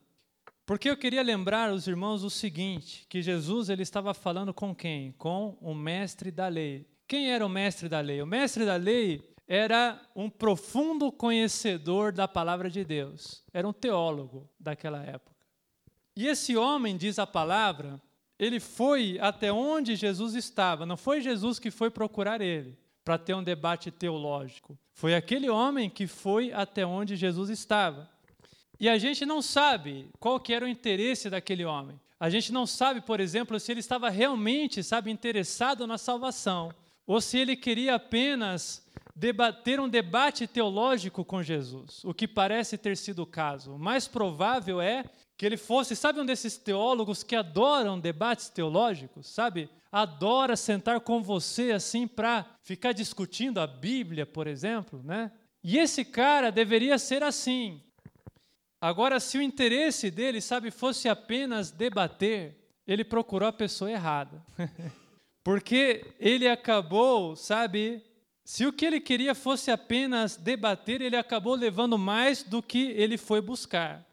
porque 0.66 0.90
eu 0.90 0.98
queria 0.98 1.22
lembrar 1.22 1.72
os 1.72 1.86
irmãos 1.86 2.24
o 2.24 2.30
seguinte, 2.32 3.06
que 3.08 3.22
Jesus 3.22 3.70
ele 3.70 3.84
estava 3.84 4.16
falando 4.16 4.52
com 4.52 4.74
quem? 4.74 5.12
Com 5.12 5.56
o 5.62 5.76
mestre 5.76 6.32
da 6.32 6.48
lei. 6.48 6.90
Quem 7.08 7.30
era 7.32 7.46
o 7.46 7.50
mestre 7.50 7.88
da 7.88 8.00
lei? 8.00 8.20
O 8.20 8.26
mestre 8.26 8.66
da 8.66 8.78
lei 8.78 9.35
era 9.48 10.02
um 10.16 10.30
profundo 10.30 11.12
conhecedor 11.12 12.12
da 12.12 12.28
palavra 12.28 12.70
de 12.70 12.84
Deus. 12.84 13.44
Era 13.54 13.68
um 13.68 13.74
teólogo 13.74 14.50
daquela 14.60 15.04
época. 15.04 15.36
E 16.16 16.28
esse 16.28 16.56
homem, 16.56 16.98
diz 16.98 17.20
a 17.20 17.28
palavra, 17.28 18.02
ele 18.40 18.60
foi 18.60 19.18
até 19.22 19.52
onde 19.52 19.96
Jesus 19.96 20.34
estava. 20.34 20.86
Não 20.86 20.98
foi 20.98 21.22
Jesus 21.22 21.60
que 21.60 21.70
foi 21.70 21.90
procurar 21.90 22.42
ele 22.42 22.78
para 23.04 23.18
ter 23.18 23.34
um 23.36 23.44
debate 23.44 23.92
teológico. 23.92 24.78
Foi 24.94 25.14
aquele 25.14 25.50
homem 25.50 25.90
que 25.90 26.08
foi 26.08 26.52
até 26.52 26.86
onde 26.86 27.16
Jesus 27.16 27.50
estava. 27.50 28.10
E 28.80 28.90
a 28.90 28.98
gente 28.98 29.26
não 29.26 29.42
sabe 29.42 30.10
qual 30.20 30.40
que 30.40 30.54
era 30.54 30.66
o 30.66 30.68
interesse 30.68 31.30
daquele 31.30 31.64
homem. 31.64 32.00
A 32.20 32.30
gente 32.30 32.52
não 32.52 32.66
sabe, 32.66 33.02
por 33.02 33.20
exemplo, 33.20 33.60
se 33.60 33.72
ele 33.72 33.80
estava 33.80 34.10
realmente, 34.10 34.82
sabe, 34.82 35.12
interessado 35.12 35.86
na 35.86 35.98
salvação, 35.98 36.74
ou 37.06 37.22
se 37.22 37.38
ele 37.38 37.56
queria 37.56 37.96
apenas 37.96 38.86
debater 39.16 39.80
um 39.80 39.88
debate 39.88 40.46
teológico 40.46 41.24
com 41.24 41.42
Jesus, 41.42 42.04
o 42.04 42.14
que 42.14 42.28
parece 42.28 42.78
ter 42.78 42.98
sido 42.98 43.24
o 43.24 43.26
caso. 43.26 43.74
O 43.74 43.80
mais 43.80 44.08
provável 44.08 44.82
é 44.82 45.06
que 45.38 45.46
ele 45.46 45.58
fosse, 45.58 45.96
sabe 45.96 46.20
um 46.20 46.26
desses 46.26 46.58
teólogos 46.58 47.24
que 47.24 47.36
adoram 47.36 48.00
debates 48.00 48.50
teológicos, 48.50 49.28
sabe? 49.28 49.70
Adora 49.92 50.58
sentar 50.58 51.00
com 51.00 51.24
você 51.24 51.72
assim 51.72 52.08
para 52.08 52.46
ficar 52.62 52.92
discutindo 52.92 53.60
a 53.60 53.68
Bíblia, 53.68 54.26
por 54.26 54.48
exemplo, 54.48 55.02
né? 55.04 55.32
E 55.64 55.78
esse 55.78 56.04
cara 56.04 56.52
deveria 56.52 56.98
ser 56.98 57.24
assim. 57.24 57.82
Agora, 58.82 59.20
se 59.20 59.38
o 59.38 59.42
interesse 59.42 60.12
dele, 60.12 60.42
sabe, 60.42 60.70
fosse 60.70 61.08
apenas 61.08 61.72
debater, 61.72 62.56
ele 62.86 63.04
procurou 63.04 63.48
a 63.48 63.54
pessoa 63.54 63.90
errada. 63.90 64.46
Porque 65.44 66.14
ele 66.20 66.48
acabou, 66.48 67.36
sabe, 67.36 68.04
se 68.46 68.64
o 68.64 68.72
que 68.72 68.86
ele 68.86 69.02
queria 69.02 69.34
fosse 69.34 69.72
apenas 69.72 70.38
debater, 70.38 71.02
ele 71.02 71.18
acabou 71.18 71.56
levando 71.56 71.98
mais 71.98 72.44
do 72.44 72.62
que 72.62 72.92
ele 72.92 73.18
foi 73.18 73.42
buscar. 73.42 74.06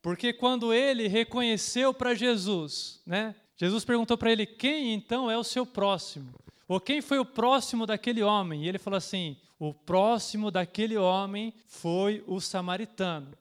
Porque 0.00 0.32
quando 0.32 0.72
ele 0.72 1.06
reconheceu 1.06 1.92
para 1.92 2.14
Jesus, 2.14 3.02
né? 3.06 3.34
Jesus 3.56 3.84
perguntou 3.84 4.16
para 4.16 4.32
ele: 4.32 4.46
"Quem 4.46 4.94
então 4.94 5.30
é 5.30 5.36
o 5.36 5.44
seu 5.44 5.66
próximo?" 5.66 6.32
Ou 6.66 6.80
quem 6.80 7.02
foi 7.02 7.18
o 7.18 7.26
próximo 7.26 7.84
daquele 7.84 8.22
homem? 8.22 8.64
E 8.64 8.68
ele 8.68 8.78
falou 8.78 8.96
assim: 8.96 9.36
"O 9.58 9.74
próximo 9.74 10.50
daquele 10.50 10.96
homem 10.96 11.52
foi 11.66 12.24
o 12.26 12.40
samaritano." 12.40 13.32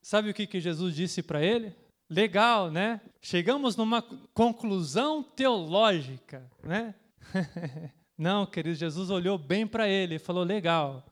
Sabe 0.00 0.30
o 0.30 0.34
que 0.34 0.46
que 0.46 0.60
Jesus 0.60 0.94
disse 0.94 1.24
para 1.24 1.42
ele? 1.42 1.74
Legal, 2.08 2.70
né? 2.70 3.00
Chegamos 3.20 3.74
numa 3.74 4.00
conclusão 4.32 5.24
teológica, 5.24 6.48
né? 6.62 6.94
Não, 8.16 8.46
querido, 8.46 8.76
Jesus 8.76 9.10
olhou 9.10 9.38
bem 9.38 9.66
para 9.66 9.88
ele 9.88 10.16
e 10.16 10.18
falou: 10.18 10.44
legal, 10.44 11.04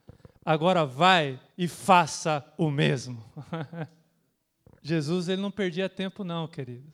agora 0.45 0.85
vai 0.85 1.41
e 1.57 1.67
faça 1.67 2.45
o 2.57 2.71
mesmo. 2.71 3.25
Jesus 4.83 5.29
ele 5.29 5.43
não 5.43 5.51
perdia 5.51 5.89
tempo 5.89 6.25
não, 6.25 6.47
querido. 6.47 6.93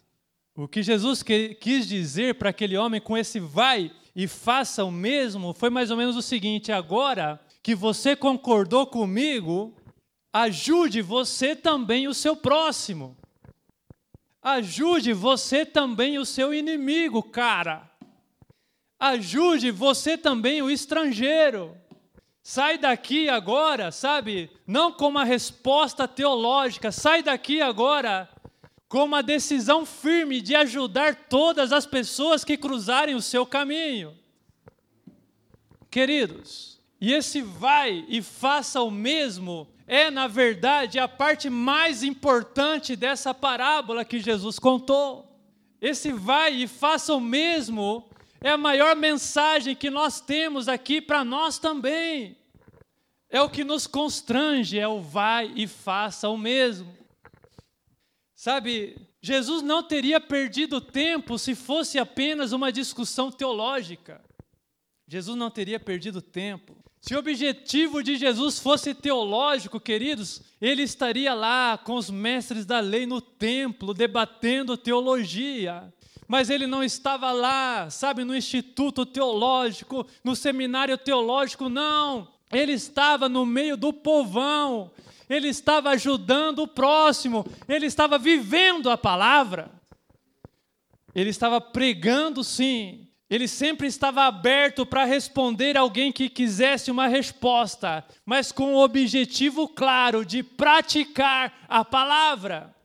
O 0.55 0.67
que 0.67 0.83
Jesus 0.83 1.23
que, 1.23 1.55
quis 1.55 1.87
dizer 1.87 2.37
para 2.37 2.51
aquele 2.51 2.77
homem 2.77 3.01
com 3.01 3.17
esse 3.17 3.39
vai 3.39 3.93
e 4.15 4.27
faça 4.27 4.83
o 4.85 4.91
mesmo 4.91 5.53
foi 5.53 5.69
mais 5.69 5.91
ou 5.91 5.97
menos 5.97 6.17
o 6.17 6.23
seguinte: 6.23 6.73
agora 6.73 7.41
que 7.63 7.75
você 7.75 8.17
concordou 8.17 8.87
comigo, 8.87 9.75
ajude 10.33 11.03
você 11.03 11.55
também 11.55 12.09
o 12.09 12.15
seu 12.15 12.37
próximo. 12.37 13.17
Ajude 14.41 15.13
você 15.13 15.67
também 15.67 16.19
o 16.19 16.25
seu 16.25 16.55
inimigo, 16.55 17.23
cara. 17.23 17.91
Ajude 18.99 19.71
você 19.71 20.17
também 20.17 20.63
o 20.63 20.71
estrangeiro. 20.71 21.77
Sai 22.43 22.79
daqui 22.79 23.29
agora, 23.29 23.91
sabe? 23.91 24.51
Não 24.67 24.93
com 24.93 25.09
uma 25.09 25.25
resposta 25.25 26.07
teológica, 26.07 26.93
sai 26.93 27.23
daqui 27.23 27.61
agora 27.61 28.29
com 28.89 29.05
uma 29.05 29.23
decisão 29.23 29.85
firme 29.85 30.41
de 30.41 30.55
ajudar 30.55 31.15
todas 31.29 31.73
as 31.73 31.85
pessoas 31.85 32.45
que 32.45 32.57
cruzarem 32.57 33.15
o 33.15 33.23
seu 33.23 33.45
caminho. 33.45 34.17
Queridos, 35.91 36.81
e 37.01 37.13
esse 37.13 37.43
vai 37.43 38.05
e 38.09 38.23
faça 38.23 38.81
o 38.83 38.91
mesmo 38.91 39.69
é, 39.87 40.11
na 40.11 40.27
verdade, 40.27 40.99
a 40.99 41.07
parte 41.07 41.49
mais 41.49 42.03
importante 42.03 42.97
dessa 42.97 43.33
parábola 43.33 44.05
que 44.05 44.19
Jesus 44.19 44.59
contou. 44.59 45.25
Esse 45.81 46.13
vai 46.13 46.55
e 46.55 46.67
faça 46.67 47.15
o 47.15 47.21
mesmo 47.21 48.09
é 48.47 48.51
a 48.51 48.57
maior 48.57 48.95
mensagem 48.95 49.75
que 49.75 49.91
nós 49.91 50.21
temos 50.21 50.69
aqui 50.69 51.01
para 51.01 51.25
nós 51.25 51.59
também. 51.59 52.37
É 53.29 53.43
o 53.43 53.51
que 53.51 53.65
nos 53.65 53.89
constrange, 53.89 54.79
é 54.79 54.87
o 54.87 55.01
vai 55.01 55.53
e 55.57 55.67
faça 55.67 56.29
o 56.29 56.39
mesmo. 56.39 56.97
Sabe, 58.37 58.97
Jesus 59.21 59.63
não 59.63 59.83
teria 59.83 60.21
perdido 60.21 60.81
tempo 60.81 61.37
se 61.41 61.57
fosse 61.57 61.99
apenas 61.99 62.53
uma 62.53 62.71
discussão 62.71 63.33
teológica. 63.33 64.23
Jesus 65.09 65.37
não 65.37 65.51
teria 65.51 65.81
perdido 65.81 66.23
tempo. 66.23 66.77
Se 67.01 67.17
o 67.17 67.19
objetivo 67.19 68.01
de 68.01 68.17
Jesus 68.17 68.61
fosse 68.61 68.95
teológico, 68.95 69.81
queridos, 69.81 70.41
ele 70.61 70.85
estaria 70.85 71.35
lá 71.35 71.77
com 71.77 71.97
os 71.97 72.11
mestres 72.11 72.65
da 72.65 72.79
lei 72.79 73.07
no 73.07 73.21
templo, 73.21 73.93
debatendo 73.93 74.77
teologia 74.77 75.93
mas 76.29 76.51
ele 76.51 76.67
não 76.67 76.83
estava 76.83 77.31
lá, 77.33 77.89
sabe, 77.91 78.25
no 78.25 78.35
instituto 78.35 79.07
teológico, 79.07 80.07
no 80.25 80.35
seminário 80.35 80.99
teológico, 80.99 81.69
não. 81.69 82.29
Ele 82.53 82.73
estava 82.73 83.29
no 83.29 83.45
meio 83.45 83.77
do 83.77 83.93
povão, 83.93 84.91
ele 85.29 85.49
estava 85.49 85.91
ajudando 85.91 86.61
o 86.61 86.69
próximo, 86.69 87.45
ele 87.69 87.87
estava 87.87 88.19
vivendo 88.19 88.91
a 88.91 88.97
palavra, 88.97 89.71
ele 91.15 91.31
estava 91.31 91.61
pregando, 91.61 92.45
sim, 92.45 93.09
ele 93.29 93.49
sempre 93.49 93.89
estava 93.89 94.25
aberto 94.25 94.87
para 94.87 95.05
responder 95.05 95.77
alguém 95.77 96.13
que 96.13 96.29
quisesse 96.29 96.91
uma 96.91 97.09
resposta, 97.09 98.05
mas 98.25 98.53
com 98.53 98.75
o 98.75 98.83
objetivo 98.83 99.69
claro 99.69 100.25
de 100.25 100.45
praticar 100.45 101.53
a 101.69 101.85
palavra 101.85 102.76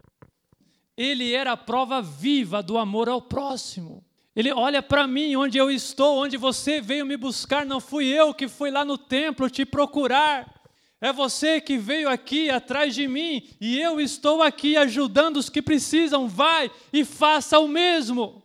ele 0.97 1.33
era 1.33 1.53
a 1.53 1.57
prova 1.57 2.01
viva 2.01 2.61
do 2.61 2.77
amor 2.77 3.09
ao 3.09 3.21
próximo. 3.21 4.03
Ele 4.35 4.51
olha 4.51 4.81
para 4.81 5.07
mim, 5.07 5.35
onde 5.35 5.57
eu 5.57 5.69
estou, 5.69 6.23
onde 6.23 6.37
você 6.37 6.79
veio 6.79 7.05
me 7.05 7.17
buscar, 7.17 7.65
não 7.65 7.79
fui 7.79 8.05
eu 8.05 8.33
que 8.33 8.47
fui 8.47 8.71
lá 8.71 8.85
no 8.85 8.97
templo 8.97 9.49
te 9.49 9.65
procurar. 9.65 10.61
É 11.01 11.11
você 11.11 11.59
que 11.59 11.77
veio 11.77 12.07
aqui 12.07 12.49
atrás 12.49 12.93
de 12.93 13.07
mim 13.07 13.49
e 13.59 13.79
eu 13.79 13.99
estou 13.99 14.41
aqui 14.41 14.77
ajudando 14.77 15.37
os 15.37 15.49
que 15.49 15.61
precisam. 15.61 16.27
Vai 16.27 16.71
e 16.93 17.03
faça 17.03 17.59
o 17.59 17.67
mesmo. 17.67 18.41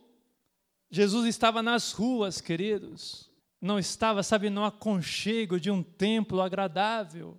Jesus 0.89 1.25
estava 1.25 1.61
nas 1.61 1.91
ruas, 1.91 2.41
queridos, 2.41 3.29
não 3.61 3.77
estava, 3.77 4.23
sabe, 4.23 4.49
no 4.49 4.63
aconchego 4.63 5.59
de 5.59 5.69
um 5.69 5.83
templo 5.83 6.41
agradável. 6.41 7.37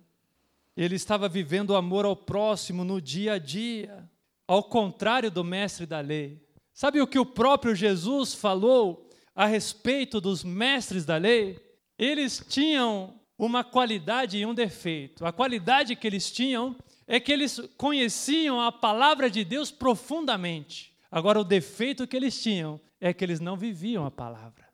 Ele 0.77 0.95
estava 0.95 1.27
vivendo 1.27 1.71
o 1.71 1.75
amor 1.75 2.05
ao 2.05 2.15
próximo 2.15 2.83
no 2.83 3.01
dia 3.01 3.33
a 3.33 3.37
dia, 3.37 4.08
ao 4.49 4.63
contrário 4.63 5.29
do 5.29 5.43
mestre 5.43 5.85
da 5.85 5.99
lei. 5.99 6.41
Sabe 6.73 6.99
o 6.99 7.05
que 7.05 7.19
o 7.19 7.25
próprio 7.25 7.75
Jesus 7.75 8.33
falou 8.33 9.07
a 9.35 9.45
respeito 9.45 10.19
dos 10.19 10.43
mestres 10.43 11.05
da 11.05 11.17
lei? 11.17 11.59
Eles 11.99 12.43
tinham 12.49 13.13
uma 13.37 13.63
qualidade 13.63 14.39
e 14.39 14.45
um 14.47 14.55
defeito. 14.55 15.23
A 15.23 15.31
qualidade 15.31 15.95
que 15.95 16.07
eles 16.07 16.31
tinham 16.31 16.75
é 17.05 17.19
que 17.19 17.31
eles 17.31 17.61
conheciam 17.77 18.59
a 18.59 18.71
palavra 18.71 19.29
de 19.29 19.45
Deus 19.45 19.69
profundamente. 19.69 20.95
Agora, 21.11 21.39
o 21.39 21.43
defeito 21.43 22.07
que 22.07 22.17
eles 22.17 22.41
tinham 22.41 22.81
é 22.99 23.13
que 23.13 23.23
eles 23.23 23.39
não 23.39 23.55
viviam 23.55 24.03
a 24.03 24.09
palavra. 24.09 24.67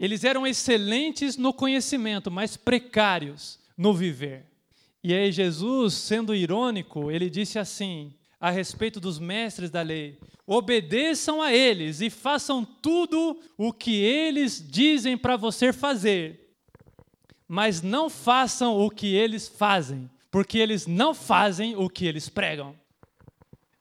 Eles 0.00 0.24
eram 0.24 0.44
excelentes 0.44 1.36
no 1.36 1.54
conhecimento, 1.54 2.28
mas 2.28 2.56
precários 2.56 3.60
no 3.78 3.94
viver. 3.94 4.46
E 5.02 5.14
aí, 5.14 5.30
Jesus, 5.30 5.94
sendo 5.94 6.34
irônico, 6.34 7.08
ele 7.08 7.30
disse 7.30 7.56
assim 7.56 8.16
a 8.40 8.50
respeito 8.50 8.98
dos 8.98 9.18
mestres 9.18 9.70
da 9.70 9.82
lei: 9.82 10.18
obedeçam 10.46 11.42
a 11.42 11.52
eles 11.52 12.00
e 12.00 12.08
façam 12.08 12.64
tudo 12.64 13.38
o 13.58 13.72
que 13.72 14.02
eles 14.02 14.64
dizem 14.66 15.18
para 15.18 15.36
você 15.36 15.72
fazer, 15.72 16.54
mas 17.46 17.82
não 17.82 18.08
façam 18.08 18.78
o 18.78 18.88
que 18.88 19.14
eles 19.14 19.46
fazem, 19.46 20.10
porque 20.30 20.56
eles 20.56 20.86
não 20.86 21.12
fazem 21.12 21.76
o 21.76 21.90
que 21.90 22.06
eles 22.06 22.28
pregam. 22.28 22.74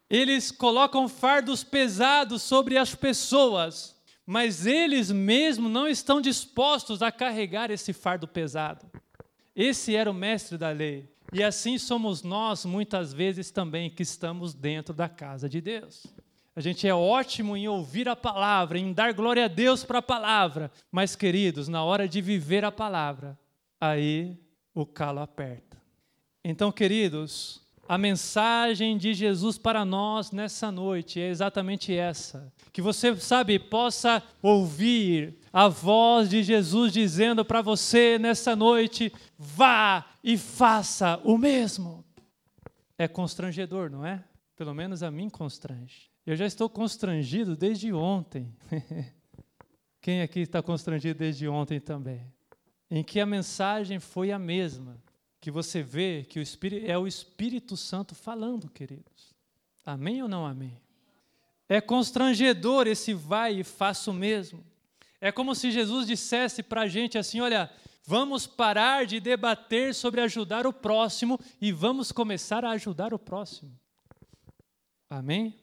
Eles 0.10 0.52
colocam 0.52 1.08
fardos 1.08 1.64
pesados 1.64 2.42
sobre 2.42 2.78
as 2.78 2.96
pessoas, 2.96 3.96
mas 4.26 4.66
eles 4.66 5.12
mesmos 5.12 5.72
não 5.72 5.88
estão 5.88 6.20
dispostos 6.20 7.04
a 7.04 7.12
carregar 7.12 7.70
esse 7.70 7.94
fardo 7.94 8.28
pesado. 8.28 8.86
Esse 9.56 9.96
era 9.96 10.10
o 10.10 10.14
mestre 10.14 10.58
da 10.58 10.72
lei. 10.72 11.08
E 11.32 11.44
assim 11.44 11.78
somos 11.78 12.24
nós, 12.24 12.66
muitas 12.66 13.14
vezes 13.14 13.52
também, 13.52 13.90
que 13.90 14.02
estamos 14.04 14.54
dentro 14.54 14.94
da 14.94 15.08
casa 15.08 15.48
de 15.48 15.62
Deus. 15.62 16.08
A 16.56 16.62
gente 16.62 16.88
é 16.88 16.94
ótimo 16.94 17.56
em 17.56 17.68
ouvir 17.68 18.10
a 18.10 18.16
palavra, 18.16 18.78
em 18.78 18.92
dar 18.92 19.14
glória 19.14 19.46
a 19.46 19.48
Deus 19.48 19.84
para 19.84 20.00
a 20.00 20.02
palavra, 20.02 20.72
mas, 20.92 21.16
queridos, 21.16 21.68
na 21.68 21.84
hora 21.84 22.08
de 22.08 22.20
viver 22.20 22.66
a 22.66 22.72
palavra, 22.72 23.38
aí 23.80 24.38
o 24.74 24.86
calo 24.86 25.22
aperta. 25.22 25.78
Então, 26.44 26.72
queridos, 26.72 27.62
a 27.90 27.98
mensagem 27.98 28.96
de 28.96 29.16
Jesus 29.16 29.58
para 29.58 29.84
nós 29.84 30.32
nessa 30.32 30.72
noite 30.72 31.20
é 31.20 31.28
exatamente 31.28 31.92
essa. 31.92 32.54
Que 32.72 32.82
você, 32.82 33.16
sabe, 33.16 33.58
possa 33.58 34.22
ouvir 34.44 35.40
a 35.52 35.68
voz 35.68 36.30
de 36.30 36.44
Jesus 36.44 36.94
dizendo 36.94 37.44
para 37.44 37.64
você 37.64 38.20
nessa 38.20 38.56
noite: 38.56 39.12
vá 39.36 40.06
e 40.24 40.38
faça 40.38 41.20
o 41.24 41.36
mesmo. 41.36 42.06
É 42.96 43.08
constrangedor, 43.08 43.90
não 43.90 44.06
é? 44.06 44.24
Pelo 44.56 44.76
menos 44.76 45.02
a 45.02 45.10
mim 45.10 45.28
constrange. 45.28 46.12
Eu 46.26 46.36
já 46.36 46.46
estou 46.46 46.70
constrangido 46.70 47.56
desde 47.56 47.92
ontem. 47.92 48.56
Quem 50.00 50.22
aqui 50.22 50.42
está 50.42 50.62
constrangido 50.62 51.18
desde 51.18 51.48
ontem 51.48 51.80
também? 51.80 52.32
em 52.90 53.04
que 53.04 53.20
a 53.20 53.26
mensagem 53.26 54.00
foi 54.00 54.32
a 54.32 54.40
mesma, 54.40 54.98
que 55.42 55.50
você 55.50 55.82
vê 55.82 56.26
que 56.28 56.40
o 56.40 56.42
Espírito, 56.42 56.90
é 56.90 56.98
o 56.98 57.08
Espírito 57.08 57.78
Santo 57.78 58.14
falando, 58.14 58.70
queridos. 58.70 59.34
Amém 59.86 60.22
ou 60.22 60.28
não 60.28 60.46
amém? 60.46 60.80
É 61.68 61.80
constrangedor 61.80 62.88
esse 62.88 63.14
vai 63.14 63.60
e 63.60 63.64
faça 63.64 64.12
o 64.12 64.14
mesmo. 64.14 64.64
É 65.22 65.32
como 65.32 65.54
se 65.54 65.72
Jesus 65.72 66.08
dissesse 66.08 66.64
para 66.64 66.82
a 66.82 66.88
gente 66.88 67.18
assim: 67.18 67.40
olha, 67.40 67.72
vamos 68.06 68.48
parar 68.48 69.06
de 69.06 69.20
debater 69.20 69.94
sobre 69.94 70.22
ajudar 70.22 70.66
o 70.66 70.74
próximo 70.74 71.40
e 71.62 71.72
vamos 71.72 72.12
começar 72.12 72.66
a 72.66 72.72
ajudar 72.72 73.14
o 73.14 73.20
próximo. 73.20 73.72
Amém? 75.10 75.56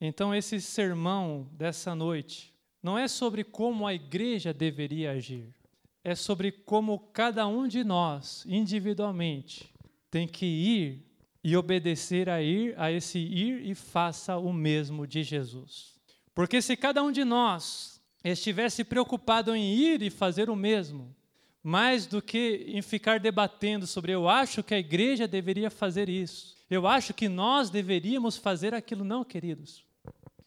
Então, 0.00 0.34
esse 0.34 0.60
sermão 0.60 1.48
dessa 1.52 1.94
noite 1.94 2.54
não 2.82 2.98
é 2.98 3.06
sobre 3.06 3.44
como 3.44 3.86
a 3.86 3.92
igreja 3.92 4.54
deveria 4.54 5.12
agir, 5.12 5.54
é 6.02 6.14
sobre 6.14 6.50
como 6.50 6.98
cada 7.12 7.46
um 7.46 7.68
de 7.68 7.84
nós, 7.84 8.44
individualmente, 8.46 9.72
tem 10.10 10.26
que 10.26 10.46
ir 10.46 11.06
e 11.42 11.56
obedecer 11.56 12.28
a 12.28 12.42
ir 12.42 12.74
a 12.78 12.90
esse 12.90 13.18
ir 13.18 13.66
e 13.66 13.74
faça 13.74 14.36
o 14.36 14.52
mesmo 14.52 15.06
de 15.06 15.22
Jesus. 15.22 15.94
Porque 16.34 16.60
se 16.60 16.76
cada 16.76 17.02
um 17.02 17.12
de 17.12 17.24
nós 17.24 18.00
estivesse 18.22 18.84
preocupado 18.84 19.54
em 19.54 19.74
ir 19.74 20.02
e 20.02 20.10
fazer 20.10 20.50
o 20.50 20.56
mesmo, 20.56 21.14
mais 21.62 22.06
do 22.06 22.22
que 22.22 22.64
em 22.68 22.80
ficar 22.80 23.20
debatendo 23.20 23.86
sobre 23.86 24.12
eu 24.12 24.28
acho 24.28 24.62
que 24.62 24.74
a 24.74 24.78
igreja 24.78 25.26
deveria 25.28 25.70
fazer 25.70 26.08
isso, 26.08 26.56
eu 26.70 26.86
acho 26.86 27.12
que 27.12 27.28
nós 27.28 27.68
deveríamos 27.68 28.36
fazer 28.36 28.74
aquilo, 28.74 29.04
não, 29.04 29.24
queridos. 29.24 29.84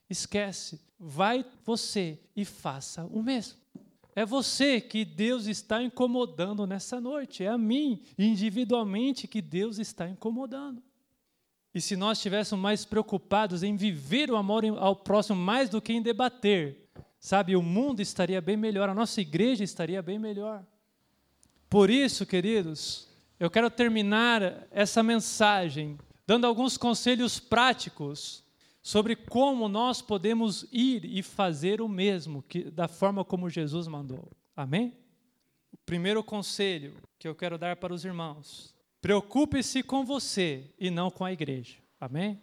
Esquece, 0.10 0.80
vai 1.00 1.46
você 1.66 2.20
e 2.36 2.46
faça 2.46 3.06
o 3.06 3.22
mesmo. 3.22 3.58
É 4.16 4.26
você 4.26 4.80
que 4.80 5.04
Deus 5.04 5.48
está 5.48 5.82
incomodando 5.82 6.68
nessa 6.68 7.02
noite. 7.02 7.44
É 7.44 7.48
a 7.48 7.58
mim, 7.58 8.02
individualmente, 8.18 9.28
que 9.28 9.42
Deus 9.42 9.80
está 9.80 10.08
incomodando. 10.08 10.82
E 11.74 11.82
se 11.82 11.96
nós 11.96 12.20
estivéssemos 12.20 12.62
mais 12.62 12.86
preocupados 12.86 13.64
em 13.64 13.76
viver 13.76 14.30
o 14.30 14.36
amor 14.36 14.64
ao 14.78 14.96
próximo 14.96 15.40
mais 15.40 15.70
do 15.70 15.82
que 15.82 15.92
em 15.92 16.02
debater, 16.02 16.88
sabe, 17.20 17.56
o 17.56 17.64
mundo 17.64 18.00
estaria 18.02 18.40
bem 18.40 18.56
melhor, 18.56 18.88
a 18.90 18.94
nossa 18.94 19.20
igreja 19.20 19.64
estaria 19.64 20.02
bem 20.02 20.20
melhor. 20.20 20.64
Por 21.68 21.90
isso, 21.90 22.26
queridos, 22.28 23.08
eu 23.40 23.50
quero 23.50 23.72
terminar 23.72 24.68
essa 24.70 25.02
mensagem 25.02 25.98
dando 26.28 26.46
alguns 26.46 26.78
conselhos 26.78 27.40
práticos 27.40 28.43
sobre 28.84 29.16
como 29.16 29.70
nós 29.70 30.02
podemos 30.02 30.68
ir 30.70 31.06
e 31.06 31.24
fazer 31.24 31.82
o 31.82 31.88
mesmo, 31.88 32.44
que, 32.44 32.70
da 32.70 32.90
forma 32.90 33.24
como 33.24 33.50
Jesus 33.50 33.88
mandou. 33.88 34.30
Amém? 34.54 34.94
O 35.72 35.78
primeiro 35.86 36.22
conselho 36.22 37.02
que 37.18 37.26
eu 37.26 37.34
quero 37.34 37.58
dar 37.58 37.78
para 37.78 37.94
os 37.94 38.04
irmãos: 38.04 38.76
preocupe-se 39.02 39.82
com 39.82 40.04
você 40.04 40.70
e 40.78 40.92
não 40.92 41.10
com 41.10 41.24
a 41.24 41.32
igreja. 41.32 41.78
Amém? 42.00 42.42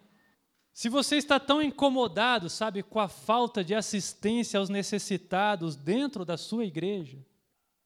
Se 0.73 0.89
você 0.89 1.17
está 1.17 1.39
tão 1.39 1.61
incomodado, 1.61 2.49
sabe, 2.49 2.83
com 2.83 2.99
a 2.99 3.09
falta 3.09 3.63
de 3.63 3.75
assistência 3.75 4.59
aos 4.59 4.71
necessitados 4.71 5.77
dentro 5.77 6.25
da 6.25 6.39
sua 6.39 6.65
igreja, 6.65 7.19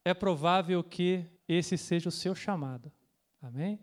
é 0.04 0.14
provável 0.14 0.84
que 0.84 1.24
esse 1.48 1.76
seja 1.76 2.08
o 2.08 2.12
seu 2.12 2.36
chamado. 2.36 2.92
Amém? 3.42 3.80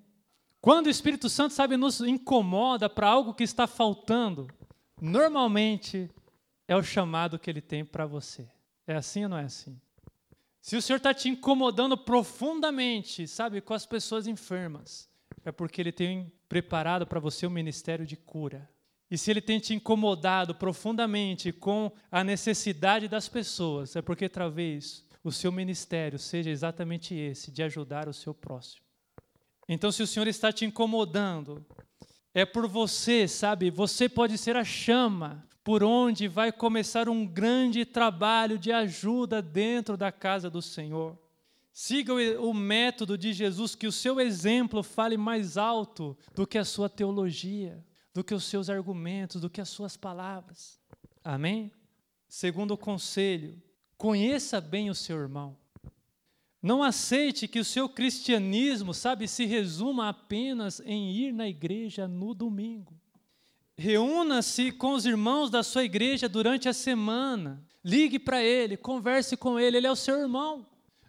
Quando 0.62 0.86
o 0.86 0.92
Espírito 0.92 1.28
Santo, 1.28 1.56
sabe, 1.56 1.76
nos 1.76 2.00
incomoda 2.02 2.88
para 2.88 3.10
algo 3.10 3.34
que 3.34 3.44
está 3.44 3.66
faltando, 3.66 4.48
normalmente 5.02 6.10
é 6.68 6.76
o 6.76 6.84
chamado 6.84 7.40
que 7.40 7.50
ele 7.50 7.62
tem 7.62 7.84
para 7.84 8.06
você. 8.06 8.48
É 8.88 8.96
assim 8.96 9.24
ou 9.24 9.30
não 9.30 9.38
é 9.38 9.44
assim? 9.44 9.78
Se 10.62 10.76
o 10.76 10.82
Senhor 10.82 10.98
está 10.98 11.14
te 11.14 11.28
incomodando 11.28 11.98
profundamente, 11.98 13.28
sabe, 13.28 13.62
com 13.62 13.74
as 13.74 13.86
pessoas 13.86 14.28
enfermas, 14.28 15.10
é 15.44 15.52
porque 15.52 15.82
Ele 15.82 15.92
tem 15.92 16.32
preparado 16.48 17.08
para 17.08 17.20
você 17.20 17.48
o 17.48 17.50
um 17.50 17.54
ministério 17.54 18.06
de 18.06 18.16
cura. 18.16 18.70
E 19.10 19.18
se 19.18 19.32
Ele 19.32 19.42
tem 19.42 19.60
te 19.60 19.74
incomodado 19.74 20.54
profundamente 20.54 21.52
com 21.52 21.92
a 22.12 22.24
necessidade 22.24 23.08
das 23.08 23.28
pessoas, 23.28 23.96
é 23.96 24.02
porque 24.02 24.30
talvez 24.30 25.04
o 25.24 25.32
seu 25.32 25.52
ministério 25.52 26.20
seja 26.20 26.50
exatamente 26.52 27.16
esse, 27.16 27.52
de 27.52 27.64
ajudar 27.64 28.08
o 28.08 28.14
seu 28.14 28.34
próximo. 28.34 28.86
Então, 29.68 29.92
se 29.92 30.04
o 30.04 30.08
Senhor 30.08 30.28
está 30.28 30.52
te 30.52 30.64
incomodando 30.64 31.66
é 32.34 32.46
por 32.46 32.68
você, 32.68 33.28
sabe? 33.28 33.70
Você 33.70 34.08
pode 34.08 34.38
ser 34.38 34.56
a 34.56 34.64
chama 34.64 35.48
por 35.64 35.84
onde 35.84 36.28
vai 36.28 36.52
começar 36.52 37.08
um 37.08 37.26
grande 37.26 37.86
trabalho 37.86 38.58
de 38.58 38.72
ajuda 38.72 39.42
dentro 39.42 39.96
da 39.96 40.12
casa 40.12 40.50
do 40.50 40.62
Senhor. 40.62 41.18
Siga 41.74 42.14
o 42.14 42.54
método 42.54 43.18
de 43.18 43.32
Jesus, 43.32 43.76
que 43.76 43.88
o 43.88 43.92
seu 43.92 44.20
exemplo 44.20 44.84
fale 44.84 45.18
mais 45.18 45.58
alto 45.58 46.18
do 46.36 46.46
que 46.46 46.58
a 46.58 46.66
sua 46.66 46.90
teologia, 46.90 47.86
do 48.14 48.24
que 48.24 48.34
os 48.34 48.44
seus 48.44 48.70
argumentos, 48.70 49.40
do 49.40 49.50
que 49.50 49.62
as 49.62 49.70
suas 49.70 49.96
palavras. 49.96 50.80
Amém? 51.24 51.72
Segundo 52.28 52.72
o 52.72 52.78
conselho, 52.78 53.62
conheça 53.98 54.60
bem 54.60 54.90
o 54.90 54.96
seu 54.96 55.18
irmão. 55.18 55.56
Não 56.62 56.84
aceite 56.84 57.48
que 57.48 57.60
o 57.60 57.66
seu 57.66 57.90
cristianismo, 57.90 58.94
sabe, 58.94 59.28
se 59.28 59.46
resuma 59.46 60.10
apenas 60.10 60.80
em 60.86 61.12
ir 61.12 61.34
na 61.34 61.48
igreja 61.48 62.08
no 62.08 62.36
domingo. 62.36 62.94
Reúna-se 63.76 64.72
com 64.72 64.94
os 64.94 65.08
irmãos 65.08 65.50
da 65.50 65.64
sua 65.64 65.84
igreja 65.84 66.30
durante 66.30 66.70
a 66.70 66.74
semana. 66.74 67.66
Ligue 67.84 68.20
para 68.20 68.44
ele, 68.44 68.78
converse 68.78 69.36
com 69.36 69.60
ele, 69.60 69.78
ele 69.78 69.88
é 69.88 69.92
o 69.92 69.96
seu 69.96 70.20
irmão. 70.20 70.68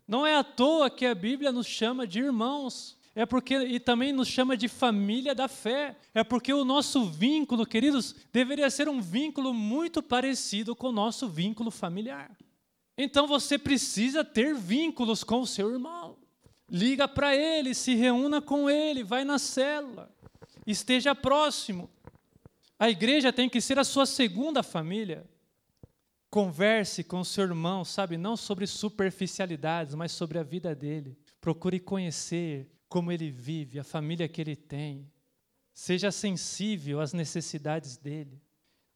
Não 0.09 0.26
é 0.26 0.34
à 0.34 0.42
toa 0.42 0.88
que 0.88 1.05
a 1.05 1.14
Bíblia 1.14 1.53
nos 1.53 1.66
chama 1.66 2.07
de 2.07 2.20
irmãos. 2.20 2.96
É 3.14 3.26
porque 3.26 3.55
e 3.55 3.78
também 3.78 4.11
nos 4.11 4.28
chama 4.28 4.57
de 4.57 4.68
família 4.68 5.34
da 5.34 5.48
fé. 5.48 5.98
É 6.14 6.24
porque 6.24 6.53
o 6.55 6.64
nosso 6.64 7.05
vínculo, 7.05 7.66
queridos, 7.66 8.14
deveria 8.32 8.70
ser 8.70 8.88
um 8.88 9.03
vínculo 9.03 9.53
muito 9.53 10.03
parecido 10.03 10.74
com 10.74 10.88
o 10.88 10.92
nosso 10.92 11.28
vínculo 11.28 11.70
familiar. 11.70 12.30
Então 12.97 13.26
você 13.26 13.59
precisa 13.59 14.24
ter 14.24 14.55
vínculos 14.55 15.24
com 15.24 15.40
o 15.40 15.47
seu 15.47 15.70
irmão. 15.70 16.18
Liga 16.68 17.07
para 17.07 17.36
ele, 17.36 17.74
se 17.74 17.95
reúna 17.95 18.40
com 18.40 18.68
ele, 18.68 19.05
vai 19.05 19.24
na 19.24 19.38
célula, 19.38 20.11
esteja 20.66 21.14
próximo. 21.14 21.90
A 22.78 22.90
igreja 22.90 23.32
tem 23.32 23.49
que 23.49 23.61
ser 23.61 23.78
a 23.78 23.84
sua 23.84 24.07
segunda 24.07 24.62
família. 24.62 25.24
Converse 26.28 27.05
com 27.05 27.20
o 27.20 27.24
seu 27.24 27.45
irmão, 27.45 27.84
sabe, 27.84 28.16
não 28.16 28.36
sobre 28.36 28.66
superficialidades, 28.66 29.95
mas 29.95 30.12
sobre 30.12 30.38
a 30.38 30.43
vida 30.43 30.74
dele. 30.74 31.16
Procure 31.40 31.78
conhecer 31.78 32.68
como 32.88 33.12
ele 33.12 33.30
vive, 33.30 33.78
a 33.78 33.84
família 33.84 34.28
que 34.28 34.40
ele 34.40 34.57
tem. 34.57 35.09
Seja 35.72 36.11
sensível 36.11 37.01
às 37.01 37.12
necessidades 37.12 37.97
dele. 37.97 38.41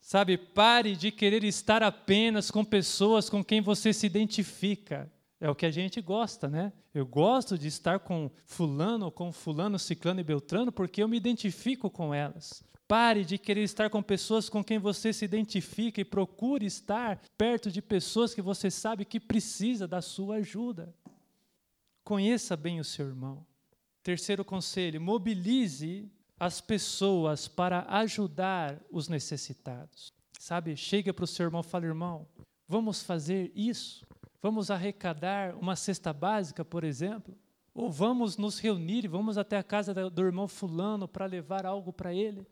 Sabe, 0.06 0.38
pare 0.38 0.94
de 0.94 1.10
querer 1.10 1.42
estar 1.42 1.82
apenas 1.82 2.48
com 2.48 2.64
pessoas 2.64 3.28
com 3.28 3.42
quem 3.42 3.60
você 3.60 3.92
se 3.92 4.06
identifica. 4.06 5.10
É 5.40 5.50
o 5.50 5.54
que 5.54 5.66
a 5.66 5.70
gente 5.72 6.00
gosta, 6.00 6.48
né? 6.48 6.72
Eu 6.94 7.04
gosto 7.04 7.58
de 7.58 7.66
estar 7.66 7.98
com 7.98 8.30
fulano, 8.44 9.10
com 9.10 9.32
fulano, 9.32 9.80
ciclano 9.80 10.20
e 10.20 10.22
beltrano, 10.22 10.70
porque 10.70 11.02
eu 11.02 11.08
me 11.08 11.16
identifico 11.16 11.90
com 11.90 12.14
elas. 12.14 12.62
Pare 12.86 13.24
de 13.24 13.36
querer 13.36 13.64
estar 13.64 13.90
com 13.90 14.00
pessoas 14.00 14.48
com 14.48 14.62
quem 14.62 14.78
você 14.78 15.12
se 15.12 15.24
identifica 15.24 16.00
e 16.00 16.04
procure 16.04 16.64
estar 16.64 17.20
perto 17.36 17.68
de 17.68 17.82
pessoas 17.82 18.32
que 18.32 18.40
você 18.40 18.70
sabe 18.70 19.04
que 19.04 19.18
precisa 19.18 19.88
da 19.88 20.00
sua 20.00 20.36
ajuda. 20.36 20.94
Conheça 22.04 22.56
bem 22.56 22.78
o 22.78 22.84
seu 22.84 23.08
irmão. 23.08 23.44
Terceiro 24.04 24.44
conselho: 24.44 25.00
mobilize 25.00 26.08
as 26.38 26.60
pessoas 26.60 27.48
para 27.48 27.86
ajudar 27.88 28.80
os 28.90 29.08
necessitados. 29.08 30.12
Sabe, 30.38 30.76
chega 30.76 31.12
para 31.12 31.24
o 31.24 31.26
seu 31.26 31.46
irmão 31.46 31.62
e 31.62 31.64
fala: 31.64 31.86
irmão, 31.86 32.26
vamos 32.68 33.02
fazer 33.02 33.50
isso? 33.54 34.06
Vamos 34.42 34.70
arrecadar 34.70 35.56
uma 35.56 35.74
cesta 35.74 36.12
básica, 36.12 36.64
por 36.64 36.84
exemplo? 36.84 37.36
Ou 37.74 37.90
vamos 37.90 38.36
nos 38.36 38.58
reunir 38.58 39.04
e 39.04 39.08
vamos 39.08 39.36
até 39.36 39.56
a 39.58 39.62
casa 39.62 39.92
do 39.92 40.22
irmão 40.22 40.46
Fulano 40.46 41.08
para 41.08 41.26
levar 41.26 41.66
algo 41.66 41.92
para 41.92 42.14
ele? 42.14 42.46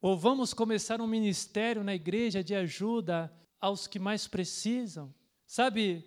Ou 0.00 0.16
vamos 0.16 0.54
começar 0.54 1.00
um 1.00 1.06
ministério 1.06 1.84
na 1.84 1.94
igreja 1.94 2.42
de 2.42 2.54
ajuda 2.54 3.32
aos 3.60 3.86
que 3.86 3.98
mais 3.98 4.26
precisam? 4.26 5.14
Sabe, 5.46 6.04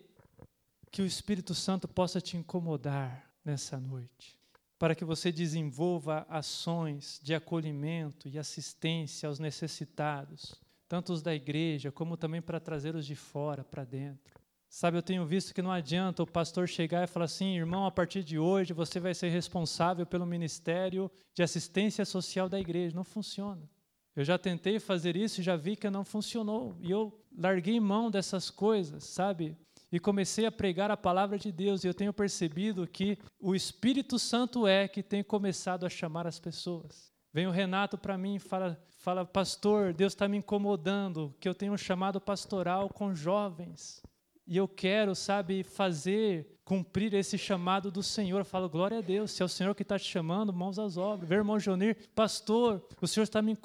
que 0.91 1.01
o 1.01 1.05
Espírito 1.05 1.53
Santo 1.53 1.87
possa 1.87 2.19
te 2.19 2.35
incomodar 2.35 3.31
nessa 3.45 3.79
noite 3.79 4.38
para 4.79 4.95
que 4.95 5.03
você 5.03 5.29
desenvolva 5.29 6.25
ações 6.29 7.19
de 7.21 7.35
acolhimento 7.35 8.29
e 8.29 8.39
assistência 8.39 9.27
aos 9.27 9.37
necessitados, 9.37 10.55
tanto 10.87 11.11
os 11.11 11.21
da 11.21 11.35
igreja, 11.35 11.91
como 11.91 12.15
também 12.15 12.41
para 12.41 12.61
trazer 12.61 12.95
os 12.95 13.05
de 13.05 13.13
fora 13.13 13.61
para 13.61 13.83
dentro. 13.83 14.39
Sabe, 14.69 14.97
eu 14.97 15.03
tenho 15.03 15.25
visto 15.25 15.53
que 15.53 15.61
não 15.61 15.71
adianta 15.71 16.23
o 16.23 16.27
pastor 16.27 16.67
chegar 16.67 17.03
e 17.03 17.07
falar 17.07 17.25
assim, 17.25 17.57
irmão, 17.57 17.85
a 17.85 17.91
partir 17.91 18.23
de 18.23 18.39
hoje 18.39 18.71
você 18.71 18.99
vai 18.99 19.13
ser 19.13 19.29
responsável 19.29 20.05
pelo 20.05 20.25
ministério 20.25 21.11
de 21.33 21.43
assistência 21.43 22.05
social 22.05 22.47
da 22.47 22.59
igreja. 22.59 22.95
Não 22.95 23.03
funciona. 23.03 23.69
Eu 24.15 24.23
já 24.23 24.37
tentei 24.37 24.79
fazer 24.79 25.15
isso 25.15 25.41
e 25.41 25.43
já 25.43 25.55
vi 25.55 25.75
que 25.75 25.89
não 25.89 26.05
funcionou. 26.05 26.77
E 26.79 26.91
eu 26.91 27.19
larguei 27.37 27.79
mão 27.79 28.11
dessas 28.11 28.49
coisas, 28.49 29.03
sabe? 29.03 29.57
E 29.91 29.99
comecei 29.99 30.45
a 30.45 30.51
pregar 30.51 30.91
a 30.91 30.97
palavra 30.97 31.37
de 31.37 31.51
Deus, 31.51 31.83
e 31.83 31.87
eu 31.87 31.93
tenho 31.93 32.13
percebido 32.13 32.87
que 32.87 33.17
o 33.39 33.55
Espírito 33.55 34.19
Santo 34.19 34.67
é 34.67 34.87
que 34.87 35.01
tem 35.01 35.23
começado 35.23 35.85
a 35.85 35.89
chamar 35.89 36.27
as 36.27 36.39
pessoas. 36.39 37.11
Vem 37.33 37.47
o 37.47 37.51
Renato 37.51 37.97
para 37.97 38.17
mim 38.17 38.35
e 38.35 38.39
fala, 38.39 38.81
fala, 38.99 39.25
pastor, 39.25 39.93
Deus 39.93 40.13
está 40.13 40.27
me 40.27 40.37
incomodando, 40.37 41.33
que 41.39 41.47
eu 41.47 41.55
tenho 41.55 41.73
um 41.73 41.77
chamado 41.77 42.19
pastoral 42.19 42.89
com 42.89 43.13
jovens. 43.13 44.01
E 44.47 44.57
eu 44.57 44.67
quero, 44.67 45.13
sabe, 45.13 45.63
fazer, 45.63 46.59
cumprir 46.65 47.13
esse 47.13 47.37
chamado 47.37 47.91
do 47.91 48.01
Senhor. 48.01 48.39
Eu 48.39 48.45
falo, 48.45 48.67
glória 48.67 48.97
a 48.97 49.01
Deus, 49.01 49.29
se 49.29 49.43
é 49.43 49.45
o 49.45 49.49
Senhor 49.49 49.75
que 49.75 49.83
está 49.83 49.97
te 49.99 50.05
chamando, 50.05 50.51
mãos 50.51 50.79
às 50.79 50.97
obras. 50.97 51.29
Vê, 51.29 51.35
irmão 51.35 51.59
Jonir, 51.59 51.95
pastor, 52.15 52.83
o 52.99 53.07
Senhor 53.07 53.25
está 53.25 53.43
me 53.43 53.55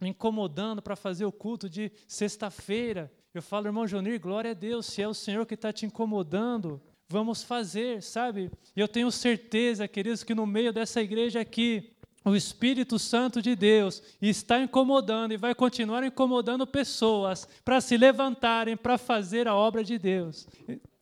incomodando 0.00 0.80
para 0.80 0.94
fazer 0.94 1.24
o 1.24 1.32
culto 1.32 1.68
de 1.68 1.90
sexta-feira. 2.06 3.12
Eu 3.34 3.42
falo, 3.42 3.66
irmão 3.66 3.86
Jonir, 3.86 4.18
glória 4.18 4.52
a 4.52 4.54
Deus, 4.54 4.86
se 4.86 5.02
é 5.02 5.08
o 5.08 5.12
Senhor 5.12 5.44
que 5.44 5.54
está 5.54 5.72
te 5.72 5.84
incomodando, 5.84 6.80
vamos 7.08 7.42
fazer, 7.42 8.02
sabe? 8.02 8.50
E 8.74 8.80
eu 8.80 8.88
tenho 8.88 9.10
certeza, 9.10 9.86
queridos, 9.86 10.24
que 10.24 10.34
no 10.34 10.46
meio 10.46 10.72
dessa 10.72 11.02
igreja 11.02 11.40
aqui, 11.40 11.92
o 12.24 12.34
Espírito 12.34 12.98
Santo 12.98 13.40
de 13.40 13.54
Deus 13.54 14.02
está 14.20 14.60
incomodando 14.60 15.32
e 15.32 15.36
vai 15.36 15.54
continuar 15.54 16.02
incomodando 16.04 16.66
pessoas 16.66 17.46
para 17.64 17.80
se 17.80 17.96
levantarem 17.96 18.76
para 18.76 18.98
fazer 18.98 19.46
a 19.46 19.54
obra 19.54 19.84
de 19.84 19.98
Deus. 19.98 20.48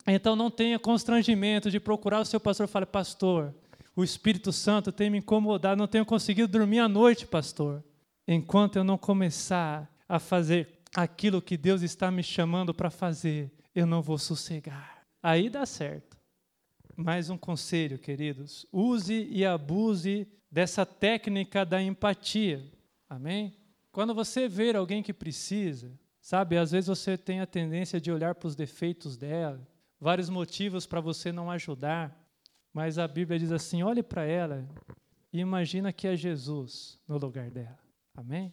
Então 0.06 0.36
não 0.36 0.50
tenha 0.50 0.78
constrangimento 0.78 1.70
de 1.70 1.80
procurar 1.80 2.20
o 2.20 2.24
seu 2.24 2.38
pastor 2.38 2.66
e 2.66 2.70
falar, 2.70 2.86
pastor, 2.86 3.54
o 3.94 4.04
Espírito 4.04 4.52
Santo 4.52 4.92
tem 4.92 5.10
me 5.10 5.18
incomodado, 5.18 5.78
não 5.78 5.88
tenho 5.88 6.04
conseguido 6.04 6.48
dormir 6.48 6.80
à 6.80 6.88
noite, 6.88 7.26
pastor. 7.26 7.82
Enquanto 8.28 8.76
eu 8.76 8.84
não 8.84 8.98
começar 8.98 9.90
a 10.08 10.18
fazer 10.18 10.75
aquilo 10.96 11.42
que 11.42 11.58
Deus 11.58 11.82
está 11.82 12.10
me 12.10 12.22
chamando 12.22 12.72
para 12.72 12.90
fazer, 12.90 13.52
eu 13.74 13.86
não 13.86 14.00
vou 14.00 14.16
sossegar. 14.16 15.06
Aí 15.22 15.50
dá 15.50 15.66
certo. 15.66 16.16
Mais 16.96 17.28
um 17.28 17.36
conselho, 17.36 17.98
queridos: 17.98 18.66
use 18.72 19.28
e 19.30 19.44
abuse 19.44 20.26
dessa 20.50 20.86
técnica 20.86 21.66
da 21.66 21.82
empatia. 21.82 22.64
Amém? 23.08 23.54
Quando 23.92 24.14
você 24.14 24.48
ver 24.48 24.74
alguém 24.74 25.02
que 25.02 25.12
precisa, 25.12 25.92
sabe, 26.20 26.56
às 26.56 26.70
vezes 26.72 26.88
você 26.88 27.18
tem 27.18 27.40
a 27.40 27.46
tendência 27.46 28.00
de 28.00 28.10
olhar 28.10 28.34
para 28.34 28.46
os 28.46 28.56
defeitos 28.56 29.16
dela, 29.16 29.60
vários 30.00 30.30
motivos 30.30 30.86
para 30.86 31.00
você 31.00 31.30
não 31.30 31.50
ajudar, 31.50 32.18
mas 32.72 32.98
a 32.98 33.06
Bíblia 33.06 33.38
diz 33.38 33.52
assim: 33.52 33.82
olhe 33.82 34.02
para 34.02 34.24
ela 34.24 34.66
e 35.30 35.40
imagina 35.40 35.92
que 35.92 36.06
é 36.06 36.16
Jesus 36.16 36.98
no 37.06 37.18
lugar 37.18 37.50
dela. 37.50 37.78
Amém? 38.14 38.52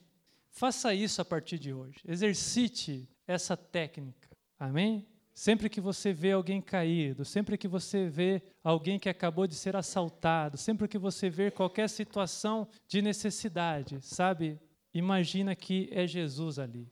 Faça 0.53 0.93
isso 0.93 1.19
a 1.19 1.25
partir 1.25 1.57
de 1.57 1.73
hoje. 1.73 1.99
Exercite 2.07 3.09
essa 3.27 3.57
técnica. 3.57 4.29
Amém? 4.59 5.07
Sempre 5.33 5.67
que 5.67 5.81
você 5.81 6.13
vê 6.13 6.31
alguém 6.31 6.61
caído, 6.61 7.25
sempre 7.25 7.57
que 7.57 7.67
você 7.67 8.07
vê 8.07 8.39
alguém 8.63 8.99
que 8.99 9.09
acabou 9.09 9.47
de 9.47 9.55
ser 9.55 9.75
assaltado, 9.75 10.55
sempre 10.55 10.87
que 10.87 10.99
você 10.99 11.27
vê 11.27 11.49
qualquer 11.49 11.89
situação 11.89 12.67
de 12.87 13.01
necessidade, 13.01 13.99
sabe? 14.01 14.59
Imagina 14.93 15.55
que 15.55 15.89
é 15.91 16.05
Jesus 16.05 16.59
ali. 16.59 16.87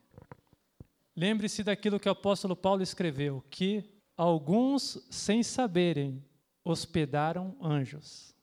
Lembre-se 1.15 1.63
daquilo 1.63 1.99
que 1.99 2.09
o 2.09 2.13
apóstolo 2.13 2.55
Paulo 2.55 2.81
escreveu, 2.81 3.45
que 3.47 3.83
alguns, 4.17 5.05
sem 5.11 5.43
saberem, 5.43 6.25
hospedaram 6.65 7.55
anjos. 7.61 8.33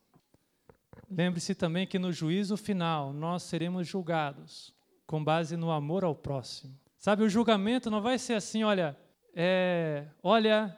Lembre-se 1.11 1.57
também 1.57 1.89
que 1.89 1.99
no 1.99 2.13
juízo 2.13 2.57
final 2.57 3.13
nós 3.13 3.43
seremos 3.43 3.89
julgados 3.89 4.78
com 5.09 5.25
base 5.25 5.57
no 5.57 5.71
amor 5.71 6.05
ao 6.05 6.15
próximo. 6.15 6.79
Sabe, 6.99 7.23
o 7.25 7.31
julgamento 7.31 7.91
não 7.91 8.03
vai 8.03 8.19
ser 8.19 8.35
assim, 8.35 8.63
olha, 8.63 8.95
é, 9.35 10.05
olha, 10.23 10.77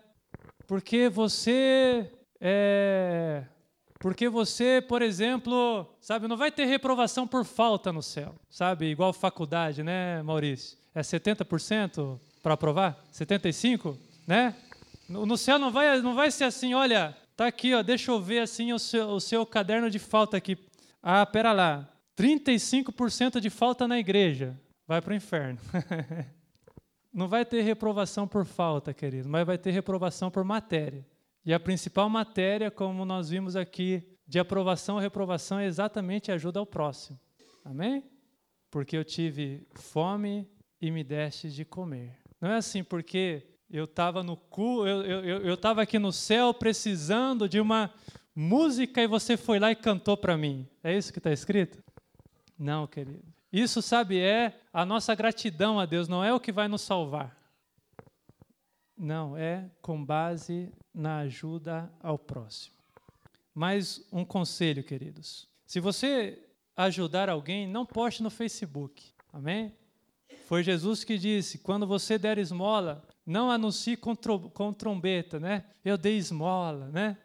porque 0.68 1.08
você 1.08 2.08
é, 2.40 3.42
porque 3.98 4.28
você, 4.28 4.80
por 4.86 5.02
exemplo, 5.02 5.84
sabe, 6.00 6.28
não 6.28 6.36
vai 6.36 6.52
ter 6.52 6.64
reprovação 6.64 7.26
por 7.26 7.44
falta 7.44 7.92
no 7.92 8.02
céu, 8.02 8.34
sabe, 8.48 8.86
igual 8.86 9.12
faculdade, 9.12 9.82
né, 9.82 10.22
Maurício? 10.22 10.78
É 10.94 11.00
70% 11.00 12.20
para 12.40 12.54
aprovar? 12.54 13.02
75, 13.10 13.98
né? 14.28 14.54
No, 15.08 15.26
no, 15.26 15.36
céu 15.36 15.58
não 15.58 15.72
vai 15.72 16.00
não 16.00 16.14
vai 16.14 16.30
ser 16.30 16.44
assim, 16.44 16.72
olha, 16.72 17.16
tá 17.36 17.48
aqui, 17.48 17.74
ó, 17.74 17.82
deixa 17.82 18.12
eu 18.12 18.20
ver 18.20 18.40
assim 18.40 18.72
o 18.72 18.78
seu, 18.78 19.08
o 19.08 19.20
seu 19.20 19.44
caderno 19.44 19.90
de 19.90 19.98
falta 19.98 20.36
aqui. 20.36 20.56
Ah, 21.02 21.26
pera 21.26 21.52
lá. 21.52 21.89
35% 22.20 23.40
de 23.40 23.50
falta 23.50 23.88
na 23.88 23.98
igreja, 23.98 24.58
vai 24.86 25.00
para 25.00 25.12
o 25.12 25.16
inferno. 25.16 25.58
Não 27.12 27.26
vai 27.26 27.44
ter 27.44 27.62
reprovação 27.62 28.28
por 28.28 28.44
falta, 28.44 28.94
querido, 28.94 29.28
mas 29.28 29.44
vai 29.44 29.58
ter 29.58 29.70
reprovação 29.70 30.30
por 30.30 30.44
matéria. 30.44 31.04
E 31.44 31.52
a 31.52 31.58
principal 31.58 32.08
matéria, 32.08 32.70
como 32.70 33.04
nós 33.04 33.30
vimos 33.30 33.56
aqui, 33.56 34.02
de 34.26 34.38
aprovação 34.38 34.94
ou 34.94 35.00
reprovação 35.00 35.58
é 35.58 35.66
exatamente 35.66 36.30
ajuda 36.30 36.60
ao 36.60 36.66
próximo. 36.66 37.18
Amém? 37.64 38.04
Porque 38.70 38.96
eu 38.96 39.04
tive 39.04 39.66
fome 39.74 40.48
e 40.80 40.90
me 40.90 41.02
deste 41.02 41.50
de 41.50 41.64
comer. 41.64 42.16
Não 42.40 42.50
é 42.50 42.56
assim 42.56 42.84
porque 42.84 43.46
eu 43.68 43.84
estava 43.84 44.22
no 44.22 44.36
cu, 44.36 44.86
eu 44.86 45.54
estava 45.54 45.82
aqui 45.82 45.98
no 45.98 46.12
céu 46.12 46.54
precisando 46.54 47.48
de 47.48 47.60
uma 47.60 47.92
música 48.34 49.02
e 49.02 49.06
você 49.06 49.36
foi 49.36 49.58
lá 49.58 49.72
e 49.72 49.76
cantou 49.76 50.16
para 50.16 50.36
mim. 50.36 50.66
É 50.82 50.96
isso 50.96 51.12
que 51.12 51.18
está 51.18 51.32
escrito? 51.32 51.82
Não, 52.60 52.86
querido. 52.86 53.24
Isso, 53.50 53.80
sabe, 53.80 54.20
é 54.20 54.60
a 54.70 54.84
nossa 54.84 55.14
gratidão 55.14 55.80
a 55.80 55.86
Deus, 55.86 56.08
não 56.08 56.22
é 56.22 56.30
o 56.30 56.38
que 56.38 56.52
vai 56.52 56.68
nos 56.68 56.82
salvar. 56.82 57.34
Não, 58.94 59.34
é 59.34 59.70
com 59.80 60.04
base 60.04 60.70
na 60.92 61.20
ajuda 61.20 61.90
ao 62.02 62.18
próximo. 62.18 62.76
Mais 63.54 64.06
um 64.12 64.26
conselho, 64.26 64.84
queridos. 64.84 65.48
Se 65.64 65.80
você 65.80 66.38
ajudar 66.76 67.30
alguém, 67.30 67.66
não 67.66 67.86
poste 67.86 68.22
no 68.22 68.28
Facebook. 68.28 69.10
Amém? 69.32 69.74
Foi 70.44 70.62
Jesus 70.62 71.02
que 71.02 71.16
disse: 71.16 71.60
quando 71.60 71.86
você 71.86 72.18
der 72.18 72.36
esmola, 72.36 73.02
Não 73.24 73.50
anuncie 73.50 73.96
com, 73.96 74.14
com 74.14 74.72
trombeta, 74.72 75.40
né? 75.40 75.64
Eu 75.82 75.96
dei 75.96 76.18
esmola, 76.18 76.88
né? 76.88 77.16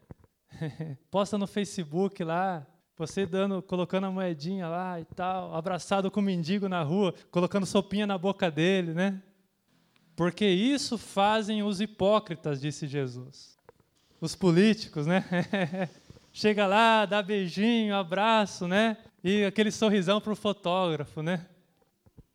Posta 1.11 1.37
no 1.37 1.47
Facebook 1.47 2.23
lá, 2.23 2.65
você 2.97 3.25
dando, 3.25 3.61
colocando 3.61 4.05
a 4.05 4.11
moedinha 4.11 4.67
lá 4.67 4.99
e 4.99 5.05
tal, 5.05 5.53
abraçado 5.53 6.09
com 6.09 6.19
o 6.19 6.23
mendigo 6.23 6.69
na 6.69 6.81
rua, 6.81 7.13
colocando 7.29 7.65
sopinha 7.65 8.07
na 8.07 8.17
boca 8.17 8.49
dele, 8.49 8.93
né? 8.93 9.21
Porque 10.15 10.45
isso 10.45 10.97
fazem 10.97 11.61
os 11.61 11.81
hipócritas, 11.81 12.61
disse 12.61 12.87
Jesus. 12.87 13.57
Os 14.21 14.33
políticos, 14.33 15.05
né? 15.05 15.25
Chega 16.31 16.65
lá, 16.65 17.05
dá 17.05 17.21
beijinho, 17.21 17.95
abraço, 17.95 18.67
né? 18.67 18.97
E 19.23 19.43
aquele 19.43 19.71
sorrisão 19.71 20.21
para 20.21 20.31
o 20.31 20.35
fotógrafo, 20.35 21.21
né? 21.21 21.45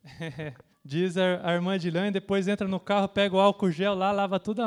Diz 0.83 1.15
a, 1.17 1.53
irmã 1.53 1.77
de 1.77 1.91
lã, 1.91 2.11
depois 2.11 2.47
entra 2.47 2.67
no 2.67 2.79
carro, 2.79 3.07
pega 3.07 3.35
o 3.35 3.39
álcool 3.39 3.71
gel 3.71 3.93
lá, 3.93 4.11
lava 4.11 4.39
tudo, 4.39 4.61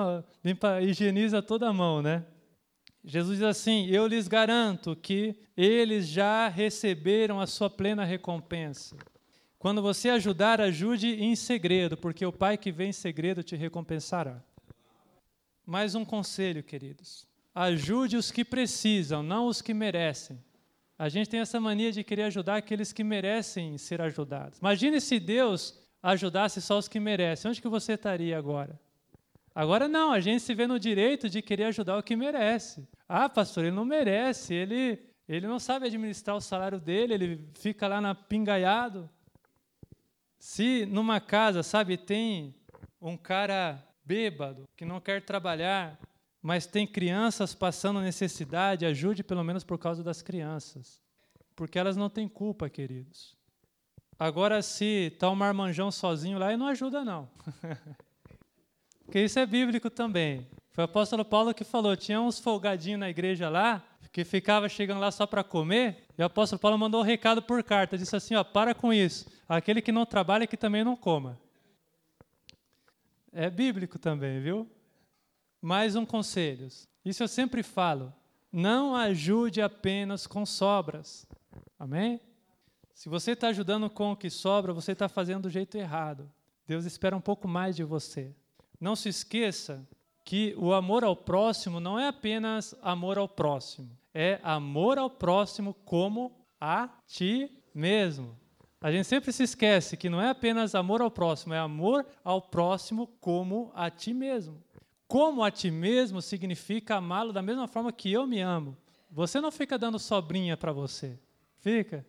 limpa, 0.45 0.81
higieniza 0.81 1.43
toda 1.43 1.69
a 1.69 1.73
mão, 1.73 2.01
né? 2.01 2.25
Jesus 3.05 3.39
diz 3.39 3.47
assim: 3.47 3.87
Eu 3.87 4.07
lhes 4.07 4.27
garanto 4.27 4.97
que 4.97 5.37
eles 5.57 6.09
já 6.09 6.49
receberam 6.49 7.39
a 7.39 7.47
sua 7.47 7.69
plena 7.69 8.05
recompensa. 8.05 8.97
Quando 9.59 9.83
você 9.83 10.09
ajudar, 10.11 10.61
ajude 10.61 11.09
em 11.23 11.37
segredo, 11.37 11.97
porque 11.97 12.25
o 12.25 12.33
Pai 12.33 12.57
que 12.57 12.73
vem 12.73 12.91
em 12.91 12.93
segredo 12.93 13.43
te 13.43 13.57
recompensará. 13.57 14.43
Mais 15.67 15.95
um 15.95 16.05
conselho, 16.05 16.63
queridos: 16.63 17.27
ajude 17.55 18.17
os 18.17 18.31
que 18.31 18.45
precisam, 18.45 19.23
não 19.23 19.47
os 19.47 19.61
que 19.61 19.75
merecem. 19.75 20.43
A 20.99 21.09
gente 21.09 21.29
tem 21.29 21.41
essa 21.41 21.61
mania 21.61 21.93
de 21.93 22.05
querer 22.05 22.23
ajudar 22.25 22.57
aqueles 22.57 22.93
que 22.93 23.03
merecem 23.03 23.77
ser 23.77 24.01
ajudados. 24.01 24.61
Imagine 24.61 25.01
se 25.01 25.19
Deus 25.19 25.79
ajudasse 26.03 26.61
só 26.63 26.79
os 26.79 26.87
que 26.89 27.01
merecem. 27.01 27.51
Onde 27.51 27.61
que 27.61 27.69
você 27.69 27.95
estaria 27.95 28.39
agora? 28.39 28.79
Agora 29.55 29.87
não, 29.87 30.11
a 30.11 30.19
gente 30.19 30.43
se 30.43 30.53
vê 30.53 30.67
no 30.67 30.81
direito 30.81 31.31
de 31.31 31.41
querer 31.41 31.65
ajudar 31.65 31.97
o 31.97 32.03
que 32.03 32.17
merece. 32.17 32.89
Ah, 33.09 33.29
pastor, 33.29 33.65
ele 33.65 33.77
não 33.77 33.85
merece, 33.85 34.53
ele, 34.53 34.99
ele 35.29 35.47
não 35.47 35.61
sabe 35.61 35.87
administrar 35.87 36.35
o 36.35 36.41
salário 36.41 36.81
dele, 36.81 37.15
ele 37.15 37.49
fica 37.55 37.87
lá 37.87 38.01
na 38.01 38.17
pingaiado. 38.17 39.09
Se 40.39 40.85
numa 40.87 41.21
casa, 41.21 41.63
sabe, 41.63 41.97
tem 41.97 42.53
um 43.01 43.17
cara 43.17 43.81
bêbado 44.05 44.69
que 44.77 44.85
não 44.85 45.01
quer 45.01 45.23
trabalhar, 45.23 46.01
mas 46.43 46.67
tem 46.67 46.85
crianças 46.85 47.55
passando 47.55 48.01
necessidade, 48.01 48.85
ajude 48.85 49.23
pelo 49.23 49.45
menos 49.45 49.63
por 49.63 49.79
causa 49.79 50.03
das 50.03 50.21
crianças. 50.21 51.01
Porque 51.55 51.79
elas 51.79 51.97
não 51.97 52.11
têm 52.11 52.29
culpa, 52.29 52.69
queridos. 52.69 53.37
Agora, 54.19 54.61
se 54.63 55.13
está 55.13 55.31
um 55.31 55.37
marmanjão 55.37 55.93
sozinho 55.93 56.39
lá, 56.39 56.57
não 56.57 56.67
ajuda, 56.67 57.05
não. 57.05 57.31
Porque 59.15 59.27
isso 59.27 59.39
é 59.39 59.47
bíblico 59.47 59.89
também. 59.89 60.45
Foi 60.73 60.83
o 60.83 60.87
apóstolo 60.87 61.25
Paulo 61.25 61.55
que 61.55 61.63
falou: 61.63 61.97
tinha 61.97 62.21
uns 62.21 62.41
folgadinhos 62.41 62.99
na 62.99 63.09
igreja 63.09 63.49
lá, 63.49 63.81
que 64.11 64.25
ficava 64.25 64.69
chegando 64.69 64.99
lá 64.99 65.13
só 65.13 65.25
para 65.25 65.45
comer, 65.45 66.09
e 66.19 66.21
o 66.21 66.25
apóstolo 66.25 66.59
Paulo 66.59 66.77
mandou 66.77 67.01
um 67.01 67.05
recado 67.05 67.41
por 67.41 67.63
carta: 67.63 67.97
disse 67.97 68.17
assim: 68.17 68.35
ó, 68.35 68.43
para 68.43 68.75
com 68.75 68.93
isso. 68.93 69.31
Aquele 69.49 69.81
que 69.81 69.93
não 69.93 70.05
trabalha, 70.05 70.49
que 70.49 70.57
também 70.57 70.83
não 70.83 70.97
coma. 70.97 71.41
É 73.33 73.49
bíblico 73.49 74.01
também, 74.01 74.41
viu? 74.41 74.69
Mais 75.63 75.95
um 75.95 76.05
conselho. 76.05 76.67
Isso 77.05 77.23
eu 77.23 77.29
sempre 77.29 77.63
falo. 77.63 78.13
Não 78.51 78.97
ajude 78.97 79.63
apenas 79.63 80.27
com 80.27 80.45
sobras. 80.45 81.25
Amém? 81.79 82.21
Se 82.93 83.09
você 83.09 83.31
está 83.31 83.47
ajudando 83.47 83.89
com 83.89 84.11
o 84.11 84.17
que 84.17 84.29
sobra, 84.29 84.73
você 84.73 84.91
está 84.91 85.09
fazendo 85.09 85.43
do 85.43 85.51
jeito 85.51 85.79
errado. 85.79 86.29
Deus 86.67 86.85
espera 86.85 87.17
um 87.17 87.21
pouco 87.21 87.47
mais 87.47 87.77
de 87.77 87.85
você. 87.85 88.35
Não 88.81 88.97
se 88.97 89.09
esqueça 89.09 89.87
que 90.25 90.55
o 90.57 90.73
amor 90.73 91.05
ao 91.05 91.15
próximo 91.15 91.81
não 91.81 91.99
é 91.99 92.09
apenas 92.09 92.75
amor 92.83 93.19
ao 93.19 93.29
próximo, 93.29 93.91
é 94.13 94.41
amor 94.43 94.99
ao 94.99 95.11
próximo 95.11 95.75
como 95.85 96.33
a 96.61 96.89
ti 97.07 97.51
mesmo. 97.75 98.37
A 98.81 98.93
gente 98.93 99.07
sempre 99.07 99.33
se 99.33 99.43
esquece 99.43 99.97
que 99.97 100.11
não 100.11 100.21
é 100.21 100.29
apenas 100.29 100.75
amor 100.75 101.01
ao 101.01 101.11
próximo, 101.11 101.55
é 101.55 101.59
amor 101.59 102.07
ao 102.23 102.41
próximo 102.41 103.07
como 103.21 103.73
a 103.75 103.91
ti 103.91 104.13
mesmo. 104.13 104.63
Como 105.07 105.43
a 105.43 105.51
ti 105.51 105.71
mesmo 105.71 106.21
significa 106.21 106.97
amá-lo 106.97 107.33
da 107.33 107.41
mesma 107.41 107.67
forma 107.67 107.93
que 107.93 108.13
eu 108.13 108.27
me 108.27 108.41
amo. 108.41 108.77
Você 109.11 109.41
não 109.41 109.51
fica 109.51 109.79
dando 109.79 109.99
sobrinha 109.99 110.57
para 110.57 110.73
você. 110.73 111.19
Fica. 111.57 112.05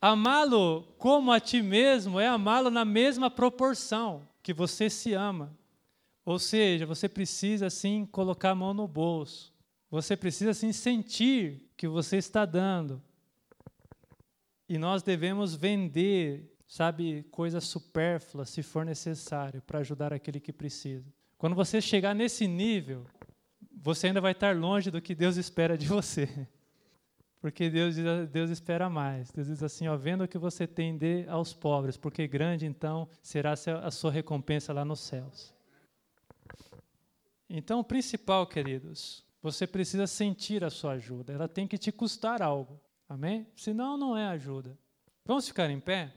Amá-lo 0.00 0.82
como 0.98 1.30
a 1.30 1.38
ti 1.38 1.62
mesmo 1.62 2.18
é 2.18 2.26
amá-lo 2.26 2.70
na 2.70 2.84
mesma 2.84 3.30
proporção 3.30 4.28
que 4.42 4.52
você 4.52 4.90
se 4.90 5.12
ama. 5.12 5.56
Ou 6.24 6.38
seja, 6.38 6.86
você 6.86 7.08
precisa 7.08 7.70
sim 7.70 8.06
colocar 8.06 8.50
a 8.50 8.54
mão 8.54 8.74
no 8.74 8.86
bolso. 8.86 9.54
Você 9.90 10.16
precisa 10.16 10.54
sim 10.54 10.72
sentir 10.72 11.68
que 11.76 11.88
você 11.88 12.16
está 12.16 12.44
dando. 12.44 13.02
E 14.68 14.78
nós 14.78 15.02
devemos 15.02 15.54
vender, 15.54 16.54
sabe, 16.66 17.24
coisas 17.30 17.64
supérfluas 17.64 18.50
se 18.50 18.62
for 18.62 18.84
necessário 18.84 19.60
para 19.62 19.80
ajudar 19.80 20.12
aquele 20.12 20.38
que 20.38 20.52
precisa. 20.52 21.12
Quando 21.36 21.56
você 21.56 21.80
chegar 21.80 22.14
nesse 22.14 22.46
nível, 22.46 23.04
você 23.82 24.08
ainda 24.08 24.20
vai 24.20 24.32
estar 24.32 24.54
longe 24.54 24.90
do 24.90 25.00
que 25.00 25.14
Deus 25.14 25.36
espera 25.36 25.76
de 25.76 25.86
você. 25.86 26.28
Porque 27.40 27.70
Deus, 27.70 27.96
Deus 28.30 28.50
espera 28.50 28.90
mais. 28.90 29.32
Deus 29.32 29.48
diz 29.48 29.62
assim: 29.62 29.88
ó, 29.88 29.96
vendo 29.96 30.24
o 30.24 30.28
que 30.28 30.36
você 30.36 30.66
tem, 30.66 30.96
dê 30.96 31.24
aos 31.26 31.54
pobres, 31.54 31.96
porque 31.96 32.28
grande 32.28 32.66
então 32.66 33.08
será 33.22 33.54
a 33.54 33.90
sua 33.90 34.10
recompensa 34.10 34.74
lá 34.74 34.84
nos 34.84 35.00
céus. 35.00 35.54
Então, 37.50 37.80
o 37.80 37.84
principal, 37.84 38.46
queridos, 38.46 39.24
você 39.42 39.66
precisa 39.66 40.06
sentir 40.06 40.64
a 40.64 40.70
sua 40.70 40.92
ajuda. 40.92 41.32
Ela 41.32 41.48
tem 41.48 41.66
que 41.66 41.76
te 41.76 41.90
custar 41.90 42.40
algo. 42.40 42.80
Amém? 43.08 43.46
Senão, 43.56 43.98
não 43.98 44.16
é 44.16 44.26
ajuda. 44.28 44.78
Vamos 45.26 45.48
ficar 45.48 45.68
em 45.68 45.80
pé? 45.80 46.14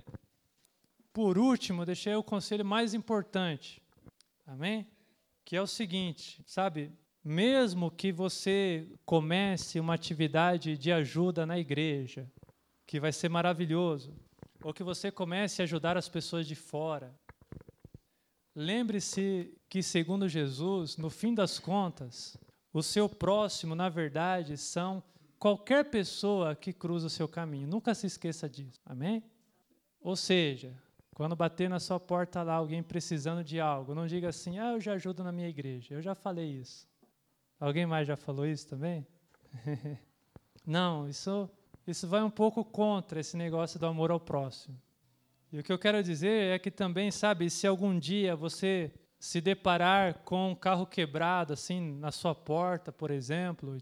Por 1.11 1.37
último, 1.37 1.85
deixei 1.85 2.15
o 2.15 2.23
conselho 2.23 2.63
mais 2.63 2.93
importante. 2.93 3.81
Amém? 4.45 4.87
que 5.45 5.55
é 5.55 5.61
o 5.61 5.67
seguinte, 5.67 6.41
sabe? 6.45 6.91
Mesmo 7.23 7.91
que 7.91 8.11
você 8.11 8.87
comece 9.05 9.79
uma 9.79 9.93
atividade 9.93 10.77
de 10.77 10.91
ajuda 10.91 11.45
na 11.45 11.57
igreja, 11.57 12.29
que 12.85 12.99
vai 12.99 13.11
ser 13.11 13.29
maravilhoso, 13.29 14.13
ou 14.61 14.73
que 14.73 14.83
você 14.83 15.11
comece 15.11 15.61
a 15.61 15.63
ajudar 15.63 15.97
as 15.97 16.09
pessoas 16.09 16.47
de 16.47 16.55
fora, 16.55 17.13
lembre-se 18.55 19.53
que, 19.69 19.81
segundo 19.81 20.27
Jesus, 20.27 20.97
no 20.97 21.09
fim 21.09 21.33
das 21.33 21.59
contas, 21.59 22.37
o 22.73 22.81
seu 22.81 23.07
próximo, 23.07 23.75
na 23.75 23.89
verdade, 23.89 24.57
são 24.57 25.03
qualquer 25.37 25.89
pessoa 25.89 26.55
que 26.55 26.71
cruza 26.71 27.07
o 27.07 27.09
seu 27.09 27.27
caminho. 27.27 27.67
Nunca 27.67 27.93
se 27.93 28.07
esqueça 28.07 28.49
disso. 28.49 28.79
Amém? 28.85 29.23
Ou 29.99 30.15
seja, 30.15 30.73
quando 31.13 31.35
bater 31.35 31.69
na 31.69 31.79
sua 31.79 31.99
porta 31.99 32.41
lá 32.41 32.55
alguém 32.55 32.81
precisando 32.81 33.43
de 33.43 33.59
algo, 33.59 33.93
não 33.93 34.07
diga 34.07 34.29
assim: 34.29 34.57
"Ah, 34.57 34.71
eu 34.73 34.81
já 34.81 34.93
ajudo 34.93 35.23
na 35.23 35.31
minha 35.31 35.47
igreja". 35.47 35.93
Eu 35.93 36.01
já 36.01 36.15
falei 36.15 36.49
isso. 36.49 36.87
Alguém 37.59 37.85
mais 37.85 38.07
já 38.07 38.15
falou 38.15 38.45
isso 38.45 38.67
também? 38.67 39.05
não, 40.65 41.07
isso 41.07 41.49
isso 41.85 42.07
vai 42.07 42.23
um 42.23 42.29
pouco 42.29 42.63
contra 42.63 43.19
esse 43.19 43.35
negócio 43.35 43.77
do 43.79 43.85
amor 43.85 44.09
ao 44.09 44.19
próximo. 44.19 44.79
E 45.53 45.59
o 45.59 45.63
que 45.63 45.71
eu 45.71 45.77
quero 45.77 46.01
dizer 46.01 46.55
é 46.55 46.57
que 46.57 46.71
também, 46.71 47.11
sabe, 47.11 47.47
se 47.47 47.67
algum 47.67 47.99
dia 47.99 48.35
você 48.35 48.91
se 49.19 49.39
deparar 49.39 50.15
com 50.23 50.49
um 50.49 50.55
carro 50.55 50.87
quebrado 50.87 51.53
assim 51.53 51.79
na 51.99 52.11
sua 52.11 52.33
porta, 52.33 52.91
por 52.91 53.11
exemplo, 53.11 53.77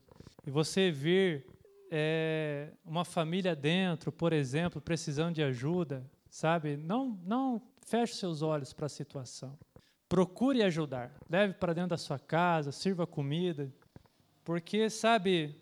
e 0.45 0.51
você 0.51 0.91
vir 0.91 1.47
é, 1.89 2.73
uma 2.83 3.05
família 3.05 3.55
dentro, 3.55 4.11
por 4.11 4.33
exemplo, 4.33 4.81
precisando 4.81 5.35
de 5.35 5.43
ajuda, 5.43 6.05
sabe? 6.29 6.75
Não, 6.75 7.17
não 7.23 7.61
feche 7.87 8.15
seus 8.15 8.41
olhos 8.41 8.73
para 8.73 8.87
a 8.87 8.89
situação. 8.89 9.57
Procure 10.09 10.61
ajudar. 10.63 11.15
Leve 11.29 11.53
para 11.53 11.73
dentro 11.73 11.91
da 11.91 11.97
sua 11.97 12.19
casa, 12.19 12.73
sirva 12.73 13.07
comida, 13.07 13.73
porque 14.43 14.89
sabe, 14.89 15.55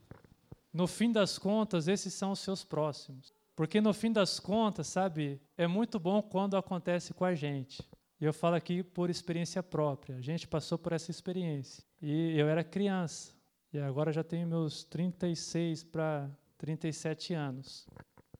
no 0.73 0.87
fim 0.87 1.11
das 1.11 1.37
contas, 1.37 1.87
esses 1.87 2.15
são 2.15 2.31
os 2.31 2.39
seus 2.39 2.63
próximos. 2.63 3.31
Porque 3.59 3.81
no 3.81 3.91
fim 3.91 4.09
das 4.09 4.39
contas, 4.39 4.87
sabe, 4.87 5.37
é 5.57 5.67
muito 5.67 5.99
bom 5.99 6.21
quando 6.21 6.55
acontece 6.55 7.13
com 7.13 7.25
a 7.25 7.35
gente. 7.35 7.85
E 8.17 8.23
eu 8.23 8.31
falo 8.31 8.55
aqui 8.55 8.81
por 8.81 9.09
experiência 9.09 9.61
própria. 9.61 10.15
A 10.15 10.21
gente 10.21 10.47
passou 10.47 10.77
por 10.77 10.93
essa 10.93 11.11
experiência. 11.11 11.83
E 12.01 12.39
eu 12.39 12.47
era 12.47 12.63
criança. 12.63 13.33
E 13.73 13.77
agora 13.77 14.13
já 14.13 14.23
tenho 14.23 14.47
meus 14.47 14.85
36 14.85 15.83
para 15.83 16.31
37 16.57 17.33
anos. 17.33 17.85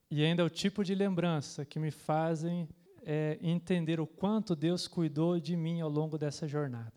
E 0.10 0.24
ainda 0.24 0.42
é 0.42 0.46
o 0.46 0.50
tipo 0.50 0.86
de 0.86 0.96
lembrança 0.96 1.66
que 1.66 1.80
me 1.80 1.92
fazem 1.92 2.70
é, 3.04 3.38
entender 3.42 4.00
o 4.00 4.08
quanto 4.08 4.56
Deus 4.56 4.88
cuidou 4.88 5.38
de 5.38 5.58
mim 5.58 5.82
ao 5.82 5.90
longo 5.90 6.18
dessa 6.18 6.48
jornada. 6.48 6.94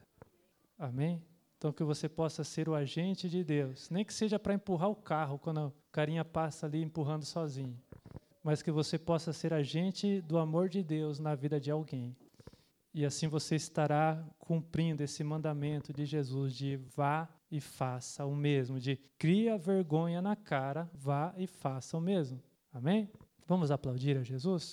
Amém? 0.78 1.20
Então 1.58 1.72
que 1.72 1.82
você 1.82 2.08
possa 2.08 2.44
ser 2.44 2.68
o 2.68 2.74
agente 2.76 3.28
de 3.28 3.42
Deus, 3.42 3.90
nem 3.90 4.04
que 4.04 4.14
seja 4.14 4.38
para 4.38 4.54
empurrar 4.54 4.90
o 4.90 4.94
carro 4.94 5.40
quando 5.40 5.66
o 5.66 5.72
carinha 5.90 6.24
passa 6.24 6.66
ali 6.66 6.82
empurrando 6.82 7.24
sozinho, 7.24 7.76
mas 8.42 8.62
que 8.62 8.70
você 8.70 8.98
possa 8.98 9.32
ser 9.32 9.52
agente 9.52 10.20
do 10.22 10.38
amor 10.38 10.68
de 10.68 10.82
Deus 10.82 11.18
na 11.18 11.34
vida 11.34 11.60
de 11.60 11.70
alguém. 11.70 12.16
E 12.94 13.04
assim 13.04 13.26
você 13.26 13.56
estará 13.56 14.22
cumprindo 14.38 15.02
esse 15.02 15.24
mandamento 15.24 15.92
de 15.92 16.04
Jesus 16.04 16.54
de 16.54 16.76
vá 16.76 17.28
e 17.50 17.60
faça 17.60 18.26
o 18.26 18.34
mesmo, 18.34 18.78
de 18.78 18.96
cria 19.18 19.56
vergonha 19.56 20.20
na 20.20 20.36
cara, 20.36 20.90
vá 20.92 21.34
e 21.36 21.46
faça 21.46 21.96
o 21.96 22.00
mesmo. 22.00 22.42
Amém? 22.72 23.10
Vamos 23.46 23.70
aplaudir 23.70 24.16
a 24.16 24.22
Jesus? 24.22 24.72